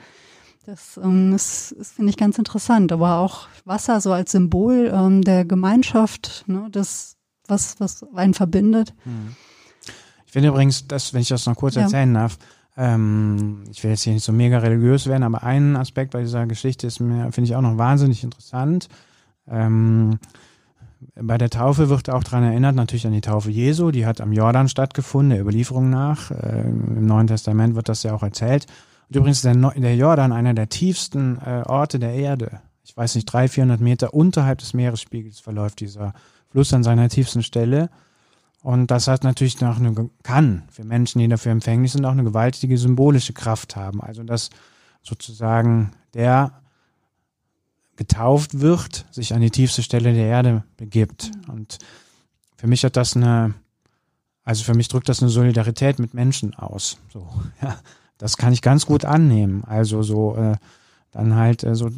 Das, 0.67 0.99
ähm, 1.03 1.33
das, 1.33 1.75
das 1.77 1.93
finde 1.93 2.11
ich 2.11 2.17
ganz 2.17 2.39
interessant. 2.39 2.93
Aber 2.93 3.19
auch 3.19 3.49
Wasser 3.65 4.01
so 4.01 4.13
als 4.13 4.33
Symbol 4.33 4.93
ähm, 4.93 5.23
der 5.23 5.45
Gemeinschaft, 5.45 6.45
ne, 6.47 6.69
das, 6.71 7.17
was, 7.47 7.81
was 7.81 8.03
einen 8.15 8.35
verbindet. 8.35 8.95
Hm. 9.05 9.37
Ich 10.33 10.35
finde 10.35 10.49
übrigens, 10.49 10.89
dass, 10.89 11.13
wenn 11.13 11.21
ich 11.21 11.29
das 11.29 11.45
noch 11.45 11.57
kurz 11.57 11.75
ja. 11.75 11.83
erzählen 11.83 12.15
darf, 12.15 12.39
ähm, 12.79 13.65
ich 13.71 13.85
will 13.85 13.91
jetzt 13.91 14.01
hier 14.01 14.15
nicht 14.15 14.25
so 14.25 14.33
mega 14.33 14.61
religiös 14.61 15.07
werden, 15.07 15.25
aber 15.25 15.43
ein 15.43 15.77
Aspekt 15.77 16.13
bei 16.13 16.21
dieser 16.21 16.47
Geschichte 16.47 16.87
ist 16.87 17.01
mir, 17.01 17.31
finde 17.33 17.51
ich 17.51 17.55
auch 17.55 17.61
noch 17.61 17.77
wahnsinnig 17.77 18.25
interessant. 18.25 18.89
Ähm, 19.47 20.19
bei 21.21 21.37
der 21.37 21.51
Taufe 21.51 21.91
wird 21.91 22.09
auch 22.09 22.25
daran 22.25 22.45
erinnert, 22.45 22.75
natürlich 22.77 23.07
an 23.07 23.13
die 23.13 23.21
Taufe 23.21 23.51
Jesu, 23.51 23.91
die 23.91 24.07
hat 24.07 24.23
am 24.23 24.33
Jordan 24.33 24.71
stattgefunden, 24.71 25.33
der 25.33 25.43
Überlieferung 25.43 25.91
nach. 25.91 26.31
Äh, 26.31 26.63
Im 26.63 27.05
Neuen 27.05 27.27
Testament 27.27 27.75
wird 27.75 27.91
das 27.91 28.03
ja 28.03 28.15
auch 28.15 28.23
erzählt. 28.23 28.65
Und 29.11 29.17
übrigens 29.17 29.45
ist 29.45 29.45
der, 29.45 29.55
der 29.55 29.97
Jordan 29.97 30.33
einer 30.33 30.55
der 30.55 30.71
tiefsten 30.71 31.43
äh, 31.45 31.63
Orte 31.67 31.99
der 31.99 32.15
Erde. 32.15 32.63
Ich 32.87 32.97
weiß 32.97 33.17
nicht, 33.17 33.27
300, 33.27 33.51
400 33.51 33.81
Meter 33.83 34.15
unterhalb 34.15 34.61
des 34.61 34.73
Meeresspiegels 34.73 35.41
verläuft 35.41 35.81
dieser 35.81 36.15
Fluss 36.49 36.73
an 36.73 36.85
seiner 36.85 37.11
tiefsten 37.11 37.43
Stelle. 37.43 37.91
Und 38.63 38.91
das 38.91 39.09
hat 39.09 39.25
natürlich 39.25 39.61
noch 39.61 39.79
eine, 39.79 40.11
kann 40.23 40.63
für 40.71 40.85
Menschen, 40.85 41.19
die 41.19 41.29
dafür 41.29 41.53
empfänglich 41.53 41.93
sind, 41.93 42.05
auch 42.05 42.13
eine 42.13 42.25
gewaltige 42.25 42.79
symbolische 42.79 43.33
Kraft 43.33 43.77
haben. 43.77 44.01
Also, 44.01 44.23
dass 44.23 44.51
sozusagen 45.03 45.93
der 46.15 46.61
getauft 47.97 48.61
wird, 48.61 49.07
sich 49.11 49.35
an 49.35 49.41
die 49.41 49.51
tiefste 49.51 49.83
Stelle 49.83 50.15
der 50.15 50.27
Erde 50.27 50.65
begibt. 50.77 51.31
Und 51.49 51.79
für 52.57 52.67
mich 52.67 52.85
hat 52.85 52.97
das 52.97 53.17
eine, 53.17 53.55
also 54.45 54.65
für 54.65 54.75
mich 54.75 54.89
drückt 54.89 55.09
das 55.09 55.21
eine 55.21 55.31
Solidarität 55.31 55.99
mit 55.99 56.15
Menschen 56.15 56.55
aus. 56.55 56.99
So, 57.13 57.29
ja 57.63 57.77
das 58.23 58.37
kann 58.37 58.53
ich 58.53 58.63
ganz 58.63 58.87
gut 58.87 59.05
annehmen. 59.05 59.65
Also 59.65 60.05
so 60.05 60.37
äh, 60.37 60.55
dann 61.11 61.35
halt 61.35 61.65
äh, 61.65 61.75
so 61.75 61.89
äh, 61.89 61.91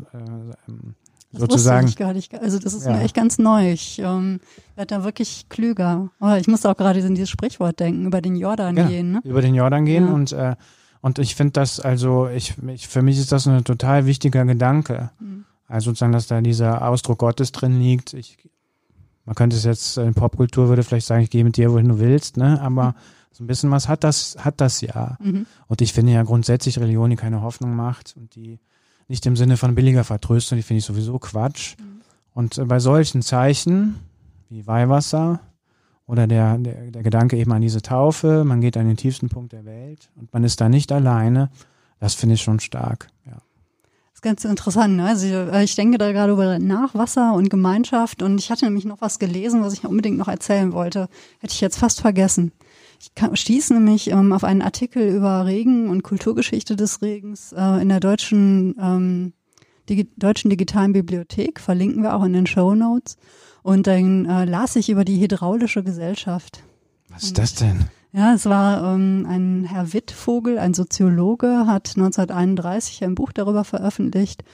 ähm, 0.66 0.94
das 1.34 1.42
sozusagen. 1.42 1.88
Ich 1.88 1.96
gar 1.96 2.12
nicht. 2.12 2.34
Also 2.40 2.58
das 2.58 2.74
ist 2.74 2.86
ja. 2.86 2.92
mir 2.92 3.02
echt 3.02 3.14
ganz 3.14 3.38
neu. 3.38 3.72
Ich 3.72 3.98
ähm, 3.98 4.40
werde 4.76 4.94
da 4.94 5.04
wirklich 5.04 5.46
klüger. 5.48 6.10
Oh, 6.20 6.34
ich 6.34 6.48
muss 6.48 6.64
auch 6.66 6.76
gerade 6.76 7.00
in 7.00 7.14
dieses 7.14 7.30
Sprichwort 7.30 7.80
denken, 7.80 8.06
über 8.06 8.20
den 8.20 8.36
Jordan 8.36 8.76
ja, 8.76 8.86
gehen. 8.86 9.12
Ne? 9.12 9.20
Über 9.24 9.42
den 9.42 9.54
Jordan 9.54 9.84
gehen 9.84 10.06
ja. 10.06 10.12
und 10.12 10.32
äh, 10.32 10.56
und 11.00 11.18
ich 11.18 11.34
finde 11.34 11.52
das, 11.52 11.80
also 11.80 12.28
ich, 12.28 12.54
ich, 12.68 12.88
für 12.88 13.02
mich 13.02 13.18
ist 13.18 13.30
das 13.30 13.46
ein 13.46 13.62
total 13.62 14.06
wichtiger 14.06 14.46
Gedanke. 14.46 15.10
Mhm. 15.20 15.44
Also 15.68 15.90
sozusagen, 15.90 16.12
dass 16.12 16.28
da 16.28 16.40
dieser 16.40 16.88
Ausdruck 16.88 17.18
Gottes 17.18 17.52
drin 17.52 17.78
liegt. 17.78 18.14
Ich, 18.14 18.38
man 19.26 19.34
könnte 19.34 19.54
es 19.54 19.64
jetzt 19.64 19.98
in 19.98 20.14
Popkultur 20.14 20.70
würde 20.70 20.82
vielleicht 20.82 21.06
sagen, 21.06 21.22
ich 21.22 21.28
gehe 21.28 21.44
mit 21.44 21.58
dir, 21.58 21.70
wohin 21.72 21.88
du 21.88 21.98
willst, 21.98 22.38
ne? 22.38 22.58
Aber 22.62 22.92
mhm 22.92 22.94
so 23.34 23.42
ein 23.42 23.48
bisschen 23.48 23.70
was 23.72 23.88
hat 23.88 24.04
das, 24.04 24.36
hat 24.38 24.60
das 24.60 24.80
ja. 24.80 25.16
Mhm. 25.20 25.46
Und 25.66 25.82
ich 25.82 25.92
finde 25.92 26.12
ja 26.12 26.22
grundsätzlich 26.22 26.78
Religion, 26.78 27.10
die 27.10 27.16
keine 27.16 27.42
Hoffnung 27.42 27.74
macht 27.74 28.14
und 28.16 28.34
die 28.36 28.60
nicht 29.08 29.26
im 29.26 29.36
Sinne 29.36 29.56
von 29.56 29.74
billiger 29.74 30.04
Vertröstung, 30.04 30.56
die 30.56 30.62
finde 30.62 30.78
ich 30.78 30.84
sowieso 30.84 31.18
Quatsch. 31.18 31.76
Mhm. 31.78 32.00
Und 32.32 32.58
äh, 32.58 32.64
bei 32.64 32.78
solchen 32.78 33.22
Zeichen 33.22 33.96
wie 34.48 34.66
Weihwasser 34.66 35.40
oder 36.06 36.26
der, 36.26 36.58
der, 36.58 36.90
der 36.90 37.02
Gedanke 37.02 37.36
eben 37.36 37.52
an 37.52 37.62
diese 37.62 37.82
Taufe, 37.82 38.44
man 38.44 38.60
geht 38.60 38.76
an 38.76 38.86
den 38.86 38.96
tiefsten 38.96 39.28
Punkt 39.28 39.52
der 39.52 39.64
Welt 39.64 40.10
und 40.16 40.32
man 40.32 40.44
ist 40.44 40.60
da 40.60 40.68
nicht 40.68 40.92
alleine, 40.92 41.50
das 41.98 42.14
finde 42.14 42.34
ich 42.34 42.42
schon 42.42 42.60
stark, 42.60 43.08
ja. 43.26 43.32
Das 43.32 44.18
ist 44.18 44.22
ganz 44.22 44.44
interessant. 44.44 44.96
Ne? 44.96 45.06
Also 45.06 45.26
äh, 45.26 45.64
ich 45.64 45.74
denke 45.74 45.98
da 45.98 46.12
gerade 46.12 46.32
über 46.32 46.58
Nachwasser 46.58 47.34
und 47.34 47.50
Gemeinschaft 47.50 48.22
und 48.22 48.38
ich 48.38 48.50
hatte 48.50 48.64
nämlich 48.64 48.84
noch 48.84 49.00
was 49.00 49.18
gelesen, 49.18 49.62
was 49.62 49.72
ich 49.72 49.84
unbedingt 49.84 50.18
noch 50.18 50.28
erzählen 50.28 50.72
wollte. 50.72 51.08
Hätte 51.40 51.52
ich 51.52 51.60
jetzt 51.60 51.78
fast 51.78 52.00
vergessen. 52.00 52.52
Ich 53.00 53.40
stieß 53.40 53.70
nämlich 53.70 54.10
ähm, 54.10 54.32
auf 54.32 54.44
einen 54.44 54.62
Artikel 54.62 55.08
über 55.08 55.46
Regen 55.46 55.88
und 55.88 56.02
Kulturgeschichte 56.02 56.76
des 56.76 57.02
Regens 57.02 57.52
äh, 57.52 57.82
in 57.82 57.88
der 57.88 58.00
deutschen, 58.00 58.74
ähm, 58.80 59.32
Digi 59.88 60.08
deutschen 60.16 60.50
digitalen 60.50 60.92
Bibliothek, 60.92 61.60
verlinken 61.60 62.02
wir 62.02 62.14
auch 62.14 62.24
in 62.24 62.32
den 62.32 62.46
Show 62.46 62.74
Notes. 62.74 63.16
Und 63.62 63.86
dann 63.86 64.26
äh, 64.26 64.44
las 64.44 64.76
ich 64.76 64.90
über 64.90 65.04
die 65.04 65.20
hydraulische 65.20 65.82
Gesellschaft. 65.82 66.62
Was 67.08 67.24
ist 67.24 67.38
das 67.38 67.54
denn? 67.54 67.86
Ja, 68.12 68.34
es 68.34 68.46
war 68.46 68.94
ähm, 68.94 69.26
ein 69.28 69.64
Herr 69.64 69.92
Wittvogel, 69.92 70.58
ein 70.58 70.74
Soziologe, 70.74 71.66
hat 71.66 71.90
1931 71.96 73.02
ein 73.02 73.14
Buch 73.14 73.32
darüber 73.32 73.64
veröffentlicht 73.64 74.44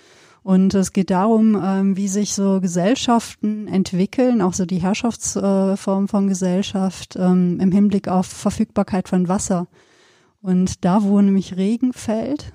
und 0.42 0.72
es 0.74 0.92
geht 0.92 1.10
darum, 1.10 1.60
ähm, 1.62 1.96
wie 1.96 2.08
sich 2.08 2.34
so 2.34 2.60
Gesellschaften 2.60 3.68
entwickeln, 3.68 4.40
auch 4.40 4.54
so 4.54 4.64
die 4.64 4.80
Herrschaftsform 4.80 6.08
von 6.08 6.28
Gesellschaft 6.28 7.16
ähm, 7.16 7.60
im 7.60 7.72
Hinblick 7.72 8.08
auf 8.08 8.26
Verfügbarkeit 8.26 9.08
von 9.08 9.28
Wasser. 9.28 9.68
Und 10.40 10.84
da, 10.84 11.02
wo 11.02 11.20
nämlich 11.20 11.56
Regen 11.56 11.92
fällt, 11.92 12.52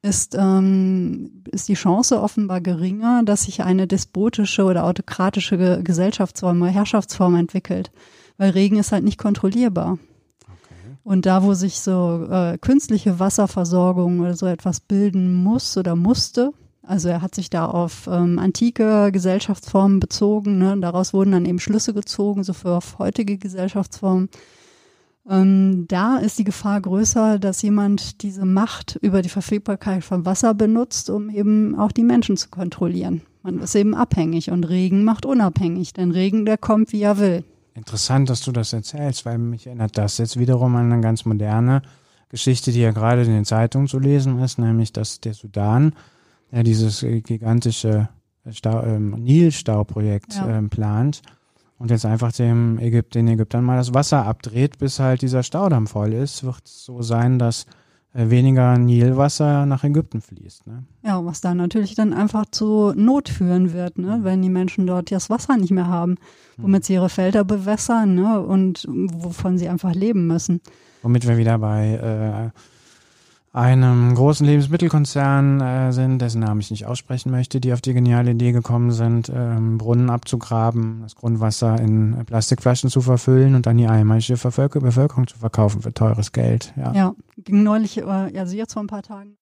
ist, 0.00 0.34
ähm, 0.38 1.44
ist 1.52 1.68
die 1.68 1.74
Chance 1.74 2.20
offenbar 2.20 2.60
geringer, 2.62 3.22
dass 3.24 3.44
sich 3.44 3.62
eine 3.62 3.86
despotische 3.86 4.64
oder 4.64 4.84
autokratische 4.84 5.82
Gesellschaftsform 5.82 6.62
oder 6.62 6.70
Herrschaftsform 6.70 7.36
entwickelt. 7.36 7.92
Weil 8.38 8.50
Regen 8.50 8.78
ist 8.78 8.90
halt 8.90 9.04
nicht 9.04 9.18
kontrollierbar. 9.18 9.98
Und 11.04 11.26
da, 11.26 11.42
wo 11.42 11.52
sich 11.52 11.80
so 11.80 12.26
äh, 12.30 12.56
künstliche 12.58 13.18
Wasserversorgung 13.18 14.20
oder 14.20 14.34
so 14.34 14.46
etwas 14.46 14.80
bilden 14.80 15.32
muss 15.34 15.76
oder 15.76 15.94
musste, 15.94 16.52
also 16.82 17.08
er 17.08 17.22
hat 17.22 17.34
sich 17.34 17.48
da 17.48 17.66
auf 17.66 18.08
ähm, 18.10 18.38
antike 18.38 19.10
Gesellschaftsformen 19.12 20.00
bezogen. 20.00 20.58
Ne? 20.58 20.76
Daraus 20.80 21.14
wurden 21.14 21.32
dann 21.32 21.46
eben 21.46 21.60
Schlüsse 21.60 21.94
gezogen, 21.94 22.42
so 22.42 22.52
für 22.52 22.80
heutige 22.98 23.38
Gesellschaftsformen. 23.38 24.28
Ähm, 25.28 25.86
da 25.86 26.16
ist 26.16 26.38
die 26.38 26.44
Gefahr 26.44 26.80
größer, 26.80 27.38
dass 27.38 27.62
jemand 27.62 28.22
diese 28.22 28.44
Macht 28.44 28.98
über 29.00 29.22
die 29.22 29.28
Verfügbarkeit 29.28 30.02
von 30.02 30.26
Wasser 30.26 30.54
benutzt, 30.54 31.10
um 31.10 31.30
eben 31.30 31.78
auch 31.78 31.92
die 31.92 32.02
Menschen 32.02 32.36
zu 32.36 32.48
kontrollieren. 32.48 33.22
Man 33.44 33.60
ist 33.60 33.74
eben 33.76 33.94
abhängig 33.94 34.50
und 34.50 34.64
Regen 34.64 35.04
macht 35.04 35.24
unabhängig, 35.24 35.92
denn 35.92 36.10
Regen, 36.10 36.44
der 36.44 36.58
kommt, 36.58 36.92
wie 36.92 37.02
er 37.02 37.18
will. 37.18 37.44
Interessant, 37.74 38.28
dass 38.28 38.42
du 38.42 38.52
das 38.52 38.72
erzählst, 38.72 39.24
weil 39.24 39.38
mich 39.38 39.66
erinnert 39.66 39.96
das 39.96 40.18
jetzt 40.18 40.38
wiederum 40.38 40.74
an 40.76 40.92
eine 40.92 41.00
ganz 41.00 41.24
moderne 41.24 41.82
Geschichte, 42.28 42.72
die 42.72 42.80
ja 42.80 42.90
gerade 42.90 43.22
in 43.22 43.30
den 43.30 43.44
Zeitungen 43.44 43.86
zu 43.86 43.98
lesen 43.98 44.40
ist, 44.40 44.58
nämlich 44.58 44.92
dass 44.92 45.20
der 45.20 45.34
Sudan 45.34 45.94
ja, 46.52 46.62
dieses 46.62 47.00
gigantische 47.00 48.08
Stau, 48.50 48.82
ähm, 48.82 49.10
Nilstauprojekt 49.18 50.34
ja. 50.34 50.58
ähm, 50.58 50.68
plant 50.70 51.22
und 51.78 51.90
jetzt 51.90 52.06
einfach 52.06 52.32
dem 52.32 52.78
Ägypt, 52.78 53.14
den 53.14 53.28
Ägyptern 53.28 53.64
mal 53.64 53.76
das 53.76 53.94
Wasser 53.94 54.26
abdreht, 54.26 54.78
bis 54.78 55.00
halt 55.00 55.22
dieser 55.22 55.42
Staudamm 55.42 55.86
voll 55.86 56.12
ist, 56.12 56.44
wird 56.44 56.62
es 56.64 56.84
so 56.84 57.02
sein, 57.02 57.38
dass 57.38 57.66
äh, 58.14 58.30
weniger 58.30 58.76
Nilwasser 58.78 59.64
nach 59.64 59.84
Ägypten 59.84 60.20
fließt. 60.20 60.66
Ne? 60.66 60.84
Ja, 61.02 61.24
was 61.24 61.40
dann 61.40 61.56
natürlich 61.56 61.94
dann 61.94 62.12
einfach 62.12 62.46
zu 62.50 62.92
Not 62.94 63.28
führen 63.28 63.72
wird, 63.72 63.98
ne? 63.98 64.18
Mhm. 64.18 64.24
wenn 64.24 64.42
die 64.42 64.50
Menschen 64.50 64.86
dort 64.86 65.10
das 65.10 65.30
Wasser 65.30 65.56
nicht 65.56 65.70
mehr 65.70 65.88
haben, 65.88 66.16
womit 66.58 66.84
sie 66.84 66.94
ihre 66.94 67.08
Felder 67.08 67.44
bewässern 67.44 68.14
ne? 68.14 68.40
und 68.40 68.86
wovon 68.88 69.56
sie 69.56 69.68
einfach 69.68 69.94
leben 69.94 70.26
müssen. 70.26 70.60
Womit 71.02 71.26
wir 71.26 71.36
wieder 71.36 71.58
bei 71.58 72.52
äh, 72.52 72.60
einem 73.52 74.14
großen 74.14 74.46
Lebensmittelkonzern 74.46 75.60
äh, 75.60 75.92
sind, 75.92 76.20
dessen 76.20 76.40
Namen 76.40 76.60
ich 76.60 76.70
nicht 76.70 76.86
aussprechen 76.86 77.30
möchte, 77.30 77.60
die 77.60 77.72
auf 77.72 77.82
die 77.82 77.92
geniale 77.92 78.30
Idee 78.30 78.52
gekommen 78.52 78.92
sind, 78.92 79.30
ähm, 79.34 79.76
Brunnen 79.76 80.08
abzugraben, 80.08 81.00
das 81.02 81.16
Grundwasser 81.16 81.78
in 81.78 82.24
Plastikflaschen 82.24 82.88
zu 82.88 83.02
verfüllen 83.02 83.54
und 83.54 83.66
dann 83.66 83.76
die 83.76 83.86
einheimische 83.86 84.36
Bevölkerung 84.36 85.26
zu 85.26 85.38
verkaufen 85.38 85.82
für 85.82 85.92
teures 85.92 86.32
Geld. 86.32 86.72
Ja, 86.76 86.92
ja 86.92 87.14
ging 87.36 87.62
neulich, 87.62 87.98
äh, 87.98 88.02
also 88.02 88.56
jetzt 88.56 88.72
vor 88.72 88.82
ein 88.82 88.86
paar 88.86 89.02
Tagen, 89.02 89.36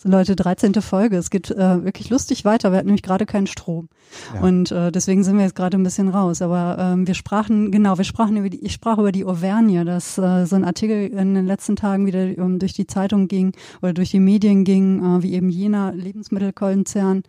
so 0.00 0.08
Leute, 0.08 0.36
13. 0.36 0.74
Folge. 0.74 1.16
Es 1.16 1.28
geht 1.28 1.50
äh, 1.50 1.84
wirklich 1.84 2.08
lustig 2.08 2.44
weiter. 2.44 2.70
Wir 2.70 2.78
hatten 2.78 2.86
nämlich 2.86 3.02
gerade 3.02 3.26
keinen 3.26 3.48
Strom. 3.48 3.88
Ja. 4.32 4.42
Und 4.42 4.70
äh, 4.70 4.92
deswegen 4.92 5.24
sind 5.24 5.36
wir 5.36 5.42
jetzt 5.42 5.56
gerade 5.56 5.76
ein 5.76 5.82
bisschen 5.82 6.08
raus. 6.08 6.40
Aber 6.40 6.76
ähm, 6.78 7.08
wir 7.08 7.14
sprachen, 7.14 7.72
genau, 7.72 7.98
wir 7.98 8.04
sprachen 8.04 8.36
über 8.36 8.48
die, 8.48 8.64
ich 8.64 8.72
sprach 8.72 8.98
über 8.98 9.10
die 9.10 9.24
Auvergne, 9.24 9.84
dass 9.84 10.16
äh, 10.16 10.44
so 10.46 10.54
ein 10.54 10.64
Artikel 10.64 11.08
in 11.08 11.34
den 11.34 11.46
letzten 11.46 11.74
Tagen 11.74 12.06
wieder 12.06 12.40
um, 12.40 12.60
durch 12.60 12.74
die 12.74 12.86
Zeitung 12.86 13.26
ging 13.26 13.56
oder 13.82 13.92
durch 13.92 14.12
die 14.12 14.20
Medien 14.20 14.62
ging, 14.62 15.02
äh, 15.02 15.22
wie 15.24 15.34
eben 15.34 15.50
jener 15.50 15.92
Lebensmittelkonzern 15.92 17.24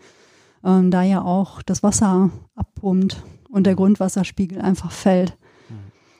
ähm, 0.63 0.91
da 0.91 1.01
ja 1.01 1.23
auch 1.23 1.63
das 1.63 1.81
Wasser 1.81 2.29
abpumpt 2.53 3.23
und 3.49 3.65
der 3.65 3.73
Grundwasserspiegel 3.73 4.61
einfach 4.61 4.91
fällt. 4.91 5.31
Hm. 5.69 5.77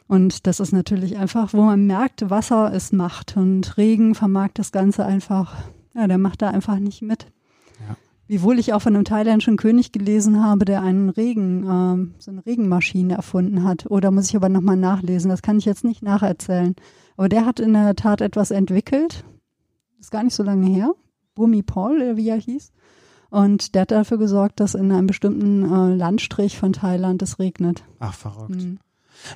Und 0.08 0.48
das 0.48 0.60
ist 0.60 0.72
natürlich 0.72 1.16
einfach, 1.18 1.54
wo 1.54 1.62
man 1.62 1.86
merkt, 1.86 2.28
Wasser 2.32 2.74
ist 2.74 2.92
Macht 2.92 3.38
und 3.38 3.78
Regen 3.78 4.16
vermag 4.16 4.50
das 4.56 4.72
Ganze 4.72 5.06
einfach 5.06 5.54
ja, 6.00 6.08
der 6.08 6.18
macht 6.18 6.42
da 6.42 6.50
einfach 6.50 6.80
nicht 6.80 7.02
mit. 7.02 7.28
Ja. 7.88 7.96
Wiewohl 8.28 8.60
ich 8.60 8.74
auch 8.74 8.82
von 8.82 8.96
einem 8.96 9.06
thailändischen 9.06 9.58
König 9.58 9.92
gelesen 9.92 10.44
habe, 10.44 10.66
der 10.66 10.82
einen 10.82 11.10
Regen, 11.10 11.64
äh, 11.64 12.22
so 12.22 12.32
eine 12.32 12.46
Regenmaschine 12.46 13.16
erfunden 13.16 13.64
hat. 13.64 13.86
Oder 13.90 14.12
muss 14.12 14.30
ich 14.30 14.36
aber 14.36 14.50
nochmal 14.50 14.78
nachlesen, 14.78 15.30
das 15.30 15.42
kann 15.42 15.58
ich 15.58 15.66
jetzt 15.66 15.84
nicht 15.84 16.04
nacherzählen. 16.04 16.76
Aber 17.18 17.28
der 17.28 17.46
hat 17.46 17.60
in 17.60 17.74
der 17.74 17.96
Tat 17.96 18.22
etwas 18.22 18.52
entwickelt, 18.52 19.26
ist 20.00 20.12
gar 20.12 20.24
nicht 20.24 20.36
so 20.36 20.44
lange 20.44 20.68
her, 20.68 20.94
Bumi 21.36 21.64
Paul, 21.64 22.16
wie 22.16 22.30
er 22.30 22.38
hieß. 22.38 22.72
Und 23.30 23.76
der 23.76 23.82
hat 23.82 23.92
dafür 23.92 24.18
gesorgt, 24.18 24.60
dass 24.60 24.74
in 24.74 24.92
einem 24.92 25.08
bestimmten 25.08 25.64
äh, 25.64 25.96
Landstrich 25.96 26.58
von 26.58 26.74
Thailand 26.74 27.22
es 27.22 27.38
regnet. 27.40 27.84
Ach, 28.00 28.14
verrückt. 28.14 28.56
Mhm. 28.56 28.80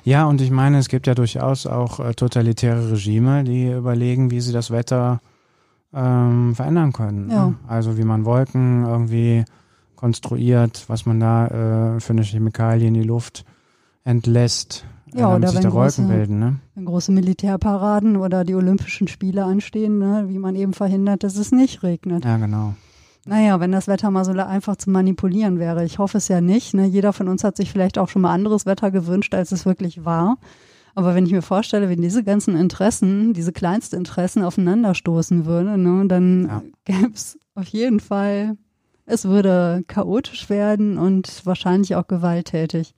Ja, 0.02 0.26
und 0.26 0.40
ich 0.40 0.50
meine, 0.50 0.78
es 0.78 0.88
gibt 0.88 1.06
ja 1.06 1.14
durchaus 1.14 1.66
auch 1.66 2.00
äh, 2.00 2.14
totalitäre 2.14 2.92
Regime, 2.92 3.44
die 3.44 3.70
überlegen, 3.70 4.30
wie 4.30 4.40
sie 4.40 4.52
das 4.52 4.70
Wetter 4.70 5.20
ähm, 5.94 6.54
verändern 6.54 6.92
können. 6.92 7.30
Ja. 7.30 7.46
Ne? 7.48 7.54
Also 7.66 7.96
wie 7.96 8.04
man 8.04 8.24
Wolken 8.24 8.84
irgendwie 8.84 9.44
konstruiert, 9.96 10.84
was 10.88 11.06
man 11.06 11.20
da 11.20 11.46
äh, 11.96 12.00
für 12.00 12.12
eine 12.12 12.22
Chemikalie 12.22 12.88
in 12.88 12.94
die 12.94 13.02
Luft 13.02 13.44
entlässt. 14.04 14.84
Äh, 15.14 15.20
ja, 15.20 15.34
oder 15.34 15.48
sich 15.48 15.62
wenn, 15.62 15.70
große, 15.70 16.02
bilden, 16.02 16.38
ne? 16.38 16.56
wenn 16.74 16.84
große 16.84 17.12
Militärparaden 17.12 18.16
oder 18.16 18.44
die 18.44 18.54
Olympischen 18.54 19.08
Spiele 19.08 19.44
anstehen, 19.44 19.98
ne, 19.98 20.24
wie 20.28 20.38
man 20.38 20.56
eben 20.56 20.72
verhindert, 20.72 21.22
dass 21.22 21.36
es 21.36 21.52
nicht 21.52 21.82
regnet. 21.82 22.24
Ja, 22.24 22.36
genau. 22.36 22.74
Naja, 23.26 23.58
wenn 23.60 23.72
das 23.72 23.88
Wetter 23.88 24.10
mal 24.10 24.24
so 24.24 24.32
einfach 24.32 24.76
zu 24.76 24.90
manipulieren 24.90 25.58
wäre. 25.58 25.84
Ich 25.84 25.98
hoffe 25.98 26.18
es 26.18 26.28
ja 26.28 26.42
nicht. 26.42 26.74
Ne? 26.74 26.84
Jeder 26.84 27.14
von 27.14 27.28
uns 27.28 27.42
hat 27.42 27.56
sich 27.56 27.72
vielleicht 27.72 27.96
auch 27.96 28.10
schon 28.10 28.20
mal 28.22 28.34
anderes 28.34 28.66
Wetter 28.66 28.90
gewünscht, 28.90 29.34
als 29.34 29.50
es 29.50 29.64
wirklich 29.64 30.04
war. 30.04 30.36
Aber 30.94 31.14
wenn 31.14 31.26
ich 31.26 31.32
mir 31.32 31.42
vorstelle, 31.42 31.88
wenn 31.88 32.00
diese 32.00 32.22
ganzen 32.22 32.56
Interessen, 32.56 33.32
diese 33.32 33.52
Kleinstinteressen 33.52 34.44
aufeinanderstoßen 34.44 35.44
würden, 35.44 35.82
ne, 35.82 36.06
dann 36.06 36.46
ja. 36.46 36.62
gäbe 36.84 37.12
es 37.14 37.38
auf 37.54 37.66
jeden 37.66 38.00
Fall, 38.00 38.56
es 39.06 39.24
würde 39.24 39.84
chaotisch 39.86 40.48
werden 40.48 40.98
und 40.98 41.44
wahrscheinlich 41.44 41.96
auch 41.96 42.06
gewalttätig. 42.06 42.94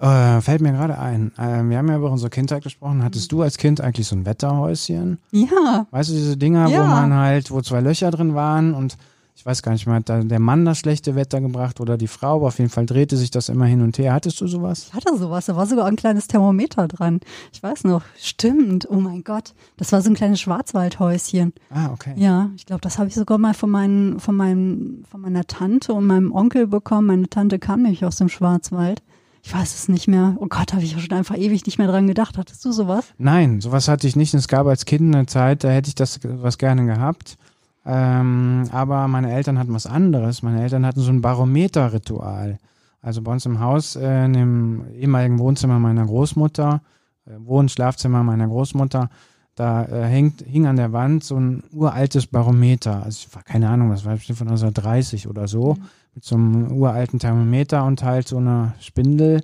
Äh, 0.00 0.40
fällt 0.40 0.62
mir 0.62 0.72
gerade 0.72 0.98
ein. 0.98 1.32
Äh, 1.38 1.62
wir 1.68 1.78
haben 1.78 1.88
ja 1.88 1.96
über 1.96 2.10
unsere 2.10 2.28
Kindheit 2.28 2.64
gesprochen. 2.64 3.04
Hattest 3.04 3.30
du 3.30 3.42
als 3.42 3.56
Kind 3.56 3.80
eigentlich 3.80 4.08
so 4.08 4.16
ein 4.16 4.26
Wetterhäuschen? 4.26 5.18
Ja. 5.30 5.86
Weißt 5.90 6.10
du, 6.10 6.14
diese 6.14 6.36
Dinger, 6.36 6.68
ja. 6.68 6.82
wo 6.82 6.86
man 6.86 7.14
halt, 7.14 7.50
wo 7.52 7.60
zwei 7.60 7.80
Löcher 7.80 8.10
drin 8.10 8.34
waren 8.34 8.74
und 8.74 8.96
ich 9.34 9.46
weiß 9.46 9.62
gar 9.62 9.72
nicht 9.72 9.86
mehr, 9.86 9.96
hat 9.96 10.08
da 10.08 10.22
der 10.22 10.38
Mann 10.38 10.64
das 10.64 10.78
schlechte 10.78 11.14
Wetter 11.14 11.40
gebracht 11.40 11.80
oder 11.80 11.96
die 11.96 12.06
Frau, 12.06 12.36
aber 12.36 12.48
auf 12.48 12.58
jeden 12.58 12.70
Fall 12.70 12.86
drehte 12.86 13.16
sich 13.16 13.30
das 13.30 13.48
immer 13.48 13.64
hin 13.64 13.80
und 13.82 13.98
her. 13.98 14.12
Hattest 14.12 14.40
du 14.40 14.46
sowas? 14.46 14.86
Ich 14.88 14.94
hatte 14.94 15.16
sowas, 15.16 15.46
da 15.46 15.56
war 15.56 15.66
sogar 15.66 15.86
ein 15.86 15.96
kleines 15.96 16.28
Thermometer 16.28 16.86
dran. 16.86 17.20
Ich 17.52 17.62
weiß 17.62 17.84
noch, 17.84 18.02
stimmt, 18.18 18.88
oh 18.90 19.00
mein 19.00 19.24
Gott, 19.24 19.54
das 19.78 19.90
war 19.92 20.02
so 20.02 20.10
ein 20.10 20.14
kleines 20.14 20.40
Schwarzwaldhäuschen. 20.40 21.52
Ah, 21.70 21.90
okay. 21.92 22.12
Ja, 22.16 22.50
ich 22.56 22.66
glaube, 22.66 22.82
das 22.82 22.98
habe 22.98 23.08
ich 23.08 23.14
sogar 23.14 23.38
mal 23.38 23.54
von, 23.54 23.70
meinen, 23.70 24.20
von, 24.20 24.36
meinem, 24.36 25.04
von 25.10 25.20
meiner 25.20 25.44
Tante 25.44 25.92
und 25.92 26.06
meinem 26.06 26.32
Onkel 26.32 26.66
bekommen. 26.66 27.06
Meine 27.06 27.28
Tante 27.28 27.58
kam 27.58 27.82
nämlich 27.82 28.04
aus 28.04 28.16
dem 28.16 28.28
Schwarzwald. 28.28 29.02
Ich 29.44 29.52
weiß 29.52 29.74
es 29.74 29.88
nicht 29.88 30.06
mehr. 30.06 30.36
Oh 30.38 30.46
Gott, 30.46 30.72
habe 30.72 30.84
ich 30.84 30.92
ja 30.92 31.00
schon 31.00 31.16
einfach 31.16 31.36
ewig 31.36 31.66
nicht 31.66 31.78
mehr 31.78 31.88
dran 31.88 32.06
gedacht. 32.06 32.38
Hattest 32.38 32.64
du 32.64 32.70
sowas? 32.70 33.06
Nein, 33.18 33.60
sowas 33.60 33.88
hatte 33.88 34.06
ich 34.06 34.14
nicht. 34.14 34.32
Es 34.34 34.46
gab 34.46 34.66
als 34.68 34.84
Kind 34.84 35.12
eine 35.14 35.26
Zeit, 35.26 35.64
da 35.64 35.68
hätte 35.68 35.88
ich 35.88 35.96
das 35.96 36.20
was 36.22 36.58
gerne 36.58 36.86
gehabt. 36.86 37.36
Ähm, 37.84 38.68
aber 38.70 39.08
meine 39.08 39.32
Eltern 39.32 39.58
hatten 39.58 39.74
was 39.74 39.86
anderes. 39.86 40.42
Meine 40.42 40.62
Eltern 40.62 40.86
hatten 40.86 41.00
so 41.00 41.10
ein 41.10 41.20
Barometerritual. 41.20 42.58
Also 43.00 43.22
bei 43.22 43.32
uns 43.32 43.44
im 43.46 43.58
Haus, 43.58 43.96
äh, 43.96 44.24
in 44.24 44.32
dem 44.32 44.84
ehemaligen 44.94 45.38
Wohnzimmer 45.40 45.78
meiner 45.80 46.06
Großmutter, 46.06 46.80
äh, 47.26 47.30
Wohn- 47.38 47.68
Schlafzimmer 47.68 48.22
meiner 48.22 48.46
Großmutter, 48.46 49.10
da 49.56 49.84
äh, 49.84 50.04
hängt, 50.04 50.42
hing 50.42 50.66
an 50.66 50.76
der 50.76 50.92
Wand 50.92 51.24
so 51.24 51.36
ein 51.36 51.64
uraltes 51.72 52.26
Barometer. 52.26 53.02
Also 53.02 53.26
ich 53.26 53.34
war 53.34 53.42
keine 53.42 53.68
Ahnung, 53.68 53.90
was 53.90 54.04
war 54.04 54.14
bestimmt 54.14 54.38
von 54.38 54.48
1930 54.48 55.28
oder 55.28 55.48
so, 55.48 55.74
mhm. 55.74 55.84
mit 56.14 56.24
so 56.24 56.36
einem 56.36 56.72
uralten 56.72 57.18
Thermometer 57.18 57.84
und 57.84 58.02
halt 58.02 58.28
so 58.28 58.38
einer 58.38 58.74
Spindel, 58.80 59.42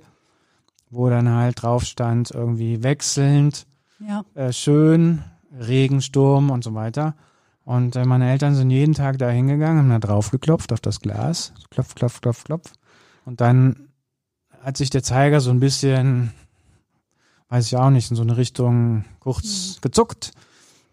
wo 0.89 1.09
dann 1.09 1.29
halt 1.29 1.61
drauf 1.61 1.83
stand, 1.83 2.31
irgendwie 2.31 2.81
wechselnd, 2.81 3.67
ja. 3.99 4.23
äh, 4.33 4.53
schön, 4.53 5.21
Regensturm 5.51 6.49
und 6.49 6.63
so 6.63 6.73
weiter. 6.73 7.15
Und 7.69 7.95
äh, 7.95 8.03
meine 8.03 8.31
Eltern 8.31 8.55
sind 8.55 8.71
jeden 8.71 8.95
Tag 8.95 9.19
da 9.19 9.29
hingegangen, 9.29 9.77
haben 9.77 9.89
da 9.91 9.99
drauf 9.99 10.31
geklopft 10.31 10.73
auf 10.73 10.81
das 10.81 11.01
Glas. 11.01 11.53
Klopf, 11.69 11.93
klopf, 11.93 12.19
klopf, 12.19 12.43
klopf. 12.43 12.73
Und 13.25 13.41
dann 13.41 13.89
hat 14.63 14.75
sich 14.75 14.89
der 14.89 15.03
Zeiger 15.03 15.39
so 15.39 15.51
ein 15.51 15.59
bisschen, 15.59 16.31
weiß 17.49 17.67
ich 17.67 17.77
auch 17.77 17.91
nicht, 17.91 18.09
in 18.09 18.17
so 18.17 18.23
eine 18.23 18.37
Richtung 18.37 19.05
kurz 19.19 19.75
mhm. 19.75 19.81
gezuckt. 19.81 20.31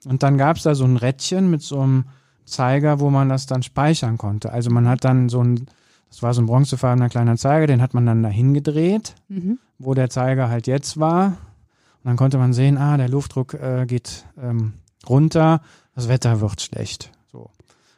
Und 0.05 0.23
dann 0.23 0.37
gab 0.37 0.59
es 0.59 0.65
da 0.65 0.75
so 0.75 0.85
ein 0.85 0.99
Rädchen 0.99 1.51
mit 1.51 1.63
so 1.63 1.81
einem 1.81 2.05
Zeiger, 2.45 3.01
wo 3.01 3.09
man 3.09 3.31
das 3.31 3.47
dann 3.47 3.63
speichern 3.63 4.19
konnte. 4.19 4.53
Also 4.53 4.69
man 4.69 4.87
hat 4.87 5.03
dann 5.03 5.31
so 5.31 5.43
ein, 5.43 5.65
das 6.11 6.23
war 6.23 6.35
so 6.35 6.43
ein 6.43 6.47
bronzefarbener 6.47 7.09
kleiner 7.09 7.39
Zeiger, 7.39 7.67
den 7.67 7.81
hat 7.81 7.95
man 7.95 8.05
dann 8.05 8.23
dahin 8.23 8.53
gedreht, 8.53 9.15
mhm. 9.29 9.59
wo 9.79 9.95
der 9.95 10.11
Zeiger 10.11 10.51
halt 10.51 10.67
jetzt 10.67 11.01
war. 11.01 11.29
Und 11.29 12.05
dann 12.05 12.17
konnte 12.19 12.37
man 12.37 12.53
sehen, 12.53 12.77
ah, 12.77 12.99
der 12.99 13.09
Luftdruck 13.09 13.55
äh, 13.55 13.87
geht 13.87 14.27
ähm, 14.39 14.75
runter 15.09 15.63
das 15.97 16.09
Wetter 16.09 16.41
wird 16.41 16.61
schlecht. 16.61 17.11
So. 17.33 17.51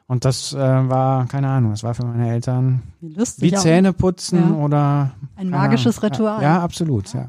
Und 0.06 0.24
das 0.24 0.54
äh, 0.54 0.56
war, 0.56 1.26
keine 1.26 1.48
Ahnung, 1.48 1.72
das 1.72 1.82
war 1.82 1.94
für 1.94 2.06
meine 2.06 2.30
Eltern 2.30 2.82
wie, 3.00 3.12
lustig, 3.12 3.52
wie 3.52 3.56
Zähne 3.56 3.92
putzen 3.92 4.38
ja. 4.38 4.64
oder. 4.64 5.10
Ein 5.36 5.50
magisches 5.50 5.98
Ahnung. 5.98 6.12
Ritual. 6.12 6.42
Ja, 6.42 6.54
ja 6.54 6.62
absolut, 6.62 7.12
ja. 7.12 7.26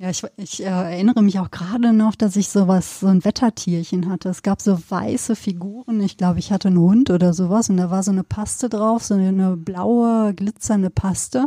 Ja, 0.00 0.10
ich, 0.10 0.22
ich 0.36 0.62
äh, 0.62 0.66
erinnere 0.66 1.22
mich 1.22 1.40
auch 1.40 1.50
gerade 1.50 1.92
noch, 1.92 2.14
dass 2.14 2.36
ich 2.36 2.50
sowas, 2.50 3.00
so 3.00 3.08
ein 3.08 3.24
Wettertierchen 3.24 4.08
hatte. 4.08 4.28
Es 4.28 4.44
gab 4.44 4.62
so 4.62 4.78
weiße 4.88 5.34
Figuren. 5.34 6.00
Ich 6.00 6.16
glaube, 6.16 6.38
ich 6.38 6.52
hatte 6.52 6.68
einen 6.68 6.78
Hund 6.78 7.10
oder 7.10 7.34
sowas 7.34 7.68
und 7.68 7.78
da 7.78 7.90
war 7.90 8.04
so 8.04 8.12
eine 8.12 8.22
Paste 8.22 8.68
drauf, 8.68 9.02
so 9.02 9.14
eine 9.14 9.56
blaue, 9.56 10.34
glitzernde 10.34 10.90
Paste. 10.90 11.46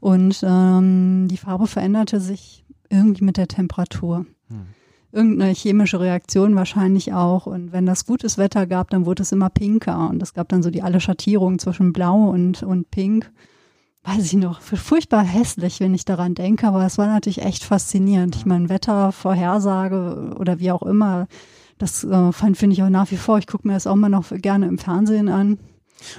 Und 0.00 0.44
ähm, 0.46 1.28
die 1.30 1.38
Farbe 1.38 1.66
veränderte 1.66 2.20
sich 2.20 2.66
irgendwie 2.90 3.24
mit 3.24 3.38
der 3.38 3.48
Temperatur. 3.48 4.26
Hm 4.48 4.66
irgendeine 5.12 5.52
chemische 5.52 6.00
Reaktion 6.00 6.56
wahrscheinlich 6.56 7.12
auch. 7.12 7.46
Und 7.46 7.72
wenn 7.72 7.86
das 7.86 8.06
gutes 8.06 8.38
Wetter 8.38 8.66
gab, 8.66 8.90
dann 8.90 9.06
wurde 9.06 9.22
es 9.22 9.32
immer 9.32 9.50
pinker. 9.50 10.08
Und 10.08 10.22
es 10.22 10.34
gab 10.34 10.48
dann 10.48 10.62
so 10.62 10.70
die 10.70 10.82
alle 10.82 11.00
Schattierungen 11.00 11.58
zwischen 11.58 11.92
Blau 11.92 12.30
und, 12.30 12.62
und 12.62 12.90
Pink. 12.90 13.30
Weiß 14.04 14.24
ich 14.24 14.32
noch, 14.32 14.60
furchtbar 14.60 15.22
hässlich, 15.22 15.78
wenn 15.78 15.94
ich 15.94 16.04
daran 16.04 16.34
denke, 16.34 16.66
aber 16.66 16.84
es 16.84 16.98
war 16.98 17.06
natürlich 17.06 17.42
echt 17.42 17.62
faszinierend. 17.62 18.34
Ich 18.34 18.46
meine, 18.46 18.68
Wettervorhersage 18.68 20.34
oder 20.40 20.58
wie 20.58 20.72
auch 20.72 20.82
immer, 20.82 21.28
das 21.78 22.02
äh, 22.02 22.32
finde 22.32 22.72
ich 22.72 22.82
auch 22.82 22.88
nach 22.88 23.12
wie 23.12 23.16
vor. 23.16 23.38
Ich 23.38 23.46
gucke 23.46 23.68
mir 23.68 23.74
das 23.74 23.86
auch 23.86 23.94
mal 23.94 24.08
noch 24.08 24.30
gerne 24.30 24.66
im 24.66 24.78
Fernsehen 24.78 25.28
an. 25.28 25.58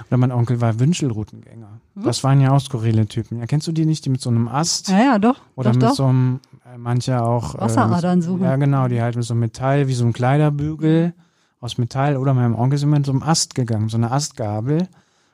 Oder 0.08 0.16
mein 0.16 0.32
Onkel 0.32 0.60
war 0.60 0.80
Wünschelroutengänger. 0.80 1.80
Hm? 1.94 2.02
Das 2.02 2.24
waren 2.24 2.40
ja 2.40 2.52
auch 2.52 2.60
skurrile 2.60 3.06
Typen. 3.06 3.38
Ja, 3.38 3.46
kennst 3.46 3.66
du 3.66 3.72
die 3.72 3.84
nicht, 3.84 4.04
die 4.04 4.10
mit 4.10 4.20
so 4.20 4.30
einem 4.30 4.48
Ast? 4.48 4.88
Ja, 4.88 4.98
ja, 4.98 5.18
doch. 5.18 5.40
Oder 5.56 5.70
doch, 5.70 5.74
mit 5.74 5.82
doch. 5.82 5.94
so 5.94 6.04
einem, 6.06 6.40
manche 6.78 7.22
auch. 7.22 7.54
Äh, 7.54 7.60
Wasseradern 7.60 8.22
suchen. 8.22 8.44
Ja, 8.44 8.56
genau, 8.56 8.88
die 8.88 9.00
halt 9.00 9.16
mit 9.16 9.24
so 9.24 9.34
Metall, 9.34 9.88
wie 9.88 9.94
so 9.94 10.04
einem 10.04 10.12
Kleiderbügel 10.12 11.14
aus 11.60 11.78
Metall. 11.78 12.16
Oder 12.16 12.34
meinem 12.34 12.54
Onkel 12.54 12.78
sind 12.78 12.90
mit 12.90 13.06
so 13.06 13.12
einem 13.12 13.22
Ast 13.22 13.54
gegangen, 13.54 13.88
so 13.88 13.96
eine 13.96 14.10
Astgabel. 14.10 14.78
Und 14.78 14.88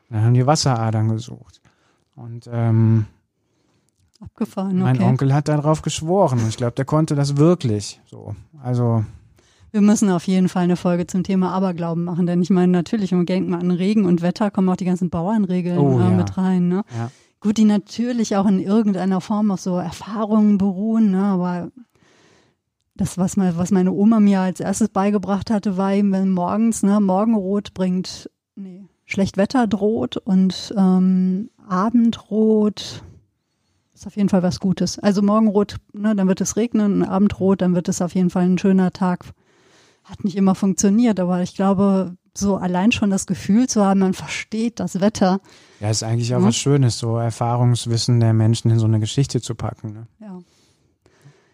dann 0.09 0.25
haben 0.25 0.35
die 0.35 0.47
Wasseradern 0.47 1.09
gesucht. 1.09 1.61
Und, 2.17 2.49
ähm, 2.53 3.07
Abgefahren, 4.21 4.83
okay. 4.83 4.99
Mein 4.99 5.03
Onkel 5.03 5.33
hat 5.33 5.49
darauf 5.49 5.81
geschworen. 5.81 6.41
Ich 6.49 6.59
glaube, 6.59 6.73
der 6.73 6.85
konnte 6.85 7.15
das 7.15 7.39
wirklich. 7.39 8.03
So, 8.05 8.35
also 8.63 9.03
wir 9.73 9.81
müssen 9.81 10.11
auf 10.11 10.27
jeden 10.27 10.49
Fall 10.49 10.65
eine 10.65 10.77
Folge 10.77 11.07
zum 11.07 11.23
Thema 11.23 11.53
Aberglauben 11.53 12.03
machen, 12.03 12.27
denn 12.27 12.43
ich 12.43 12.51
meine, 12.51 12.73
natürlich, 12.73 13.13
wenn 13.13 13.19
man 13.19 13.27
denkt 13.27 13.49
mal 13.49 13.61
an 13.61 13.71
Regen 13.71 14.05
und 14.05 14.21
Wetter, 14.21 14.51
kommen 14.51 14.69
auch 14.69 14.77
die 14.77 14.85
ganzen 14.85 15.11
Bauernregeln 15.11 15.79
oh, 15.79 16.01
äh, 16.01 16.03
ja. 16.03 16.11
mit 16.11 16.37
rein. 16.37 16.69
Ne? 16.69 16.83
Ja. 16.97 17.11
Gut, 17.41 17.57
die 17.57 17.65
natürlich 17.65 18.37
auch 18.37 18.47
in 18.47 18.61
irgendeiner 18.61 19.21
Form 19.23 19.51
auf 19.51 19.61
so 19.61 19.77
Erfahrungen 19.77 20.59
beruhen, 20.59 21.13
ne? 21.13 21.23
aber 21.23 21.71
das, 22.95 23.17
was, 23.17 23.39
mal, 23.39 23.57
was 23.57 23.71
meine 23.71 23.93
Oma 23.93 24.21
mir 24.21 24.41
als 24.41 24.61
erstes 24.61 24.91
beigebracht 24.91 25.51
hatte, 25.51 25.79
war 25.79 25.95
eben, 25.95 26.13
wenn 26.13 26.31
morgens, 26.31 26.83
ne, 26.83 27.01
Morgenrot 27.01 27.73
bringt, 27.73 28.29
nee, 28.57 28.85
schlecht 29.07 29.39
Wetter 29.39 29.67
droht 29.67 30.19
und 30.19 30.75
ähm, 30.77 31.49
Abendrot 31.67 33.03
ist 33.95 34.07
auf 34.07 34.17
jeden 34.17 34.29
Fall 34.29 34.43
was 34.43 34.61
Gutes. 34.61 34.99
Also 34.99 35.23
Morgenrot, 35.23 35.77
ne, 35.95 36.15
dann 36.15 36.29
wird 36.29 36.43
es 36.43 36.57
regnen 36.57 37.03
und 37.03 37.05
Abendrot, 37.05 37.63
dann 37.63 37.75
wird 37.75 37.89
es 37.89 38.03
auf 38.03 38.15
jeden 38.15 38.31
Fall 38.31 38.45
ein 38.45 38.59
schöner 38.59 38.93
Tag. 38.93 39.25
Hat 40.05 40.23
nicht 40.25 40.37
immer 40.37 40.55
funktioniert, 40.55 41.19
aber 41.21 41.41
ich 41.43 41.55
glaube, 41.55 42.17
so 42.37 42.57
allein 42.57 42.93
schon 42.93 43.11
das 43.11 43.27
Gefühl 43.27 43.69
zu 43.69 43.85
haben, 43.85 44.01
man 44.01 44.15
versteht 44.15 44.81
das 44.81 45.01
Wetter. 45.01 45.41
Ja, 45.81 45.91
ist 45.91 46.03
eigentlich 46.03 46.35
auch 46.35 46.41
ja. 46.41 46.47
was 46.47 46.57
Schönes, 46.57 46.99
so 46.99 47.17
Erfahrungswissen 47.17 48.21
der 48.21 48.33
Menschen 48.33 48.71
in 48.71 48.79
so 48.79 48.87
eine 48.87 49.01
Geschichte 49.01 49.41
zu 49.41 49.55
packen. 49.55 49.93
Ne? 49.93 50.07
Ja. 50.21 50.39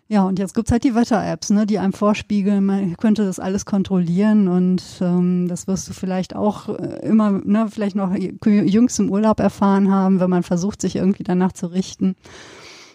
Ja, 0.09 0.23
und 0.23 0.39
jetzt 0.39 0.55
gibt's 0.55 0.71
halt 0.71 0.85
die 0.85 0.95
Wetter-Apps, 0.95 1.51
ne, 1.51 1.67
die 1.67 1.81
einem 1.81 1.93
vorspiegeln, 1.93 2.65
man 2.65 2.97
könnte 2.97 3.25
das 3.25 3.41
alles 3.41 3.65
kontrollieren 3.65 4.47
und 4.47 4.81
ähm, 5.01 5.49
das 5.49 5.67
wirst 5.67 5.89
du 5.89 5.95
vielleicht 5.95 6.37
auch 6.37 6.69
äh, 6.69 7.01
immer, 7.05 7.33
ne, 7.33 7.67
vielleicht 7.69 7.97
noch 7.97 8.15
jüngst 8.15 9.01
im 9.01 9.11
Urlaub 9.11 9.41
erfahren 9.41 9.91
haben, 9.91 10.21
wenn 10.21 10.31
man 10.31 10.45
versucht, 10.45 10.81
sich 10.81 10.95
irgendwie 10.95 11.25
danach 11.25 11.51
zu 11.51 11.67
richten. 11.67 12.15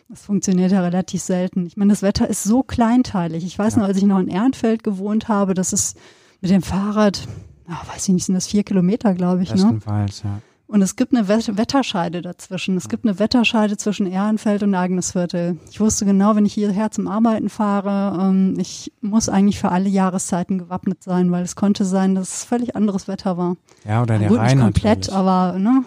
Das 0.07 0.21
funktioniert 0.21 0.71
ja 0.71 0.81
relativ 0.81 1.21
selten. 1.21 1.65
Ich 1.65 1.75
meine, 1.75 1.91
das 1.91 2.01
Wetter 2.01 2.29
ist 2.29 2.43
so 2.43 2.63
kleinteilig. 2.63 3.45
Ich 3.45 3.59
weiß 3.59 3.75
ja. 3.75 3.81
noch, 3.81 3.87
als 3.87 3.97
ich 3.97 4.03
noch 4.03 4.19
in 4.19 4.29
Ehrenfeld 4.29 4.83
gewohnt 4.83 5.27
habe, 5.27 5.53
das 5.53 5.73
ist 5.73 5.97
mit 6.39 6.51
dem 6.51 6.61
Fahrrad, 6.61 7.27
ach, 7.71 7.87
weiß 7.87 8.07
ich 8.07 8.13
nicht, 8.13 8.25
sind 8.25 8.35
das 8.35 8.47
vier 8.47 8.63
Kilometer, 8.63 9.13
glaube 9.13 9.43
ich? 9.43 9.51
Bestenfalls, 9.51 10.23
ne? 10.23 10.29
ja. 10.29 10.41
Und 10.71 10.81
es 10.81 10.95
gibt 10.95 11.13
eine 11.13 11.27
Wetterscheide 11.27 12.21
dazwischen. 12.21 12.77
Es 12.77 12.87
gibt 12.87 13.03
eine 13.03 13.19
Wetterscheide 13.19 13.75
zwischen 13.75 14.07
Ehrenfeld 14.07 14.63
und 14.63 14.73
Agnesviertel. 14.73 15.57
Ich 15.69 15.81
wusste 15.81 16.05
genau, 16.05 16.37
wenn 16.37 16.45
ich 16.45 16.53
hierher 16.53 16.91
zum 16.91 17.09
Arbeiten 17.09 17.49
fahre, 17.49 18.17
ähm, 18.21 18.57
ich 18.57 18.93
muss 19.01 19.27
eigentlich 19.27 19.59
für 19.59 19.69
alle 19.69 19.89
Jahreszeiten 19.89 20.59
gewappnet 20.59 21.03
sein, 21.03 21.29
weil 21.29 21.43
es 21.43 21.57
konnte 21.57 21.83
sein, 21.83 22.15
dass 22.15 22.37
es 22.37 22.43
völlig 22.45 22.77
anderes 22.77 23.09
Wetter 23.09 23.37
war. 23.37 23.57
Ja, 23.83 24.01
oder 24.01 24.17
der 24.17 24.29
Gut, 24.29 24.37
Rhein 24.37 24.59
nicht 24.59 24.63
komplett, 24.63 24.99
natürlich. 24.99 25.13
aber 25.13 25.59
ne? 25.59 25.83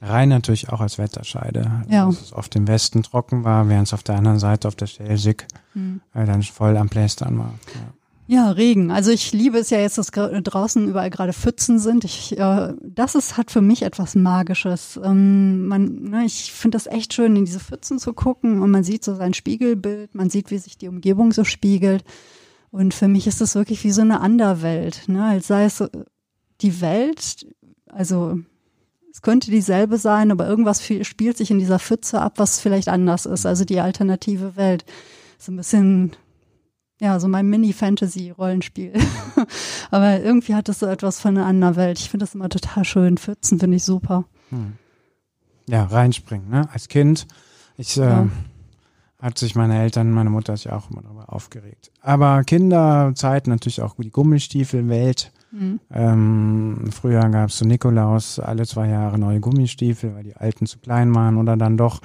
Rhein 0.00 0.28
natürlich 0.28 0.68
auch 0.68 0.80
als 0.80 0.96
Wetterscheide. 0.98 1.82
Ja. 1.88 2.06
Dass 2.06 2.20
es 2.20 2.32
oft 2.32 2.54
im 2.54 2.68
Westen 2.68 3.02
trocken 3.02 3.42
war, 3.42 3.68
während 3.68 3.88
es 3.88 3.92
auf 3.92 4.04
der 4.04 4.14
anderen 4.14 4.38
Seite 4.38 4.68
auf 4.68 4.76
der 4.76 4.86
Schelsig 4.86 5.48
hm. 5.72 6.02
äh, 6.14 6.24
dann 6.24 6.44
voll 6.44 6.76
am 6.76 6.88
Plästern 6.88 7.36
war. 7.36 7.54
Ja. 7.74 7.99
Ja, 8.32 8.52
Regen. 8.52 8.92
Also 8.92 9.10
ich 9.10 9.32
liebe 9.32 9.58
es 9.58 9.70
ja 9.70 9.80
jetzt, 9.80 9.98
dass 9.98 10.12
draußen 10.12 10.86
überall 10.86 11.10
gerade 11.10 11.32
Pfützen 11.32 11.80
sind. 11.80 12.04
Ich, 12.04 12.38
äh, 12.38 12.74
das 12.80 13.16
ist, 13.16 13.36
hat 13.36 13.50
für 13.50 13.60
mich 13.60 13.82
etwas 13.82 14.14
Magisches. 14.14 15.00
Ähm, 15.02 15.66
man, 15.66 16.04
ne, 16.04 16.26
ich 16.26 16.52
finde 16.52 16.76
das 16.76 16.86
echt 16.86 17.12
schön, 17.12 17.34
in 17.34 17.44
diese 17.44 17.58
Pfützen 17.58 17.98
zu 17.98 18.12
gucken 18.12 18.62
und 18.62 18.70
man 18.70 18.84
sieht 18.84 19.02
so 19.02 19.16
sein 19.16 19.34
Spiegelbild, 19.34 20.14
man 20.14 20.30
sieht, 20.30 20.52
wie 20.52 20.58
sich 20.58 20.78
die 20.78 20.86
Umgebung 20.86 21.32
so 21.32 21.42
spiegelt. 21.42 22.04
Und 22.70 22.94
für 22.94 23.08
mich 23.08 23.26
ist 23.26 23.40
das 23.40 23.56
wirklich 23.56 23.82
wie 23.82 23.90
so 23.90 24.02
eine 24.02 24.20
Anderwelt, 24.20 25.08
ne? 25.08 25.24
als 25.24 25.48
sei 25.48 25.64
es 25.64 25.82
die 26.60 26.80
Welt, 26.80 27.48
also 27.88 28.38
es 29.10 29.22
könnte 29.22 29.50
dieselbe 29.50 29.98
sein, 29.98 30.30
aber 30.30 30.46
irgendwas 30.46 30.84
spielt 30.84 31.36
sich 31.36 31.50
in 31.50 31.58
dieser 31.58 31.80
Pfütze 31.80 32.20
ab, 32.20 32.34
was 32.36 32.60
vielleicht 32.60 32.90
anders 32.90 33.26
ist, 33.26 33.44
also 33.44 33.64
die 33.64 33.80
alternative 33.80 34.54
Welt. 34.54 34.84
So 35.36 35.50
ein 35.50 35.56
bisschen 35.56 36.12
ja, 37.00 37.18
so 37.18 37.28
mein 37.28 37.48
Mini-Fantasy-Rollenspiel. 37.48 38.92
Aber 39.90 40.20
irgendwie 40.20 40.54
hat 40.54 40.68
es 40.68 40.80
so 40.80 40.86
etwas 40.86 41.18
von 41.18 41.36
einer 41.36 41.46
anderen 41.46 41.76
Welt. 41.76 41.98
Ich 41.98 42.10
finde 42.10 42.24
das 42.24 42.34
immer 42.34 42.50
total 42.50 42.84
schön. 42.84 43.16
Pfützen 43.16 43.58
finde 43.58 43.78
ich 43.78 43.84
super. 43.84 44.26
Hm. 44.50 44.74
Ja, 45.66 45.84
reinspringen, 45.84 46.50
ne? 46.50 46.68
Als 46.72 46.88
Kind. 46.88 47.26
Ich, 47.78 47.96
äh, 47.96 48.02
ja. 48.02 48.28
hat 49.22 49.38
sich 49.38 49.54
meine 49.54 49.80
Eltern, 49.80 50.10
meine 50.10 50.28
Mutter 50.28 50.54
sich 50.54 50.70
auch 50.70 50.90
immer 50.90 51.00
darüber 51.00 51.32
aufgeregt. 51.32 51.90
Aber 52.02 52.44
Kinderzeit 52.44 53.46
natürlich 53.46 53.80
auch 53.80 53.94
die 53.96 54.10
Gummistiefelwelt. 54.10 55.32
Mhm. 55.52 55.80
Ähm, 55.90 56.90
früher 56.92 57.26
gab 57.30 57.48
es 57.48 57.56
zu 57.56 57.64
so 57.64 57.68
Nikolaus 57.68 58.38
alle 58.38 58.66
zwei 58.66 58.88
Jahre 58.88 59.18
neue 59.18 59.40
Gummistiefel, 59.40 60.14
weil 60.14 60.24
die 60.24 60.36
alten 60.36 60.66
zu 60.66 60.78
klein 60.78 61.14
waren 61.14 61.38
oder 61.38 61.56
dann 61.56 61.78
doch 61.78 62.00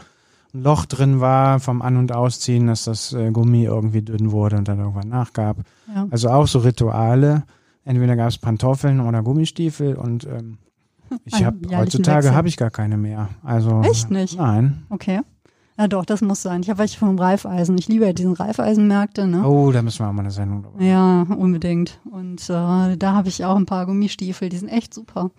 ein 0.55 0.63
Loch 0.63 0.85
drin 0.85 1.19
war 1.19 1.59
vom 1.59 1.81
An- 1.81 1.97
und 1.97 2.13
Ausziehen, 2.13 2.67
dass 2.67 2.85
das 2.85 3.13
äh, 3.13 3.31
Gummi 3.31 3.63
irgendwie 3.65 4.01
dünn 4.01 4.31
wurde 4.31 4.57
und 4.57 4.67
dann 4.67 4.79
irgendwann 4.79 5.09
nachgab. 5.09 5.57
Ja. 5.93 6.07
Also 6.09 6.29
auch 6.29 6.47
so 6.47 6.59
Rituale. 6.59 7.43
Entweder 7.83 8.15
gab 8.15 8.29
es 8.29 8.37
Pantoffeln 8.37 8.99
oder 8.99 9.21
Gummistiefel 9.21 9.95
und 9.95 10.25
ähm, 10.25 10.57
ich 11.25 11.43
habe 11.43 11.57
heutzutage 11.75 12.33
habe 12.33 12.47
ich 12.47 12.57
gar 12.57 12.71
keine 12.71 12.97
mehr. 12.97 13.29
Also 13.43 13.81
echt 13.81 14.09
nicht? 14.09 14.37
Nein. 14.37 14.83
Okay. 14.89 15.21
Ja 15.77 15.89
doch, 15.89 16.05
das 16.05 16.21
muss 16.21 16.41
sein. 16.41 16.61
Ich 16.61 16.69
habe 16.69 16.79
welche 16.79 16.97
vom 16.97 17.19
Reifeisen. 17.19 17.77
Ich 17.77 17.89
liebe 17.89 18.05
ja 18.05 18.13
diesen 18.13 18.33
Reifeisenmärkte. 18.33 19.27
Ne? 19.27 19.45
Oh, 19.45 19.71
da 19.73 19.81
müssen 19.81 19.99
wir 19.99 20.07
auch 20.07 20.13
mal 20.13 20.21
eine 20.21 20.31
Sendung 20.31 20.63
drüber 20.63 20.81
Ja, 20.81 21.23
unbedingt. 21.23 21.99
Und 22.09 22.41
äh, 22.49 22.95
da 22.95 23.13
habe 23.13 23.27
ich 23.27 23.43
auch 23.43 23.57
ein 23.57 23.65
paar 23.65 23.85
Gummistiefel. 23.85 24.47
Die 24.47 24.57
sind 24.57 24.69
echt 24.69 24.93
super. 24.93 25.31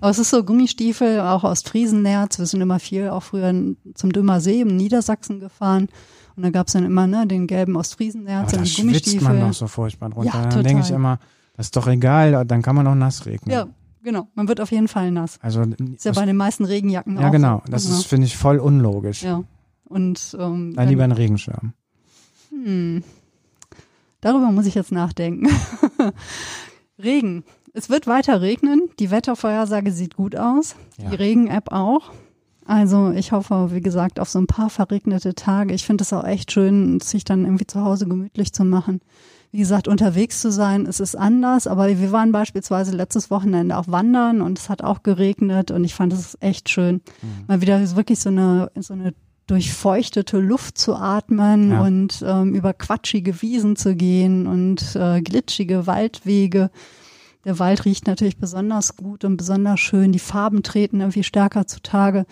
Aber 0.00 0.10
es 0.10 0.18
ist 0.18 0.30
so 0.30 0.44
Gummistiefel, 0.44 1.20
auch 1.20 1.44
aus 1.44 1.62
Friesennerz. 1.62 2.38
Wir 2.38 2.46
sind 2.46 2.60
immer 2.60 2.78
viel 2.78 3.08
auch 3.08 3.22
früher 3.22 3.54
zum 3.94 4.12
Dümmer 4.12 4.40
See 4.40 4.60
im 4.60 4.76
Niedersachsen 4.76 5.40
gefahren. 5.40 5.88
Und 6.36 6.42
da 6.42 6.50
gab 6.50 6.66
es 6.66 6.72
dann 6.72 6.84
immer 6.84 7.06
ne, 7.06 7.26
den 7.26 7.46
gelben 7.46 7.76
Ostfriesennerz 7.76 8.52
und 8.52 8.64
die 8.66 8.80
Gummistiefel. 8.80 9.28
man 9.28 9.38
noch 9.38 9.54
so 9.54 9.68
furchtbar 9.68 10.10
drunter. 10.10 10.34
Ja, 10.34 10.46
dann 10.46 10.64
denke 10.64 10.82
ich 10.82 10.90
immer, 10.90 11.18
das 11.56 11.66
ist 11.66 11.76
doch 11.76 11.86
egal, 11.86 12.44
dann 12.44 12.62
kann 12.62 12.74
man 12.74 12.86
auch 12.86 12.94
nass 12.94 13.26
regnen. 13.26 13.54
Ja, 13.54 13.68
genau. 14.02 14.28
Man 14.34 14.48
wird 14.48 14.60
auf 14.60 14.72
jeden 14.72 14.88
Fall 14.88 15.12
nass. 15.12 15.38
Also 15.40 15.62
ist 15.62 16.04
ja 16.04 16.12
bei 16.12 16.26
den 16.26 16.36
meisten 16.36 16.64
Regenjacken 16.64 17.14
ja, 17.14 17.20
auch. 17.20 17.24
Ja, 17.24 17.30
genau. 17.30 17.62
Das 17.68 17.84
ist, 17.84 18.06
finde 18.06 18.26
ich, 18.26 18.36
voll 18.36 18.58
unlogisch. 18.58 19.22
Ja. 19.22 19.44
Und 19.84 20.36
ähm, 20.38 20.74
dann 20.74 20.88
lieber 20.88 21.04
ein 21.04 21.12
Regenschirm. 21.12 21.72
Hm. 22.50 23.04
Darüber 24.20 24.50
muss 24.50 24.66
ich 24.66 24.74
jetzt 24.74 24.90
nachdenken. 24.90 25.48
Regen. 27.02 27.44
Es 27.76 27.90
wird 27.90 28.06
weiter 28.06 28.40
regnen. 28.40 28.88
Die 29.00 29.10
Wettervorhersage 29.10 29.90
sieht 29.90 30.14
gut 30.14 30.36
aus. 30.36 30.76
Ja. 30.96 31.10
Die 31.10 31.16
Regen-App 31.16 31.72
auch. 31.72 32.12
Also 32.64 33.10
ich 33.10 33.32
hoffe, 33.32 33.70
wie 33.72 33.80
gesagt, 33.80 34.20
auf 34.20 34.30
so 34.30 34.38
ein 34.38 34.46
paar 34.46 34.70
verregnete 34.70 35.34
Tage. 35.34 35.74
Ich 35.74 35.84
finde 35.84 36.02
es 36.02 36.12
auch 36.12 36.24
echt 36.24 36.52
schön, 36.52 37.00
sich 37.00 37.24
dann 37.24 37.44
irgendwie 37.44 37.66
zu 37.66 37.82
Hause 37.82 38.06
gemütlich 38.06 38.52
zu 38.52 38.64
machen. 38.64 39.00
Wie 39.50 39.58
gesagt, 39.58 39.88
unterwegs 39.88 40.40
zu 40.40 40.50
sein, 40.50 40.86
es 40.86 40.98
ist 40.98 41.16
anders, 41.16 41.66
aber 41.66 41.88
wir 41.88 42.10
waren 42.10 42.32
beispielsweise 42.32 42.92
letztes 42.92 43.30
Wochenende 43.30 43.76
auch 43.76 43.86
wandern 43.88 44.40
und 44.40 44.58
es 44.58 44.68
hat 44.68 44.82
auch 44.82 45.02
geregnet 45.02 45.70
und 45.70 45.84
ich 45.84 45.94
fand 45.94 46.12
es 46.12 46.36
echt 46.40 46.68
schön, 46.70 47.02
mhm. 47.22 47.44
mal 47.46 47.60
wieder 47.60 47.94
wirklich 47.94 48.18
so 48.18 48.30
eine, 48.30 48.70
so 48.80 48.94
eine 48.94 49.14
durchfeuchtete 49.46 50.38
Luft 50.38 50.78
zu 50.78 50.96
atmen 50.96 51.70
ja. 51.70 51.82
und 51.82 52.24
ähm, 52.26 52.54
über 52.54 52.72
quatschige 52.72 53.42
Wiesen 53.42 53.76
zu 53.76 53.94
gehen 53.94 54.46
und 54.46 54.96
äh, 54.96 55.20
glitschige 55.20 55.86
Waldwege. 55.86 56.70
Der 57.44 57.58
Wald 57.58 57.84
riecht 57.84 58.06
natürlich 58.06 58.38
besonders 58.38 58.96
gut 58.96 59.24
und 59.24 59.36
besonders 59.36 59.80
schön. 59.80 60.12
Die 60.12 60.18
Farben 60.18 60.62
treten 60.62 61.00
irgendwie 61.00 61.24
stärker 61.24 61.66
zutage. 61.66 62.26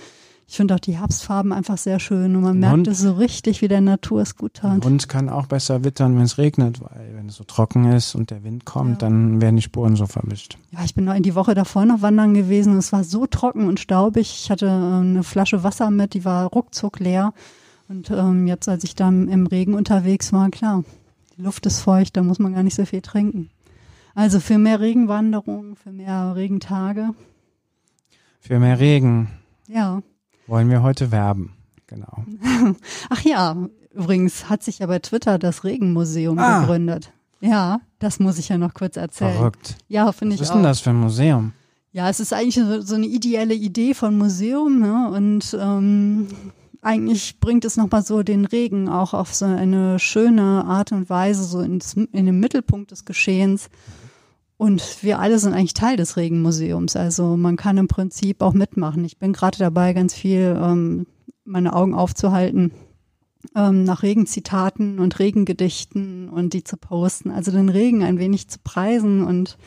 Ich 0.53 0.57
finde 0.57 0.75
auch 0.75 0.81
die 0.81 0.99
Herbstfarben 0.99 1.53
einfach 1.53 1.79
sehr 1.79 1.99
schön 1.99 2.37
und 2.37 2.43
man 2.43 2.59
merkt 2.59 2.75
Hund, 2.75 2.89
es 2.89 2.99
so 2.99 3.13
richtig, 3.13 3.63
wie 3.63 3.69
der 3.69 3.81
Natur 3.81 4.21
es 4.21 4.37
gut 4.37 4.55
tat. 4.55 4.85
Hund 4.85 5.09
kann 5.09 5.31
auch 5.31 5.47
besser 5.47 5.83
wittern, 5.83 6.15
wenn 6.17 6.25
es 6.25 6.37
regnet, 6.37 6.83
weil 6.83 7.13
wenn 7.15 7.29
es 7.29 7.37
so 7.37 7.45
trocken 7.45 7.91
ist 7.91 8.15
und 8.15 8.31
der 8.31 8.45
Wind 8.45 8.67
kommt, 8.67 9.01
ja. 9.01 9.09
dann 9.09 9.41
werden 9.41 9.57
die 9.57 9.63
Spuren 9.63 9.97
so 9.97 10.07
vermischt. 10.07 10.59
Ja, 10.71 10.81
ich 10.85 10.95
bin 10.95 11.05
noch 11.05 11.15
in 11.15 11.23
die 11.23 11.35
Woche 11.35 11.55
davor 11.55 11.87
noch 11.87 12.03
wandern 12.03 12.35
gewesen 12.35 12.75
und 12.75 12.81
es 12.81 12.93
war 12.93 13.03
so 13.03 13.27
trocken 13.27 13.67
und 13.67 13.81
staubig. 13.81 14.43
Ich 14.43 14.51
hatte 14.51 14.67
ähm, 14.67 15.13
eine 15.13 15.23
Flasche 15.23 15.65
Wasser 15.65 15.91
mit, 15.91 16.13
die 16.13 16.27
war 16.27 16.47
ruckzuck 16.49 16.99
leer. 16.99 17.33
Und 17.89 18.11
ähm, 18.11 18.47
jetzt, 18.47 18.69
als 18.69 18.85
ich 18.85 18.95
dann 18.95 19.29
im 19.29 19.47
Regen 19.47 19.73
unterwegs 19.73 20.35
war, 20.35 20.51
klar, 20.51 20.85
die 21.39 21.43
Luft 21.43 21.65
ist 21.65 21.81
feucht, 21.81 22.17
da 22.17 22.23
muss 22.23 22.39
man 22.39 22.53
gar 22.53 22.63
nicht 22.63 22.75
so 22.75 22.85
viel 22.85 23.01
trinken. 23.01 23.49
Also 24.15 24.41
für 24.41 24.59
mehr 24.59 24.81
Regenwanderung, 24.81 25.77
für 25.77 25.93
mehr 25.93 26.35
Regentage. 26.37 27.11
Für 28.41 28.59
mehr 28.59 28.79
Regen. 28.81 29.29
Ja. 29.69 30.03
Wollen 30.47 30.69
wir 30.69 30.83
heute 30.83 31.11
werben. 31.13 31.55
Genau. 31.87 32.25
Ach 33.11 33.21
ja, 33.23 33.57
übrigens 33.95 34.49
hat 34.49 34.63
sich 34.63 34.81
ja 34.81 34.87
bei 34.87 34.99
Twitter 34.99 35.39
das 35.39 35.65
Regenmuseum 35.65 36.39
ah. 36.39 36.61
gegründet. 36.61 37.13
Ja, 37.41 37.81
das 37.99 38.21
muss 38.21 38.39
ich 38.39 38.49
ja 38.49 38.59
noch 38.59 38.73
kurz 38.73 38.97
erzählen. 38.97 39.35
Verrückt. 39.35 39.77
Ja, 39.89 40.13
finde 40.13 40.35
ich 40.35 40.41
auch. 40.41 40.43
Was 40.43 40.49
ist 40.49 40.55
denn 40.55 40.63
das 40.63 40.81
für 40.81 40.91
ein 40.91 41.01
Museum? 41.01 41.53
Ja, 41.93 42.09
es 42.09 42.21
ist 42.21 42.33
eigentlich 42.33 42.55
so, 42.55 42.81
so 42.81 42.95
eine 42.95 43.07
ideelle 43.07 43.55
Idee 43.55 43.95
von 43.95 44.17
Museum 44.17 44.81
ne? 44.81 45.11
und 45.11 45.57
ähm, 45.61 46.29
eigentlich 46.81 47.39
bringt 47.39 47.65
es 47.65 47.77
nochmal 47.77 48.03
so 48.03 48.23
den 48.23 48.45
Regen 48.45 48.89
auch 48.89 49.13
auf 49.13 49.35
so 49.35 49.45
eine 49.45 49.99
schöne 49.99 50.65
Art 50.65 50.93
und 50.93 51.11
Weise 51.11 51.45
so 51.45 51.61
ins, 51.61 51.95
in 51.95 52.27
den 52.27 52.41
Mittelpunkt 52.41 52.91
des 52.91 53.05
Geschehens. 53.05 53.69
Und 54.63 55.03
wir 55.03 55.19
alle 55.19 55.41
sind 55.41 55.55
eigentlich 55.55 55.75
Teil 55.75 55.97
des 55.97 56.17
Regenmuseums. 56.17 56.95
Also 56.95 57.37
man 57.37 57.57
kann 57.57 57.79
im 57.79 57.89
Prinzip 57.89 58.43
auch 58.43 58.53
mitmachen. 58.53 59.05
Ich 59.05 59.19
bin 59.19 59.33
gerade 59.33 59.59
dabei, 59.59 59.93
ganz 59.93 60.15
viel 60.15 60.57
ähm, 60.57 61.09
meine 61.45 61.73
Augen 61.73 61.95
aufzuhalten 61.95 62.71
ähm, 63.57 63.83
nach 63.83 64.05
Regenzitaten 64.05 65.01
und 65.01 65.19
Regengedichten 65.19 66.29
und 66.29 66.53
die 66.53 66.63
zu 66.63 66.77
posten. 66.77 67.33
Also 67.33 67.51
den 67.51 67.71
Regen 67.71 68.05
ein 68.05 68.21
wenig 68.21 68.51
zu 68.51 68.61
preisen 68.63 69.25
und 69.25 69.59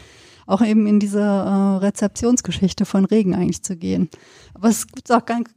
auch 0.47 0.61
eben 0.61 0.87
in 0.87 1.01
diese 1.01 1.19
äh, 1.19 1.75
Rezeptionsgeschichte 1.83 2.85
von 2.85 3.03
Regen 3.03 3.35
eigentlich 3.35 3.63
zu 3.63 3.75
gehen. 3.75 4.09
Aber 4.53 4.69
es 4.69 4.87
gibt 4.87 5.11
auch 5.11 5.25
ganz, 5.25 5.49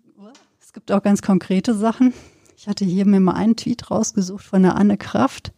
es 0.61 0.72
gibt 0.72 0.91
auch 0.91 1.05
ganz 1.05 1.22
konkrete 1.22 1.74
Sachen. 1.74 2.12
Ich 2.57 2.66
hatte 2.66 2.84
hier 2.84 3.07
mir 3.07 3.20
mal 3.20 3.34
einen 3.34 3.55
Tweet 3.55 3.89
rausgesucht 3.89 4.45
von 4.45 4.64
der 4.64 4.74
Anne 4.74 4.97
Kraft. 4.97 5.53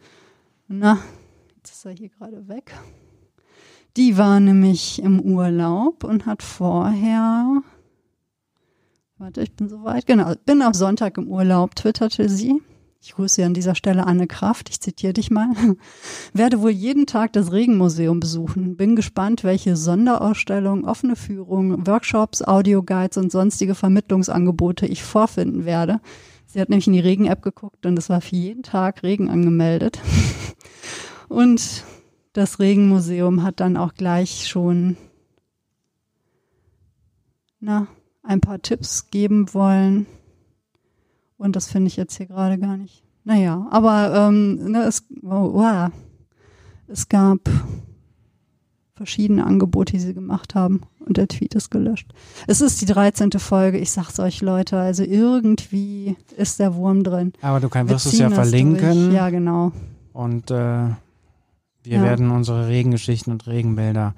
Na, 0.68 0.98
jetzt 1.56 1.72
ist 1.72 1.86
er 1.86 1.92
hier 1.92 2.10
gerade 2.10 2.46
weg. 2.46 2.74
Die 3.96 4.16
war 4.16 4.38
nämlich 4.38 5.02
im 5.02 5.20
Urlaub 5.20 6.04
und 6.04 6.26
hat 6.26 6.42
vorher, 6.42 7.62
warte, 9.18 9.42
ich 9.42 9.52
bin 9.54 9.68
soweit, 9.68 10.06
genau, 10.06 10.32
bin 10.46 10.62
am 10.62 10.74
Sonntag 10.74 11.18
im 11.18 11.28
Urlaub, 11.28 11.74
twitterte 11.74 12.28
sie. 12.28 12.62
Ich 13.02 13.14
grüße 13.14 13.42
an 13.46 13.54
dieser 13.54 13.74
Stelle 13.74 14.06
Anne 14.06 14.26
Kraft, 14.26 14.68
ich 14.68 14.78
zitiere 14.78 15.14
dich 15.14 15.30
mal. 15.30 15.48
Werde 16.34 16.60
wohl 16.60 16.70
jeden 16.70 17.06
Tag 17.06 17.32
das 17.32 17.50
Regenmuseum 17.50 18.20
besuchen. 18.20 18.76
Bin 18.76 18.94
gespannt, 18.94 19.42
welche 19.42 19.74
Sonderausstellungen, 19.74 20.84
offene 20.84 21.16
Führungen, 21.16 21.86
Workshops, 21.86 22.42
Audioguides 22.42 23.16
und 23.16 23.32
sonstige 23.32 23.74
Vermittlungsangebote 23.74 24.86
ich 24.86 25.02
vorfinden 25.02 25.64
werde. 25.64 26.00
Sie 26.46 26.60
hat 26.60 26.68
nämlich 26.68 26.88
in 26.88 26.92
die 26.92 27.00
Regen-App 27.00 27.40
geguckt 27.40 27.86
und 27.86 27.98
es 27.98 28.10
war 28.10 28.20
für 28.20 28.36
jeden 28.36 28.62
Tag 28.62 29.02
Regen 29.02 29.30
angemeldet. 29.30 29.98
Und 31.28 31.84
das 32.32 32.58
Regenmuseum 32.58 33.42
hat 33.42 33.60
dann 33.60 33.76
auch 33.76 33.94
gleich 33.94 34.46
schon 34.48 34.96
na, 37.60 37.88
ein 38.22 38.40
paar 38.40 38.62
Tipps 38.62 39.10
geben 39.10 39.52
wollen. 39.52 40.06
Und 41.36 41.56
das 41.56 41.68
finde 41.68 41.88
ich 41.88 41.96
jetzt 41.96 42.16
hier 42.16 42.26
gerade 42.26 42.58
gar 42.58 42.76
nicht. 42.76 43.02
Naja, 43.24 43.66
aber 43.70 44.14
ähm, 44.14 44.72
ne, 44.72 44.84
es, 44.84 45.04
oh, 45.22 45.54
wow. 45.54 45.90
es 46.88 47.08
gab 47.08 47.40
verschiedene 48.94 49.46
Angebote, 49.46 49.92
die 49.92 50.00
sie 50.00 50.14
gemacht 50.14 50.54
haben 50.54 50.82
und 51.06 51.16
der 51.16 51.28
Tweet 51.28 51.54
ist 51.54 51.70
gelöscht. 51.70 52.12
Es 52.46 52.60
ist 52.60 52.82
die 52.82 52.86
13. 52.86 53.32
Folge, 53.32 53.78
ich 53.78 53.90
sag's 53.90 54.20
euch 54.20 54.42
Leute, 54.42 54.78
also 54.78 55.02
irgendwie 55.02 56.16
ist 56.36 56.60
der 56.60 56.74
Wurm 56.74 57.02
drin. 57.02 57.32
Aber 57.40 57.60
du 57.60 57.68
kannst, 57.68 57.92
wirst 57.92 58.06
es 58.06 58.18
ja 58.18 58.30
verlinken. 58.30 59.06
Durch. 59.06 59.14
Ja, 59.14 59.30
genau. 59.30 59.72
Und 60.12 60.50
äh, 60.50 60.90
wir 61.82 61.98
ja. 61.98 62.02
werden 62.02 62.30
unsere 62.30 62.68
Regengeschichten 62.68 63.32
und 63.32 63.46
Regenbilder 63.46 64.14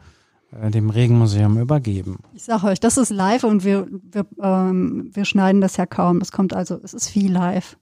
äh, 0.61 0.71
dem 0.71 0.91
Regenmuseum 0.91 1.59
übergeben. 1.59 2.19
Ich 2.35 2.45
sage 2.45 2.67
euch, 2.67 2.81
das 2.81 2.99
ist 2.99 3.11
live 3.11 3.45
und 3.45 3.65
wir, 3.65 3.87
wir, 4.11 4.27
ähm, 4.43 5.11
wir 5.13 5.25
schneiden 5.25 5.61
das 5.61 5.77
ja 5.77 5.87
kaum. 5.87 6.21
Es 6.21 6.33
kommt 6.33 6.55
also, 6.55 6.79
es 6.83 6.93
ist 6.93 7.09
viel 7.09 7.33
live. 7.33 7.77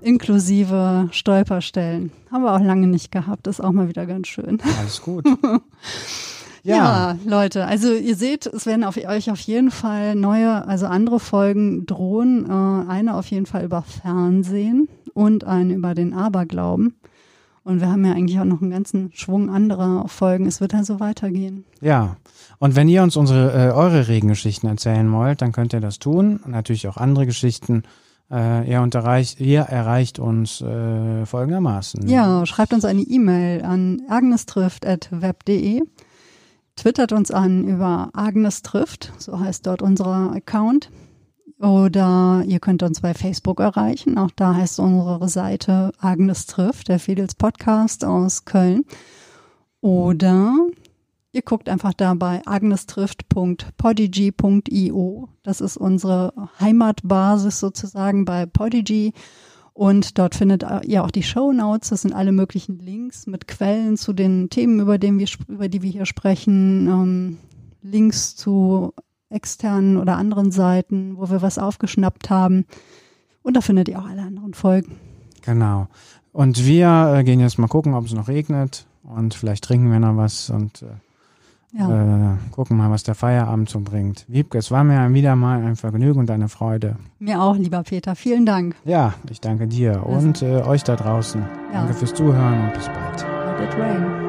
Inklusive 0.00 1.08
Stolperstellen. 1.10 2.12
Haben 2.30 2.44
wir 2.44 2.54
auch 2.54 2.60
lange 2.60 2.86
nicht 2.86 3.10
gehabt. 3.10 3.46
Ist 3.46 3.62
auch 3.62 3.72
mal 3.72 3.88
wieder 3.88 4.06
ganz 4.06 4.28
schön. 4.28 4.58
Alles 4.78 5.00
gut. 5.00 5.26
ja. 6.62 6.76
ja. 6.76 7.18
Leute, 7.24 7.64
also 7.64 7.92
ihr 7.92 8.14
seht, 8.14 8.46
es 8.46 8.66
werden 8.66 8.84
auf 8.84 8.96
euch 8.96 9.30
auf 9.30 9.40
jeden 9.40 9.70
Fall 9.70 10.14
neue, 10.14 10.66
also 10.66 10.86
andere 10.86 11.18
Folgen 11.18 11.86
drohen. 11.86 12.46
Äh, 12.46 12.90
eine 12.90 13.14
auf 13.16 13.26
jeden 13.26 13.46
Fall 13.46 13.64
über 13.64 13.82
Fernsehen 13.82 14.88
und 15.14 15.44
eine 15.44 15.74
über 15.74 15.94
den 15.94 16.12
Aberglauben. 16.12 16.94
Und 17.66 17.80
wir 17.80 17.90
haben 17.90 18.04
ja 18.04 18.12
eigentlich 18.12 18.38
auch 18.38 18.44
noch 18.44 18.62
einen 18.62 18.70
ganzen 18.70 19.10
Schwung 19.12 19.50
anderer 19.50 20.06
Folgen. 20.06 20.46
Es 20.46 20.60
wird 20.60 20.72
also 20.72 21.00
weitergehen. 21.00 21.64
Ja. 21.80 22.16
Und 22.60 22.76
wenn 22.76 22.86
ihr 22.86 23.02
uns 23.02 23.16
unsere, 23.16 23.50
äh, 23.50 23.72
eure 23.72 24.06
Regengeschichten 24.06 24.68
erzählen 24.68 25.10
wollt, 25.10 25.42
dann 25.42 25.50
könnt 25.50 25.72
ihr 25.72 25.80
das 25.80 25.98
tun. 25.98 26.38
Natürlich 26.46 26.86
auch 26.86 26.96
andere 26.96 27.26
Geschichten. 27.26 27.82
Äh, 28.30 28.70
ihr, 28.70 28.82
unterreicht, 28.82 29.40
ihr 29.40 29.62
erreicht 29.62 30.20
uns 30.20 30.60
äh, 30.60 31.26
folgendermaßen. 31.26 32.06
Ja, 32.06 32.46
schreibt 32.46 32.72
uns 32.72 32.84
eine 32.84 33.02
E-Mail 33.02 33.64
an 33.64 34.02
agnestrift.web.de. 34.08 35.82
Twittert 36.76 37.10
uns 37.10 37.32
an 37.32 37.66
über 37.66 38.10
Agnes 38.12 38.62
trifft, 38.62 39.12
so 39.18 39.40
heißt 39.40 39.66
dort 39.66 39.82
unser 39.82 40.30
Account. 40.30 40.90
Oder 41.58 42.44
ihr 42.46 42.60
könnt 42.60 42.82
uns 42.82 43.00
bei 43.00 43.14
Facebook 43.14 43.60
erreichen. 43.60 44.18
Auch 44.18 44.30
da 44.36 44.54
heißt 44.54 44.78
unsere 44.78 45.26
Seite 45.28 45.92
Agnes 45.98 46.44
trifft, 46.46 46.88
der 46.88 46.98
Fidels 46.98 47.34
Podcast 47.34 48.04
aus 48.04 48.44
Köln. 48.44 48.84
Oder 49.80 50.52
ihr 51.32 51.40
guckt 51.42 51.70
einfach 51.70 51.94
da 51.94 52.12
bei 52.14 52.42
agnestrifft.podigy.io. 52.44 55.28
Das 55.42 55.62
ist 55.62 55.78
unsere 55.78 56.34
Heimatbasis 56.60 57.60
sozusagen 57.60 58.26
bei 58.26 58.44
Podigy. 58.44 59.14
Und 59.72 60.18
dort 60.18 60.34
findet 60.34 60.62
ihr 60.84 61.04
auch 61.04 61.10
die 61.10 61.22
Show 61.22 61.52
Notes. 61.52 61.88
Das 61.90 62.02
sind 62.02 62.12
alle 62.14 62.32
möglichen 62.32 62.78
Links 62.78 63.26
mit 63.26 63.48
Quellen 63.48 63.96
zu 63.96 64.12
den 64.12 64.50
Themen, 64.50 64.80
über, 64.80 64.98
den 64.98 65.18
wir, 65.18 65.28
über 65.48 65.68
die 65.68 65.80
wir 65.82 65.90
hier 65.90 66.06
sprechen. 66.06 66.86
Ähm, 66.86 67.38
Links 67.82 68.36
zu 68.36 68.92
externen 69.36 69.96
oder 69.98 70.16
anderen 70.16 70.50
Seiten, 70.50 71.16
wo 71.16 71.30
wir 71.30 71.42
was 71.42 71.58
aufgeschnappt 71.58 72.30
haben. 72.30 72.64
Und 73.42 73.56
da 73.56 73.60
findet 73.60 73.88
ihr 73.88 74.00
auch 74.00 74.08
alle 74.08 74.22
anderen 74.22 74.54
Folgen. 74.54 74.96
Genau. 75.44 75.86
Und 76.32 76.66
wir 76.66 77.14
äh, 77.14 77.24
gehen 77.24 77.40
jetzt 77.40 77.58
mal 77.58 77.68
gucken, 77.68 77.94
ob 77.94 78.06
es 78.06 78.12
noch 78.12 78.28
regnet 78.28 78.86
und 79.04 79.34
vielleicht 79.34 79.64
trinken 79.64 79.90
wir 79.90 80.00
noch 80.00 80.16
was 80.16 80.50
und 80.50 80.82
äh, 80.82 81.78
ja. 81.78 82.32
äh, 82.32 82.36
gucken 82.50 82.76
mal, 82.76 82.90
was 82.90 83.04
der 83.04 83.14
Feierabend 83.14 83.68
so 83.68 83.80
bringt. 83.80 84.24
Wiebke, 84.28 84.58
es 84.58 84.70
war 84.70 84.84
mir 84.84 85.14
wieder 85.14 85.36
mal 85.36 85.64
ein 85.64 85.76
Vergnügen 85.76 86.18
und 86.20 86.30
eine 86.30 86.48
Freude. 86.48 86.96
Mir 87.18 87.40
auch, 87.40 87.56
lieber 87.56 87.82
Peter. 87.84 88.16
Vielen 88.16 88.44
Dank. 88.46 88.76
Ja, 88.84 89.14
ich 89.30 89.40
danke 89.40 89.66
dir 89.66 90.02
also. 90.04 90.26
und 90.26 90.42
äh, 90.42 90.62
euch 90.62 90.82
da 90.82 90.96
draußen. 90.96 91.40
Ja. 91.72 91.80
Danke 91.80 91.94
fürs 91.94 92.14
Zuhören 92.14 92.64
und 92.64 92.74
bis 92.74 92.86
bald. 92.88 93.26
Let 93.58 93.72
it 93.72 93.78
rain. 93.78 94.25